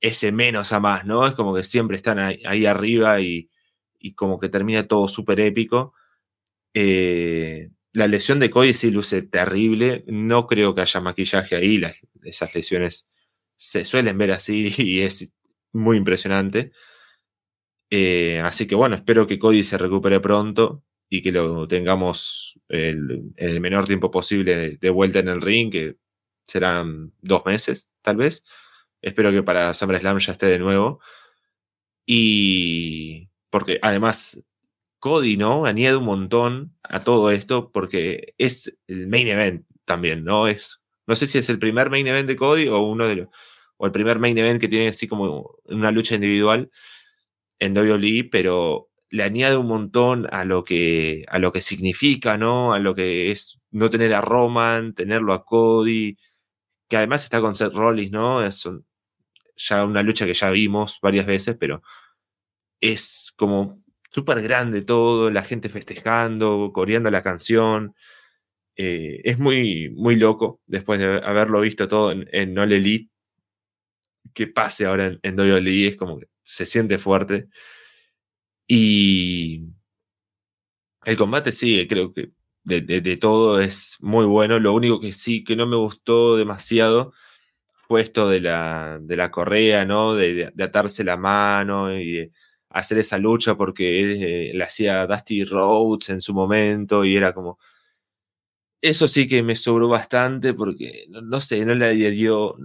ese 0.00 0.32
menos 0.32 0.72
a 0.72 0.80
más, 0.80 1.04
¿no? 1.06 1.26
Es 1.26 1.34
como 1.34 1.54
que 1.54 1.64
siempre 1.64 1.96
están 1.96 2.18
ahí, 2.18 2.66
arriba 2.66 3.20
y, 3.20 3.50
como 4.16 4.38
que 4.38 4.48
termina 4.48 4.84
todo 4.84 5.08
súper 5.08 5.40
épico. 5.40 5.94
Eh, 6.74 7.70
la 7.92 8.06
lesión 8.06 8.40
de 8.40 8.50
Cody 8.50 8.74
sí 8.74 8.90
luce 8.90 9.22
terrible. 9.22 10.04
No 10.06 10.46
creo 10.46 10.74
que 10.74 10.82
haya 10.82 11.00
maquillaje 11.00 11.56
ahí. 11.56 11.80
esas 12.24 12.54
lesiones 12.54 13.08
se 13.56 13.84
suelen 13.84 14.16
ver 14.18 14.32
así 14.32 14.74
y 14.78 15.00
es 15.02 15.32
muy 15.72 15.96
impresionante. 15.98 16.72
Eh, 17.90 18.40
así 18.40 18.66
que 18.66 18.74
bueno, 18.74 18.96
espero 18.96 19.26
que 19.26 19.38
Cody 19.38 19.64
se 19.64 19.78
recupere 19.78 20.20
pronto 20.20 20.84
y 21.08 21.22
que 21.22 21.32
lo 21.32 21.66
tengamos 21.68 22.58
en 22.68 23.34
el 23.36 23.60
menor 23.60 23.86
tiempo 23.86 24.10
posible 24.10 24.78
de, 24.80 24.90
vuelta 24.90 25.18
en 25.18 25.28
el 25.28 25.40
ring, 25.40 25.72
que 25.72 25.96
serán 26.50 27.12
dos 27.22 27.42
meses, 27.46 27.88
tal 28.02 28.16
vez. 28.16 28.44
Espero 29.02 29.30
que 29.32 29.42
para 29.42 29.72
SummerSlam 29.74 30.18
ya 30.18 30.32
esté 30.32 30.46
de 30.46 30.58
nuevo. 30.58 31.00
Y 32.06 33.28
porque 33.50 33.78
además 33.82 34.42
Cody, 35.00 35.36
¿no? 35.36 35.64
Añade 35.66 35.96
un 35.96 36.04
montón 36.04 36.76
a 36.82 37.00
todo 37.00 37.30
esto 37.30 37.72
porque 37.72 38.34
es 38.38 38.76
el 38.86 39.08
main 39.08 39.28
event 39.28 39.66
también, 39.84 40.24
¿no? 40.24 40.48
Es, 40.48 40.80
no 41.06 41.16
sé 41.16 41.26
si 41.26 41.38
es 41.38 41.48
el 41.48 41.58
primer 41.58 41.90
main 41.90 42.06
event 42.06 42.28
de 42.28 42.36
Cody 42.36 42.68
o 42.68 42.80
uno 42.80 43.06
de 43.06 43.16
los, 43.16 43.28
o 43.78 43.86
el 43.86 43.92
primer 43.92 44.18
main 44.18 44.36
event 44.38 44.60
que 44.60 44.68
tiene 44.68 44.88
así 44.88 45.08
como 45.08 45.56
una 45.64 45.90
lucha 45.90 46.14
individual 46.14 46.70
en 47.58 47.76
WWE, 47.76 48.28
pero 48.30 48.90
le 49.10 49.22
añade 49.24 49.56
un 49.56 49.66
montón 49.68 50.28
a 50.30 50.44
lo 50.44 50.64
que, 50.64 51.24
a 51.28 51.38
lo 51.38 51.52
que 51.52 51.60
significa, 51.62 52.38
¿no? 52.38 52.72
A 52.74 52.78
lo 52.78 52.94
que 52.94 53.30
es 53.32 53.60
no 53.70 53.90
tener 53.90 54.14
a 54.14 54.20
Roman, 54.20 54.94
tenerlo 54.94 55.32
a 55.32 55.44
Cody, 55.44 56.18
que 56.90 56.96
además 56.96 57.24
está 57.24 57.40
con 57.40 57.56
Seth 57.56 57.72
Rollins, 57.72 58.12
¿no? 58.12 58.44
Es 58.44 58.68
ya 59.56 59.84
una 59.84 60.02
lucha 60.02 60.26
que 60.26 60.34
ya 60.34 60.50
vimos 60.50 60.98
varias 61.00 61.24
veces, 61.26 61.56
pero 61.58 61.82
es 62.80 63.32
como 63.36 63.82
súper 64.10 64.42
grande 64.42 64.82
todo, 64.82 65.30
la 65.30 65.44
gente 65.44 65.68
festejando, 65.70 66.72
coreando 66.74 67.10
la 67.10 67.22
canción. 67.22 67.94
Eh, 68.76 69.20
es 69.24 69.38
muy, 69.38 69.90
muy 69.90 70.16
loco 70.16 70.60
después 70.66 71.00
de 71.00 71.20
haberlo 71.24 71.60
visto 71.60 71.88
todo 71.88 72.12
en, 72.12 72.28
en 72.32 72.58
All 72.58 72.72
Elite. 72.72 73.10
Que 74.34 74.46
pase 74.48 74.86
ahora 74.86 75.06
en, 75.06 75.20
en 75.22 75.38
WWE 75.38 75.88
es 75.88 75.96
como 75.96 76.18
que 76.18 76.26
se 76.44 76.66
siente 76.66 76.98
fuerte. 76.98 77.48
Y 78.66 79.64
el 81.04 81.16
combate 81.16 81.52
sí, 81.52 81.86
creo 81.88 82.12
que 82.12 82.32
de, 82.64 83.16
todo 83.16 83.60
es 83.60 83.96
muy 84.00 84.26
bueno. 84.26 84.58
Lo 84.58 84.74
único 84.74 85.00
que 85.00 85.12
sí 85.12 85.44
que 85.44 85.56
no 85.56 85.66
me 85.66 85.76
gustó 85.76 86.36
demasiado 86.36 87.12
fue 87.72 88.02
esto 88.02 88.28
de 88.28 88.40
la, 88.40 88.98
de 89.00 89.16
la 89.16 89.30
correa, 89.30 89.84
¿no? 89.84 90.14
De, 90.14 90.52
atarse 90.60 91.04
la 91.04 91.16
mano 91.16 91.98
y 91.98 92.30
hacer 92.70 92.98
esa 92.98 93.18
lucha 93.18 93.56
porque 93.56 94.00
él, 94.00 94.58
le 94.58 94.64
hacía 94.64 95.06
Dusty 95.06 95.44
Rhodes 95.44 96.10
en 96.10 96.20
su 96.20 96.34
momento 96.34 97.04
y 97.04 97.16
era 97.16 97.34
como... 97.34 97.58
Eso 98.82 99.08
sí 99.08 99.28
que 99.28 99.42
me 99.42 99.56
sobró 99.56 99.88
bastante 99.88 100.54
porque, 100.54 101.06
no, 101.10 101.40
sé, 101.40 101.64
no 101.66 101.74
le 101.74 101.92
dio 102.12 102.56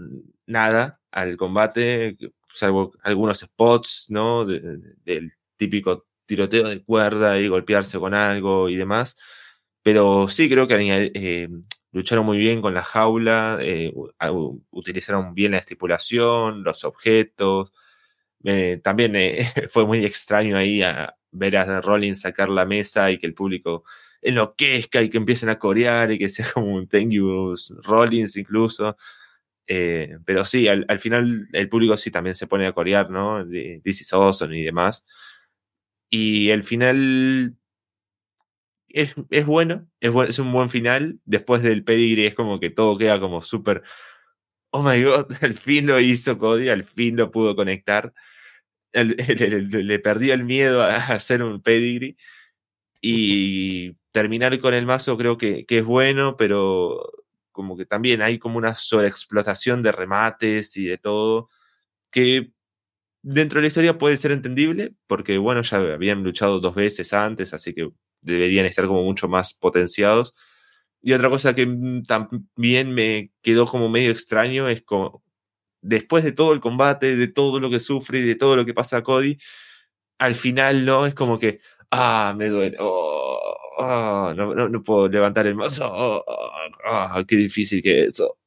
nada 0.45 1.01
al 1.11 1.35
combate, 1.35 2.17
salvo 2.53 2.93
algunos 3.03 3.39
spots, 3.39 4.05
¿no? 4.09 4.45
del 4.45 5.33
típico 5.57 6.05
tiroteo 6.25 6.69
de 6.69 6.83
cuerda 6.83 7.39
y 7.39 7.47
golpearse 7.47 7.99
con 7.99 8.13
algo 8.13 8.69
y 8.69 8.75
demás. 8.75 9.17
Pero 9.85 10.29
sí 10.29 10.49
creo 10.49 10.67
que 10.67 11.11
eh, 11.13 11.47
lucharon 11.91 12.25
muy 12.25 12.39
bien 12.39 12.59
con 12.59 12.73
la 12.73 12.81
jaula, 12.81 13.59
eh, 13.61 13.93
utilizaron 14.71 15.35
bien 15.35 15.51
la 15.51 15.59
estipulación, 15.59 16.63
los 16.63 16.83
objetos. 16.85 17.71
también 18.81 19.15
eh, 19.15 19.47
fue 19.69 19.85
muy 19.85 20.03
extraño 20.03 20.57
ahí 20.57 20.81
a 20.81 21.15
ver 21.31 21.57
a 21.57 21.81
Rollins 21.81 22.21
sacar 22.21 22.49
la 22.49 22.65
mesa 22.65 23.11
y 23.11 23.19
que 23.19 23.27
el 23.27 23.35
público 23.35 23.83
enloquezca 24.23 25.03
y 25.03 25.09
que 25.11 25.17
empiecen 25.17 25.49
a 25.49 25.59
corear 25.59 26.11
y 26.11 26.17
que 26.17 26.29
sea 26.29 26.47
como 26.53 26.73
un 26.73 26.87
thank 26.87 27.11
you 27.11 27.53
Rollins 27.83 28.37
incluso. 28.37 28.97
Eh, 29.67 30.17
pero 30.25 30.45
sí, 30.45 30.67
al, 30.67 30.99
final 30.99 31.47
el 31.53 31.69
público 31.69 31.95
sí 31.97 32.09
también 32.09 32.33
se 32.35 32.47
pone 32.47 32.65
a 32.65 32.73
corear, 32.73 33.11
¿no? 33.11 33.45
This 33.83 34.01
is 34.01 34.13
awesome 34.13 34.57
y 34.57 34.63
demás. 34.63 35.05
Y 36.09 36.49
el 36.49 36.63
final 36.63 37.55
es, 38.95 39.45
bueno, 39.45 39.87
es, 39.99 40.11
es 40.29 40.39
un 40.39 40.51
buen 40.53 40.69
final. 40.69 41.19
Después 41.25 41.61
del 41.61 41.83
pedigree 41.83 42.27
es 42.27 42.35
como 42.35 42.59
que 42.59 42.69
todo 42.69 42.97
queda 42.97 43.19
como 43.19 43.41
súper. 43.41 43.83
Oh 44.71 44.83
my 44.83 45.03
god, 45.03 45.27
al 45.41 45.55
fin 45.55 45.87
lo 45.87 45.99
hizo 45.99 46.37
Cody, 46.37 46.69
al 46.69 46.85
fin 46.85 47.17
lo 47.17 47.31
pudo 47.31 47.55
conectar. 47.55 48.13
le, 48.93 49.99
perdió 49.99 50.33
el 50.33 50.45
miedo 50.45 50.81
a 50.83 50.95
hacer 50.95 51.43
un 51.43 51.61
pedigree. 51.61 52.17
Y 53.01 53.93
terminar 54.11 54.57
con 54.59 54.73
el 54.73 54.85
mazo 54.85 55.17
creo 55.17 55.37
que, 55.37 55.65
que 55.65 55.79
es 55.79 55.85
bueno, 55.85 56.37
pero 56.37 57.11
como 57.51 57.77
que 57.77 57.85
también 57.85 58.21
hay 58.21 58.39
como 58.39 58.57
una 58.57 58.75
sobreexplotación 58.75 59.83
de 59.83 59.91
remates 59.91 60.77
y 60.77 60.85
de 60.85 60.97
todo, 60.97 61.49
que 62.11 62.51
dentro 63.21 63.59
de 63.59 63.63
la 63.63 63.67
historia 63.69 63.97
puede 63.97 64.17
ser 64.17 64.31
entendible, 64.31 64.95
porque 65.07 65.37
bueno, 65.37 65.61
ya 65.63 65.77
habían 65.77 66.23
luchado 66.23 66.59
dos 66.59 66.75
veces 66.75 67.13
antes, 67.13 67.53
así 67.53 67.73
que 67.73 67.89
deberían 68.25 68.65
estar 68.65 68.87
como 68.87 69.03
mucho 69.03 69.27
más 69.27 69.53
potenciados. 69.53 70.35
Y 71.01 71.13
otra 71.13 71.29
cosa 71.29 71.55
que 71.55 71.67
también 72.07 72.93
me 72.93 73.31
quedó 73.41 73.65
como 73.67 73.89
medio 73.89 74.11
extraño 74.11 74.69
es 74.69 74.81
como, 74.83 75.23
después 75.81 76.23
de 76.23 76.31
todo 76.31 76.53
el 76.53 76.61
combate, 76.61 77.15
de 77.15 77.27
todo 77.27 77.59
lo 77.59 77.69
que 77.69 77.79
sufre 77.79 78.19
y 78.19 78.23
de 78.23 78.35
todo 78.35 78.55
lo 78.55 78.65
que 78.65 78.73
pasa 78.73 78.97
a 78.97 79.03
Cody, 79.03 79.37
al 80.19 80.35
final, 80.35 80.85
¿no? 80.85 81.05
Es 81.05 81.15
como 81.15 81.39
que, 81.39 81.61
ah, 81.91 82.33
me 82.37 82.49
duele, 82.49 82.77
oh, 82.79 83.39
oh, 83.77 84.33
no, 84.35 84.55
no, 84.69 84.83
puedo 84.83 85.07
levantar 85.09 85.47
el 85.47 85.55
mazo, 85.55 85.87
oh, 85.93 86.23
oh, 86.27 87.25
qué 87.27 87.35
difícil 87.35 87.81
que 87.83 88.05
es 88.05 88.13
eso. 88.13 88.37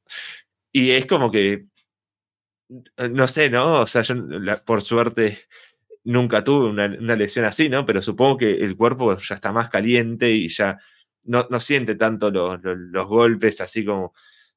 Y 0.73 0.91
es 0.91 1.07
como 1.07 1.31
que 1.31 1.67
no 3.11 3.29
sé, 3.29 3.51
¿no? 3.51 3.81
O 3.83 3.87
sea, 3.87 4.03
yo 4.03 4.15
por 4.65 4.83
suerte 4.83 5.39
nunca 6.05 6.45
tuve 6.45 6.69
una, 6.69 7.17
lesión 7.17 7.45
así, 7.45 7.69
¿no? 7.69 7.85
Pero 7.87 8.03
supongo 8.03 8.39
que 8.39 8.55
el 8.57 8.77
cuerpo 8.77 9.17
ya 9.19 9.35
está 9.35 9.53
más 9.53 9.71
caliente 9.71 10.31
y 10.31 10.49
ya 10.49 10.79
no, 11.27 11.47
siente 11.61 11.95
tanto 11.97 12.31
los, 12.31 13.07
golpes 13.07 13.61
así 13.61 13.85
como 13.85 14.15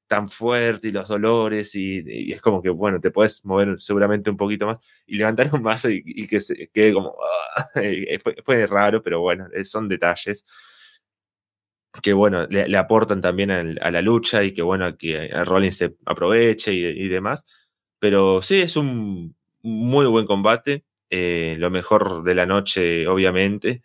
tan 0.08 0.30
fuerte 0.30 0.89
y 0.89 0.92
los 0.92 1.08
dolores 1.08 1.74
y, 1.76 2.32
es 2.32 2.42
como 2.42 2.62
que, 2.62 2.70
bueno, 2.70 3.00
te 3.00 3.12
puedes 3.12 3.44
mover 3.46 3.80
seguramente 3.80 4.30
un 4.30 4.38
poquito 4.38 4.66
más 4.68 4.80
y 5.06 5.16
levantar 5.18 5.54
un 5.54 5.64
vaso 5.64 5.89
y, 5.89 6.28
que 6.28 6.42
se 6.42 6.70
quede 6.70 6.94
como... 6.94 7.16
fue, 8.46 8.68
raro, 8.68 9.02
pero 9.04 9.22
bueno, 9.22 9.48
eh, 9.54 9.66
son 9.66 9.88
detalles 9.88 10.46
que, 12.02 12.14
bueno, 12.14 12.48
le, 12.48 12.78
aportan 12.78 13.22
también 13.22 13.52
a, 13.52 13.92
la 13.92 14.02
lucha 14.02 14.44
y 14.44 14.54
que, 14.54 14.62
bueno, 14.62 14.98
que 14.98 15.30
Rollins 15.46 15.78
se 15.78 15.96
aproveche 16.06 16.74
y 16.74 17.08
demás. 17.10 17.46
Pero 18.00 18.42
sí, 18.42 18.62
es 18.62 18.76
un 18.78 19.36
muy 19.62 20.06
buen 20.08 20.26
combate. 20.26 20.84
Eh, 21.12 21.57
lo 21.59 21.70
mejor 21.70 22.24
de 22.24 22.36
la 22.36 22.45
noche, 22.45 23.05
obviamente. 23.07 23.84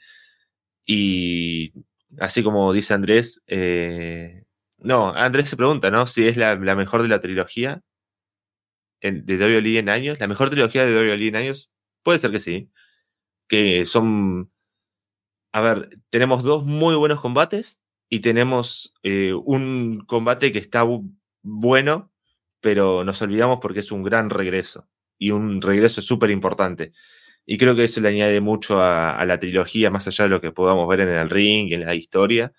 Y 0.86 1.72
así 2.20 2.42
como 2.44 2.72
dice 2.72 2.94
Andrés, 2.94 3.42
eh, 3.48 4.44
no, 4.78 5.12
Andrés 5.12 5.48
se 5.50 5.56
pregunta, 5.56 5.90
¿no? 5.90 6.06
Si 6.06 6.26
es 6.28 6.36
la, 6.36 6.56
mejor 6.56 7.02
de 7.02 7.08
la 7.08 7.20
trilogía 7.20 7.82
en, 9.00 9.26
de 9.26 9.36
WWE 9.38 9.78
en 9.78 9.88
años. 9.88 10.20
La 10.20 10.28
mejor 10.28 10.50
trilogía 10.50 10.86
de 10.86 10.94
WWE 10.94 11.28
en 11.28 11.36
años, 11.36 11.70
puede 12.02 12.18
ser 12.20 12.30
que 12.30 12.40
sí. 12.40 12.70
Que 13.48 13.84
son. 13.86 14.52
A 15.52 15.60
ver, 15.60 15.98
tenemos 16.10 16.42
dos 16.44 16.64
muy 16.64 16.94
buenos 16.96 17.20
combates 17.20 17.80
y 18.08 18.20
tenemos 18.20 18.94
eh, 19.02 19.32
un 19.34 20.04
combate 20.06 20.52
que 20.52 20.58
está 20.58 20.84
bueno, 21.42 22.12
pero 22.60 23.04
nos 23.04 23.22
olvidamos 23.22 23.58
porque 23.60 23.80
es 23.80 23.92
un 23.92 24.02
gran 24.02 24.30
regreso 24.30 24.88
y 25.18 25.30
un 25.32 25.62
regreso 25.62 26.02
súper 26.02 26.30
importante. 26.30 26.92
Y 27.46 27.58
creo 27.58 27.76
que 27.76 27.84
eso 27.84 28.00
le 28.00 28.08
añade 28.08 28.40
mucho 28.40 28.82
a, 28.82 29.24
la 29.24 29.38
trilogía, 29.38 29.90
más 29.90 30.08
allá 30.08 30.24
de 30.24 30.30
lo 30.30 30.40
que 30.40 30.50
podamos 30.52 30.88
ver 30.88 31.00
en 31.00 31.10
el 31.10 31.30
ring 31.30 31.68
y 31.68 31.74
en 31.74 31.86
la 31.86 31.94
historia. 31.94 32.52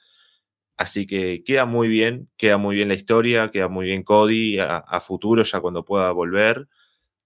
Así 0.78 1.08
que 1.08 1.44
queda 1.44 1.66
muy 1.66 1.88
bien, 1.90 2.30
queda 2.38 2.58
muy 2.58 2.76
bien 2.78 2.88
la 2.90 2.94
historia, 2.96 3.52
queda 3.52 3.68
muy 3.68 3.88
bien 3.88 4.04
Cody 4.04 4.60
a, 4.60 5.02
futuro, 5.02 5.44
ya 5.44 5.60
cuando 5.60 5.84
pueda 5.86 6.12
volver. 6.12 6.68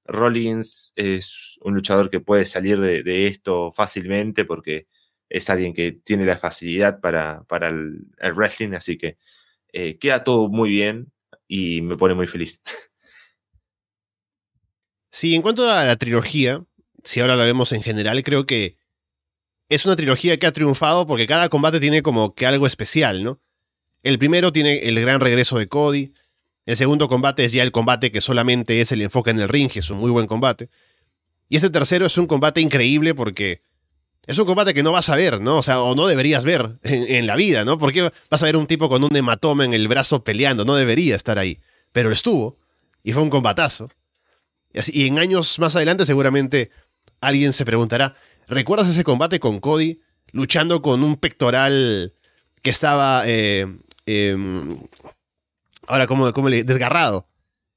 Rollins 0.06 0.94
es 0.96 1.58
un 1.62 1.76
luchador 1.76 2.10
que 2.10 2.20
puede 2.20 2.46
salir 2.46 2.80
de, 2.80 3.28
esto 3.28 3.72
fácilmente 3.72 4.46
porque 4.46 4.88
es 5.30 5.50
alguien 5.50 5.74
que 5.74 5.92
tiene 5.94 6.26
la 6.26 6.38
facilidad 6.38 7.00
para, 7.02 7.44
para 7.44 7.70
el, 7.70 8.08
wrestling, 8.36 8.74
así 8.74 8.98
que 8.98 9.18
eh, 9.74 9.98
queda 10.00 10.24
todo 10.24 10.50
muy 10.50 10.70
bien 10.70 11.12
y 11.48 11.82
me 11.82 11.98
pone 11.98 12.16
muy 12.16 12.28
feliz. 12.28 12.62
Sí, 15.14 15.36
en 15.36 15.42
cuanto 15.42 15.70
a 15.70 15.84
la 15.84 15.98
trilogía, 15.98 16.64
si 17.04 17.20
ahora 17.20 17.36
la 17.36 17.46
vemos 17.46 17.72
en 17.72 17.84
general, 17.84 18.24
creo 18.24 18.46
que 18.46 18.78
es 19.70 19.86
una 19.86 19.96
trilogía 19.96 20.38
que 20.38 20.48
ha 20.48 20.52
triunfado 20.52 21.08
porque 21.08 21.28
cada 21.28 21.50
combate 21.50 21.80
tiene 21.80 22.02
como 22.02 22.36
que 22.36 22.46
algo 22.46 22.68
especial, 22.68 23.24
¿no? 23.24 23.40
El 24.04 24.20
primero 24.20 24.52
tiene 24.52 24.80
el 24.80 25.00
gran 25.00 25.20
regreso 25.20 25.58
de 25.58 25.68
Cody. 25.68 26.14
El 26.66 26.76
segundo 26.76 27.08
combate 27.08 27.46
es 27.46 27.52
ya 27.52 27.64
el 27.64 27.72
combate 27.72 28.12
que 28.12 28.22
solamente 28.22 28.82
es 28.82 28.92
el 28.92 29.02
enfoque 29.02 29.32
en 29.32 29.40
el 29.40 29.48
ring, 29.48 29.72
es 29.74 29.90
un 29.90 30.00
muy 30.00 30.12
buen 30.12 30.28
combate. 30.28 30.70
Y 31.50 31.58
este 31.58 31.70
tercero 31.70 32.06
es 32.06 32.18
un 32.18 32.28
combate 32.28 32.62
increíble 32.62 33.14
porque 33.14 33.62
es 34.26 34.38
un 34.38 34.46
combate 34.46 34.74
que 34.74 34.84
no 34.84 34.92
vas 34.92 35.10
a 35.10 35.16
ver, 35.16 35.42
¿no? 35.42 35.58
O 35.58 35.64
sea, 35.64 35.82
o 35.82 35.96
no 35.96 36.08
deberías 36.08 36.44
ver 36.44 36.80
en, 36.84 37.28
la 37.28 37.36
vida, 37.36 37.66
¿no? 37.66 37.78
Porque 37.78 38.12
vas 38.30 38.44
a 38.44 38.46
ver 38.46 38.56
un 38.56 38.68
tipo 38.68 38.88
con 38.88 39.04
un 39.04 39.16
hematoma 39.16 39.66
en 39.66 39.74
el 39.74 39.88
brazo 39.88 40.24
peleando, 40.24 40.64
no 40.64 40.76
debería 40.76 41.16
estar 41.16 41.40
ahí. 41.40 41.60
Pero 41.92 42.12
estuvo, 42.12 42.58
y 43.04 43.14
fue 43.14 43.24
un 43.24 43.30
combatazo. 43.30 43.90
Y, 44.74 45.08
en 45.08 45.20
años 45.20 45.60
más 45.60 45.76
adelante 45.76 46.06
seguramente 46.06 46.70
alguien 47.22 47.54
se 47.54 47.66
preguntará, 47.66 48.16
¿recuerdas 48.48 48.90
ese 48.90 49.04
combate 49.04 49.40
con 49.40 49.60
Cody 49.60 50.02
luchando 50.32 50.82
con 50.82 51.04
un 51.04 51.18
pectoral 51.18 52.14
que 52.62 52.70
estaba... 52.70 53.24
Eh, 53.26 53.66
em, 54.06 54.70
ahora, 55.88 56.08
¿cómo, 56.08 56.32
cómo 56.34 56.50
le... 56.50 56.64
desgarrado? 56.64 57.28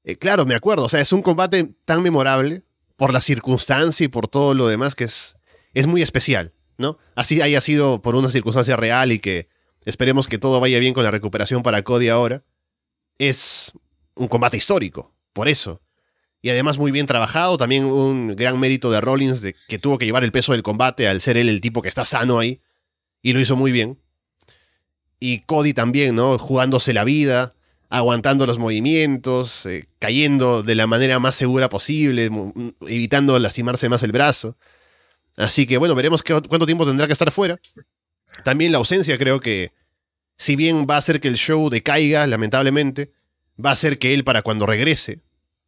Eh, 0.03 0.17
claro, 0.17 0.45
me 0.45 0.55
acuerdo. 0.55 0.85
O 0.85 0.89
sea, 0.89 1.01
es 1.01 1.11
un 1.13 1.21
combate 1.21 1.75
tan 1.85 2.03
memorable 2.03 2.63
por 2.95 3.13
la 3.13 3.21
circunstancia 3.21 4.05
y 4.05 4.09
por 4.09 4.27
todo 4.27 4.53
lo 4.53 4.67
demás 4.67 4.95
que 4.95 5.05
es 5.05 5.35
es 5.75 5.85
muy 5.85 6.01
especial, 6.01 6.53
¿no? 6.77 6.97
Así 7.13 7.41
haya 7.41 7.61
sido 7.61 8.01
por 8.01 8.15
una 8.15 8.31
circunstancia 8.31 8.75
real 8.75 9.11
y 9.11 9.19
que 9.19 9.49
esperemos 9.83 10.27
que 10.27 10.39
todo 10.39 10.59
vaya 10.59 10.79
bien 10.79 10.95
con 10.95 11.03
la 11.03 11.11
recuperación 11.11 11.61
para 11.61 11.83
Cody 11.83 12.09
ahora. 12.09 12.43
Es 13.19 13.73
un 14.15 14.27
combate 14.27 14.57
histórico, 14.57 15.13
por 15.33 15.47
eso. 15.47 15.81
Y 16.45 16.51
además 16.51 16.77
muy 16.77 16.91
bien 16.91 17.07
trabajado, 17.07 17.57
también 17.57 17.85
un 17.85 18.35
gran 18.35 18.59
mérito 18.59 18.91
de 18.91 19.01
Rollins 19.01 19.41
de 19.41 19.55
que 19.67 19.79
tuvo 19.79 19.97
que 19.97 20.05
llevar 20.05 20.23
el 20.23 20.31
peso 20.31 20.51
del 20.51 20.61
combate 20.61 21.07
al 21.07 21.19
ser 21.19 21.37
él 21.37 21.49
el 21.49 21.59
tipo 21.59 21.81
que 21.81 21.89
está 21.89 22.05
sano 22.05 22.37
ahí. 22.37 22.61
Y 23.23 23.33
lo 23.33 23.39
hizo 23.39 23.55
muy 23.55 23.71
bien. 23.71 23.97
Y 25.19 25.39
Cody 25.39 25.73
también, 25.73 26.13
¿no? 26.13 26.37
Jugándose 26.37 26.93
la 26.93 27.03
vida, 27.03 27.55
aguantando 27.89 28.45
los 28.45 28.59
movimientos, 28.59 29.65
eh, 29.65 29.87
cayendo 29.97 30.61
de 30.61 30.75
la 30.75 30.85
manera 30.85 31.17
más 31.17 31.33
segura 31.33 31.67
posible, 31.67 32.29
evitando 32.81 33.39
lastimarse 33.39 33.89
más 33.89 34.03
el 34.03 34.11
brazo. 34.11 34.55
Así 35.37 35.65
que 35.65 35.79
bueno, 35.79 35.95
veremos 35.95 36.21
cuánto 36.21 36.67
tiempo 36.67 36.85
tendrá 36.85 37.07
que 37.07 37.13
estar 37.13 37.31
fuera. 37.31 37.59
También 38.43 38.71
la 38.71 38.77
ausencia 38.77 39.17
creo 39.17 39.39
que, 39.39 39.73
si 40.37 40.55
bien 40.55 40.85
va 40.87 40.93
a 40.93 40.99
hacer 40.99 41.19
que 41.19 41.27
el 41.27 41.37
show 41.37 41.71
decaiga, 41.71 42.27
lamentablemente, 42.27 43.13
va 43.57 43.71
a 43.71 43.73
hacer 43.73 43.97
que 43.97 44.13
él 44.13 44.23
para 44.23 44.43
cuando 44.43 44.67
regrese, 44.67 45.24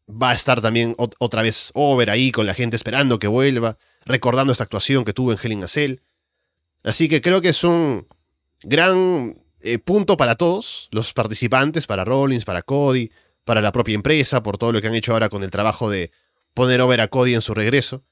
va 0.09 0.31
a 0.31 0.33
estar 0.33 0.61
también 0.61 0.95
otra 0.97 1.41
vez 1.41 1.71
over 1.73 2.09
ahí 2.09 2.31
con 2.31 2.45
la 2.45 2.53
gente 2.53 2.75
esperando 2.75 3.19
que 3.19 3.27
vuelva, 3.27 3.77
recordando 4.05 4.51
esta 4.51 4.63
actuación 4.63 5.03
que 5.03 5.13
tuvo 5.13 5.31
en 5.31 5.37
Helen 5.41 5.67
Cell. 5.67 5.97
Así 6.83 7.09
que 7.09 7.21
creo 7.21 7.41
que 7.41 7.49
es 7.49 7.63
un 7.63 8.07
gran 8.61 9.41
eh, 9.59 9.79
punto 9.79 10.15
para 10.15 10.35
todos 10.35 10.87
los 10.91 11.13
participantes, 11.13 11.87
para 11.87 12.05
Rollins, 12.05 12.45
para 12.45 12.61
Cody, 12.61 13.11
para 13.43 13.61
la 13.61 13.71
propia 13.71 13.95
empresa, 13.95 14.41
por 14.43 14.57
todo 14.57 14.71
lo 14.71 14.81
que 14.81 14.87
han 14.87 14.95
hecho 14.95 15.13
ahora 15.13 15.29
con 15.29 15.43
el 15.43 15.51
trabajo 15.51 15.89
de 15.89 16.11
poner 16.53 16.79
over 16.81 17.01
a 17.01 17.07
Cody 17.07 17.33
en 17.33 17.41
su 17.41 17.53
regreso. 17.53 18.03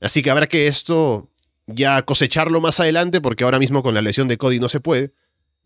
Así 0.00 0.22
que 0.22 0.30
habrá 0.30 0.46
que 0.46 0.66
esto 0.66 1.30
ya 1.66 2.02
cosecharlo 2.02 2.60
más 2.60 2.80
adelante, 2.80 3.20
porque 3.20 3.44
ahora 3.44 3.58
mismo 3.58 3.82
con 3.82 3.94
la 3.94 4.02
lesión 4.02 4.28
de 4.28 4.38
Cody 4.38 4.58
no 4.58 4.68
se 4.68 4.80
puede. 4.80 5.12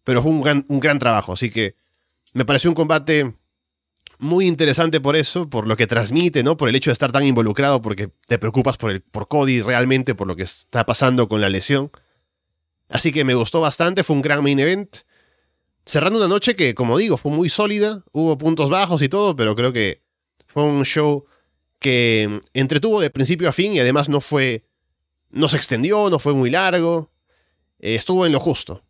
Pero 0.02 0.22
fue 0.22 0.32
un 0.32 0.42
gran, 0.42 0.66
un 0.68 0.80
gran 0.80 0.98
trabajo, 0.98 1.32
así 1.32 1.50
que 1.50 1.76
me 2.34 2.44
pareció 2.44 2.70
un 2.70 2.74
combate 2.74 3.34
muy 4.24 4.46
interesante 4.48 5.00
por 5.00 5.16
eso, 5.16 5.50
por 5.50 5.66
lo 5.66 5.76
que 5.76 5.86
transmite, 5.86 6.42
¿no? 6.42 6.56
Por 6.56 6.70
el 6.70 6.74
hecho 6.74 6.90
de 6.90 6.94
estar 6.94 7.12
tan 7.12 7.24
involucrado, 7.24 7.82
porque 7.82 8.10
te 8.26 8.38
preocupas 8.38 8.78
por, 8.78 8.90
el, 8.90 9.02
por 9.02 9.28
Cody 9.28 9.60
realmente, 9.60 10.14
por 10.14 10.26
lo 10.26 10.34
que 10.34 10.44
está 10.44 10.86
pasando 10.86 11.28
con 11.28 11.42
la 11.42 11.50
lesión. 11.50 11.90
Así 12.88 13.12
que 13.12 13.22
me 13.22 13.34
gustó 13.34 13.60
bastante, 13.60 14.02
fue 14.02 14.16
un 14.16 14.22
gran 14.22 14.42
main 14.42 14.58
event. 14.58 14.96
Cerrando 15.84 16.18
una 16.18 16.28
noche 16.28 16.56
que, 16.56 16.74
como 16.74 16.96
digo, 16.96 17.18
fue 17.18 17.32
muy 17.32 17.50
sólida, 17.50 18.02
hubo 18.12 18.38
puntos 18.38 18.70
bajos 18.70 19.02
y 19.02 19.10
todo, 19.10 19.36
pero 19.36 19.54
creo 19.54 19.74
que 19.74 20.02
fue 20.46 20.64
un 20.64 20.84
show 20.86 21.26
que 21.78 22.40
entretuvo 22.54 23.02
de 23.02 23.10
principio 23.10 23.50
a 23.50 23.52
fin 23.52 23.74
y 23.74 23.80
además 23.80 24.08
no 24.08 24.22
fue, 24.22 24.64
no 25.28 25.50
se 25.50 25.58
extendió, 25.58 26.08
no 26.08 26.18
fue 26.18 26.32
muy 26.32 26.48
largo, 26.48 27.10
eh, 27.78 27.94
estuvo 27.94 28.24
en 28.24 28.32
lo 28.32 28.40
justo. 28.40 28.82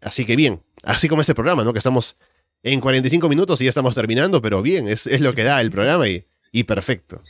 Así 0.00 0.24
que 0.24 0.36
bien, 0.36 0.62
así 0.84 1.08
como 1.08 1.22
este 1.22 1.34
programa, 1.34 1.64
¿no? 1.64 1.72
Que 1.72 1.78
estamos 1.78 2.16
en 2.62 2.80
45 2.80 3.28
minutos 3.28 3.60
y 3.60 3.64
ya 3.64 3.70
estamos 3.70 3.94
terminando, 3.94 4.40
pero 4.42 4.62
bien, 4.62 4.88
es, 4.88 5.06
lo 5.20 5.34
que 5.34 5.44
da 5.44 5.60
el 5.60 5.70
programa 5.70 6.08
y, 6.08 6.26
y 6.52 6.64
perfecto. 6.64 7.22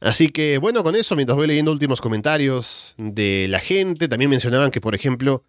Así 0.00 0.28
que 0.28 0.58
bueno, 0.58 0.84
con 0.84 0.94
eso, 0.94 1.16
mientras 1.16 1.36
voy 1.36 1.46
leyendo 1.46 1.72
últimos 1.72 2.00
comentarios 2.00 2.94
de 2.98 3.46
la 3.48 3.58
gente, 3.58 4.08
también 4.08 4.30
mencionaban 4.30 4.70
que, 4.70 4.80
por 4.80 4.94
ejemplo, 4.94 5.44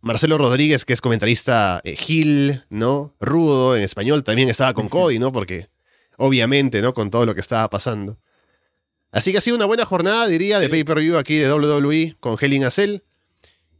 Marcelo 0.00 0.36
Rodríguez, 0.36 0.84
que 0.84 0.92
es 0.92 1.00
comentarista 1.00 1.80
eh, 1.84 1.94
Gil, 1.94 2.64
¿no? 2.70 3.14
Rudo 3.20 3.76
en 3.76 3.84
español, 3.84 4.24
también 4.24 4.48
estaba 4.48 4.74
con 4.74 4.88
Cody, 4.88 5.20
¿no? 5.20 5.32
Porque 5.32 5.68
obviamente, 6.16 6.82
¿no? 6.82 6.92
Con 6.92 7.10
todo 7.10 7.24
lo 7.24 7.34
que 7.36 7.40
estaba 7.40 7.70
pasando. 7.70 8.18
Así 9.12 9.30
que 9.30 9.38
ha 9.38 9.40
sido 9.40 9.56
una 9.56 9.66
buena 9.66 9.84
jornada, 9.84 10.26
diría, 10.26 10.58
de 10.58 10.68
pay-per-view 10.68 11.16
aquí 11.18 11.36
de 11.36 11.52
WWE 11.52 12.16
con 12.18 12.36
Hell 12.40 12.54
in 12.54 12.64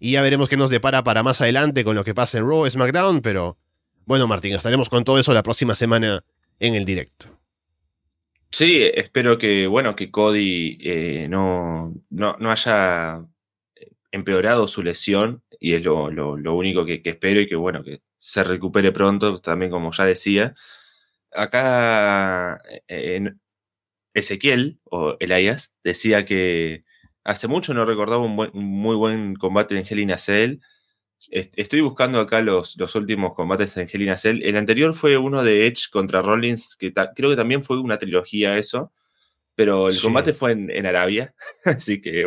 Y 0.05 0.11
ya 0.11 0.23
veremos 0.23 0.49
qué 0.49 0.57
nos 0.57 0.69
depara 0.69 1.05
para 1.05 1.23
más 1.23 1.41
adelante 1.43 1.85
con 1.85 1.95
lo 1.95 2.03
que 2.03 2.13
pasa 2.13 2.37
en 2.37 2.49
Raw, 2.49 2.69
SmackDown, 2.69 3.21
pero 3.23 3.57
bueno, 4.05 4.27
Martín, 4.27 4.53
estaremos 4.53 4.89
con 4.89 5.05
todo 5.05 5.21
eso 5.21 5.33
la 5.33 5.45
próxima 5.45 5.77
semana 5.77 6.25
en 6.59 6.75
el 6.75 6.85
directo. 6.85 7.29
Sí, 8.51 8.83
espero 8.83 9.39
que, 9.39 9.69
bueno, 9.69 9.95
que 9.95 10.11
Cody 10.11 10.77
eh, 10.83 11.29
no, 11.31 11.95
no, 12.11 12.51
haya 12.51 13.25
empeorado 14.11 14.67
su 14.67 14.83
lesión 14.83 15.45
y 15.61 15.75
es 15.75 15.85
lo, 15.85 16.09
único 16.53 16.85
que, 16.85 17.01
que, 17.01 17.11
espero 17.11 17.41
y 17.41 17.47
que, 17.47 17.55
bueno, 17.55 17.85
que 17.85 18.03
se 18.19 18.43
recupere 18.43 18.91
pronto, 18.91 19.41
también 19.41 19.71
como 19.71 19.93
ya 19.93 20.05
decía 20.05 20.57
acá 21.31 22.61
eh, 22.89 23.15
en 23.15 23.41
Ezequiel 24.15 24.81
o 24.83 25.17
Elias 25.21 25.73
decía 25.85 26.25
que 26.25 26.83
hace 27.25 27.49
mucho 27.49 27.75
no 27.75 27.85
recordaba 27.85 28.23
un, 28.23 28.51
muy 28.53 28.97
buen 28.97 29.35
combate 29.37 29.79
en 29.79 29.87
Hell 29.89 30.19
Cell. 30.19 30.61
Estoy 31.31 31.81
buscando 31.81 32.21
acá 32.21 32.41
los, 32.41 32.77
los 32.77 32.95
últimos 32.95 33.35
combates 33.35 33.75
de 33.75 33.83
Angelina 33.83 34.17
Cell. 34.17 34.43
El 34.43 34.57
anterior 34.57 34.95
fue 34.95 35.17
uno 35.17 35.45
de 35.45 35.67
Edge 35.67 35.89
contra 35.91 36.21
Rollins, 36.21 36.77
que 36.77 36.93
creo 36.93 37.31
que 37.31 37.37
también 37.37 37.63
fue 37.65 37.79
una 37.79 37.99
trilogía 37.99 38.59
eso. 38.59 38.93
Pero 39.55 39.89
el 39.89 40.01
combate 40.01 40.35
fue 40.35 40.53
en, 40.53 40.87
Arabia. 40.87 41.35
Así 41.65 42.01
que 42.01 42.27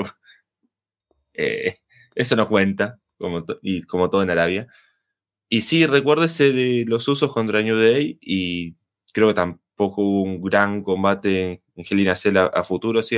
eh, 1.33 1.77
eso 2.15 2.35
no 2.35 2.47
cuenta, 2.47 2.99
como, 3.17 3.45
y, 3.61 3.83
como 3.83 4.09
todo 4.09 4.23
en 4.23 4.29
Arabia. 4.29 4.67
Y 5.49 5.61
sí, 5.61 5.85
recuerdo 5.85 6.23
ese 6.23 6.53
de 6.53 6.85
los 6.87 7.07
usos 7.07 7.33
contra 7.33 7.61
New 7.61 7.77
Day. 7.77 8.17
Y 8.21 8.75
creo 9.11 9.27
que 9.27 9.33
tampoco 9.33 10.01
hubo 10.01 10.21
un 10.23 10.41
gran 10.41 10.83
combate 10.83 11.51
en 11.51 11.61
Angelina 11.77 12.15
Cell 12.15 12.37
a, 12.37 12.63
futuro. 12.63 13.03
¿sí? 13.03 13.17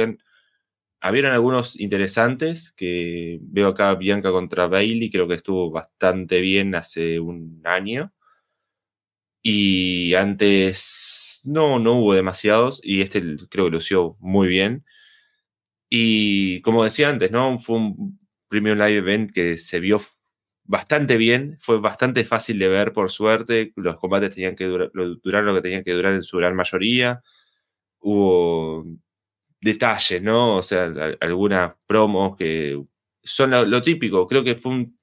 Habieron 1.01 1.31
algunos 1.31 1.79
interesantes 1.79 2.73
que 2.75 3.39
veo 3.41 3.67
acá 3.69 3.93
Bianca 3.95 4.31
contra 4.31 4.67
Bailey, 4.67 5.11
creo 5.11 5.27
que 5.27 5.35
estuvo 5.35 5.69
bastante 5.71 6.41
bien 6.41 6.73
hace 6.75 7.19
un 7.19 7.61
año. 7.65 8.11
Y 9.43 10.13
antes 10.15 11.41
no, 11.45 11.79
no 11.79 11.93
hubo 11.99 12.13
demasiados 12.13 12.81
y 12.83 13.01
este 13.01 13.21
creo 13.49 13.65
que 13.65 13.71
lució 13.71 14.17
muy 14.19 14.47
bien. 14.47 14.83
Y 15.89 16.61
como 16.61 16.83
decía 16.83 17.09
antes, 17.09 17.31
¿no? 17.31 17.57
Fue 17.59 17.77
un 17.77 18.19
Premium 18.49 18.77
Live 18.77 18.97
Event 18.97 19.31
que 19.31 19.57
se 19.57 19.79
vio 19.79 20.01
bastante 20.65 21.15
bien, 21.17 21.57
fue 21.61 21.79
bastante 21.79 22.25
fácil 22.25 22.59
de 22.59 22.67
ver 22.67 22.91
por 22.93 23.09
suerte, 23.11 23.71
los 23.77 23.97
combates 23.97 24.35
tenían 24.35 24.55
que 24.55 24.65
durar, 24.65 24.91
durar 25.23 25.43
lo 25.45 25.55
que 25.55 25.61
tenían 25.61 25.83
que 25.83 25.93
durar 25.93 26.13
en 26.13 26.23
su 26.23 26.37
gran 26.37 26.55
mayoría. 26.55 27.21
Hubo 27.99 28.85
detalles, 29.61 30.21
¿no? 30.21 30.57
O 30.57 30.61
sea, 30.61 30.91
algunas 31.19 31.73
promos 31.85 32.37
que 32.37 32.81
son 33.23 33.51
lo, 33.51 33.81
típico. 33.81 34.27
Creo 34.27 34.43
que 34.43 34.55
fue 34.55 34.71
un 34.71 34.97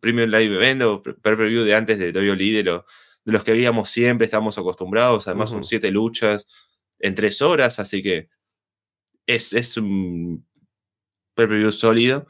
premio 0.00 0.26
live 0.26 0.56
event 0.56 0.82
o 0.82 1.02
per-preview 1.02 1.64
de 1.64 1.74
antes 1.74 1.98
de 1.98 2.10
WWE, 2.10 2.62
de, 2.62 2.62
de 2.62 2.82
los 3.32 3.44
que 3.44 3.52
veíamos 3.52 3.90
siempre, 3.90 4.24
estamos 4.24 4.58
acostumbrados. 4.58 5.28
Además, 5.28 5.50
son 5.50 5.64
siete 5.64 5.90
luchas 5.90 6.48
en 6.98 7.14
tres 7.14 7.42
horas, 7.42 7.78
así 7.78 8.02
que 8.02 8.28
es, 9.26 9.52
es 9.52 9.76
un 9.76 10.46
per-preview 11.34 11.72
sólido. 11.72 12.26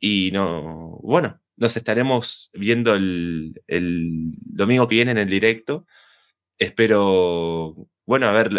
Y 0.00 0.30
no, 0.32 0.98
bueno, 1.02 1.40
nos 1.56 1.76
estaremos 1.76 2.50
viendo 2.54 2.94
el, 2.94 3.62
el 3.66 4.32
domingo 4.40 4.86
que 4.88 4.96
viene 4.96 5.12
en 5.12 5.18
el 5.18 5.28
directo. 5.28 5.86
Espero 6.58 7.88
bueno, 8.08 8.26
a 8.26 8.32
ver 8.32 8.50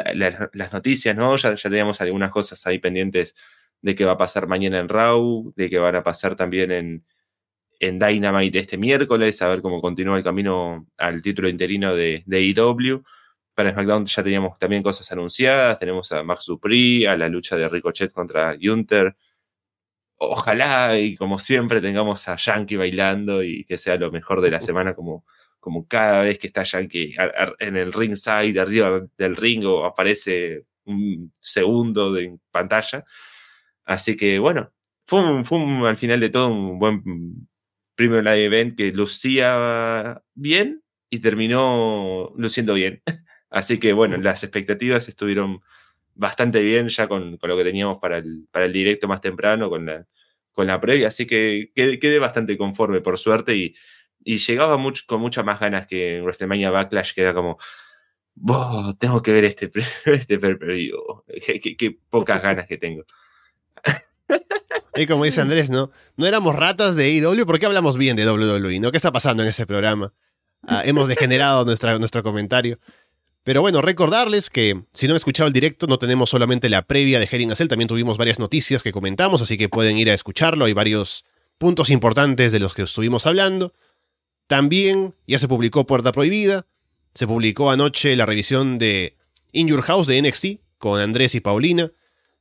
las 0.54 0.74
noticias, 0.74 1.16
¿no? 1.16 1.36
Ya, 1.36 1.56
ya 1.56 1.70
teníamos 1.72 2.00
algunas 2.02 2.32
cosas 2.32 2.68
ahí 2.68 2.78
pendientes 2.78 3.34
de 3.82 3.96
qué 3.96 4.06
va 4.06 4.12
a 4.12 4.18
pasar 4.18 4.46
mañana 4.48 4.80
en 4.80 4.88
Raw, 4.88 5.54
de 5.56 5.72
qué 5.72 5.80
van 5.80 5.96
a 5.96 6.04
pasar 6.04 6.36
también 6.36 6.72
en, 6.72 7.04
en 7.80 7.98
Dynamite 7.98 8.60
este 8.60 8.78
miércoles, 8.78 9.42
a 9.42 9.50
ver 9.50 9.64
cómo 9.64 9.82
continúa 9.82 10.18
el 10.20 10.24
camino 10.24 10.88
al 11.00 11.24
título 11.24 11.50
interino 11.50 11.96
de, 11.96 12.22
de 12.28 12.50
EW. 12.52 13.04
Para 13.56 13.72
SmackDown 13.72 14.06
ya 14.06 14.22
teníamos 14.22 14.60
también 14.60 14.84
cosas 14.84 15.12
anunciadas, 15.12 15.80
tenemos 15.80 16.12
a 16.12 16.22
Max 16.22 16.46
Dupri, 16.46 17.08
a 17.08 17.18
la 17.18 17.28
lucha 17.28 17.58
de 17.58 17.68
Ricochet 17.70 18.14
contra 18.14 18.56
Gunther. 18.56 19.16
Ojalá 20.18 21.00
y 21.00 21.16
como 21.16 21.40
siempre 21.40 21.82
tengamos 21.82 22.28
a 22.30 22.38
Yankee 22.38 22.76
bailando 22.76 23.44
y 23.44 23.66
que 23.66 23.80
sea 23.80 23.96
lo 23.96 24.12
mejor 24.12 24.42
de 24.42 24.52
la 24.52 24.62
semana 24.62 24.94
como, 24.94 25.26
como 25.60 25.88
cada 25.88 26.24
vez 26.24 26.40
que 26.40 26.48
está 26.48 26.64
Yankee 26.64 27.16
en 27.60 27.78
el 27.78 27.94
ringside, 27.94 28.60
arriba 28.60 29.02
del 29.18 29.36
ring, 29.36 29.66
o 29.66 29.86
aparece 29.86 30.66
un 30.86 31.32
segundo 31.40 32.14
de 32.14 32.38
pantalla. 32.52 33.06
Así 33.86 34.16
que 34.18 34.40
bueno, 34.40 34.72
fue, 35.06 35.22
al 35.88 35.98
final 35.98 36.20
de 36.20 36.30
todo 36.30 36.50
un 36.50 36.80
buen 36.80 37.50
primer 37.96 38.24
live 38.24 38.46
event 38.46 38.78
que 38.78 38.92
lucía 38.94 40.22
bien 40.36 40.84
y 41.10 41.20
terminó 41.20 42.32
luciendo 42.38 42.74
bien. 42.76 43.02
Así 43.50 43.80
que 43.80 43.94
bueno, 43.94 44.18
las 44.18 44.44
expectativas 44.44 45.10
estuvieron 45.10 45.62
bastante 46.16 46.62
bien 46.62 46.90
ya 46.90 47.08
con, 47.08 47.40
lo 47.42 47.58
que 47.58 47.64
teníamos 47.64 48.00
para 48.00 48.18
el, 48.20 48.48
para 48.52 48.66
el 48.66 48.74
directo 48.74 49.08
más 49.08 49.22
temprano, 49.22 49.70
con 49.70 49.86
la, 49.86 50.06
con 50.52 50.68
la 50.68 50.80
previa. 50.82 51.08
Así 51.08 51.26
que 51.26 51.72
quedé 51.76 52.20
bastante 52.20 52.58
conforme, 52.58 53.02
por 53.02 53.18
suerte, 53.18 53.56
y 53.56 53.76
y 54.24 54.38
llegaba 54.38 54.78
con 55.06 55.22
muchas 55.22 55.46
más 55.46 55.60
ganas 55.60 55.88
que 55.88 56.18
en 56.18 56.24
WrestleMania 56.24 56.72
Backlash, 56.72 57.14
que 57.14 57.22
era 57.22 57.34
como, 57.34 57.58
tengo 59.00 59.22
que 59.22 59.32
ver 59.32 59.46
este, 59.46 59.72
este 60.06 60.40
per 60.40 60.60
qué, 60.60 61.98
pocas 62.10 62.42
ganas 62.42 62.68
que 62.68 62.78
tengo. 62.78 63.04
Y 64.96 65.08
como 65.08 65.24
dice 65.24 65.40
Andrés, 65.40 65.70
¿no? 65.70 65.92
No 66.18 66.26
éramos 66.26 66.56
ratas 66.56 66.96
de 66.96 67.10
IW, 67.10 67.46
¿por 67.46 67.58
qué 67.58 67.66
hablamos 67.66 67.96
bien 67.96 68.18
de 68.18 68.30
WWE? 68.30 68.80
¿no? 68.80 68.92
¿Qué 68.92 68.98
está 68.98 69.12
pasando 69.12 69.44
en 69.44 69.50
ese 69.50 69.66
programa? 69.66 70.14
Ah, 70.64 70.82
hemos 70.84 71.08
degenerado 71.08 71.64
nuestra, 71.64 71.98
nuestro 72.00 72.22
comentario. 72.22 72.80
Pero 73.44 73.62
bueno, 73.62 73.82
recordarles 73.82 74.50
que 74.50 74.84
si 74.94 75.08
no 75.08 75.14
han 75.14 75.18
escuchado 75.18 75.48
el 75.48 75.54
directo, 75.54 75.88
no 75.88 76.00
tenemos 76.00 76.30
solamente 76.30 76.70
la 76.70 76.82
previa 76.82 77.20
de 77.20 77.30
Herring 77.32 77.56
Cell, 77.56 77.70
también 77.70 77.88
tuvimos 77.88 78.18
varias 78.18 78.40
noticias 78.40 78.84
que 78.84 78.92
comentamos, 78.92 79.42
así 79.42 79.58
que 79.58 79.70
pueden 79.70 79.98
ir 79.98 80.10
a 80.10 80.14
escucharlo. 80.14 80.66
Hay 80.66 80.74
varios 80.74 81.24
puntos 81.58 81.90
importantes 81.90 82.52
de 82.52 82.60
los 82.60 82.74
que 82.74 82.82
estuvimos 82.82 83.26
hablando. 83.26 83.74
También 84.50 85.14
ya 85.28 85.38
se 85.38 85.48
publicó 85.48 85.86
Puerta 85.86 86.12
Prohibida. 86.12 86.66
Se 87.14 87.28
publicó 87.28 87.70
anoche 87.70 88.16
la 88.16 88.26
revisión 88.26 88.80
de 88.80 89.16
In 89.52 89.68
Your 89.68 89.84
House 89.84 90.08
de 90.08 90.20
NXT 90.20 90.46
con 90.80 91.00
Andrés 91.00 91.36
y 91.36 91.40
Paulina. 91.40 91.92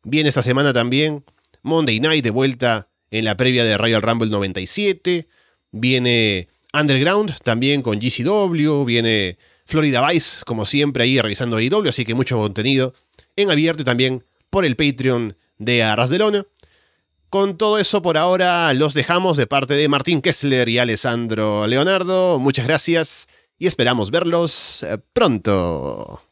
Viene 0.05 0.31
esta 0.31 0.43
semana 0.43 0.73
también 0.73 1.27
Monday 1.61 2.01
Night 2.01 2.25
de 2.25 2.31
vuelta 2.31 2.89
en 3.11 3.27
la 3.27 3.37
previa 3.37 3.63
de 3.63 3.77
Royal 3.77 4.01
Rumble 4.01 4.31
97. 4.31 5.29
Viene 5.71 6.49
Underground 6.73 7.41
también 7.43 7.83
con 7.83 7.99
GCW. 7.99 8.87
Viene 8.87 9.37
Florida 9.67 10.09
Vice, 10.09 10.47
como 10.47 10.65
siempre, 10.65 11.05
ahí 11.05 11.21
revisando 11.21 11.59
AEW. 11.59 11.91
Así 11.91 12.07
que 12.07 12.15
mucho 12.15 12.39
contenido 12.39 12.95
en 13.37 13.51
abierto 13.51 13.83
y 13.83 13.85
también 13.85 14.25
por 14.49 14.65
el 14.65 14.77
Patreon 14.77 15.37
de 15.59 15.83
Arras 15.83 16.09
de 16.09 16.19
Lona. 16.21 16.47
Con 17.31 17.59
todo 17.59 17.79
eso 17.79 18.01
por 18.01 18.16
ahora 18.16 18.72
los 18.72 18.95
dejamos 18.95 19.37
de 19.37 19.47
parte 19.47 19.74
de 19.74 19.89
Martín 19.89 20.22
Kessler 20.22 20.68
y 20.68 20.79
Alessandro 20.79 21.66
Leonardo. 21.66 22.39
Muchas 22.39 22.66
gracias 22.66 23.29
y 23.59 23.66
esperamos 23.66 24.11
verlos 24.11 24.83
eh, 24.83 24.99
pronto. 25.12 26.22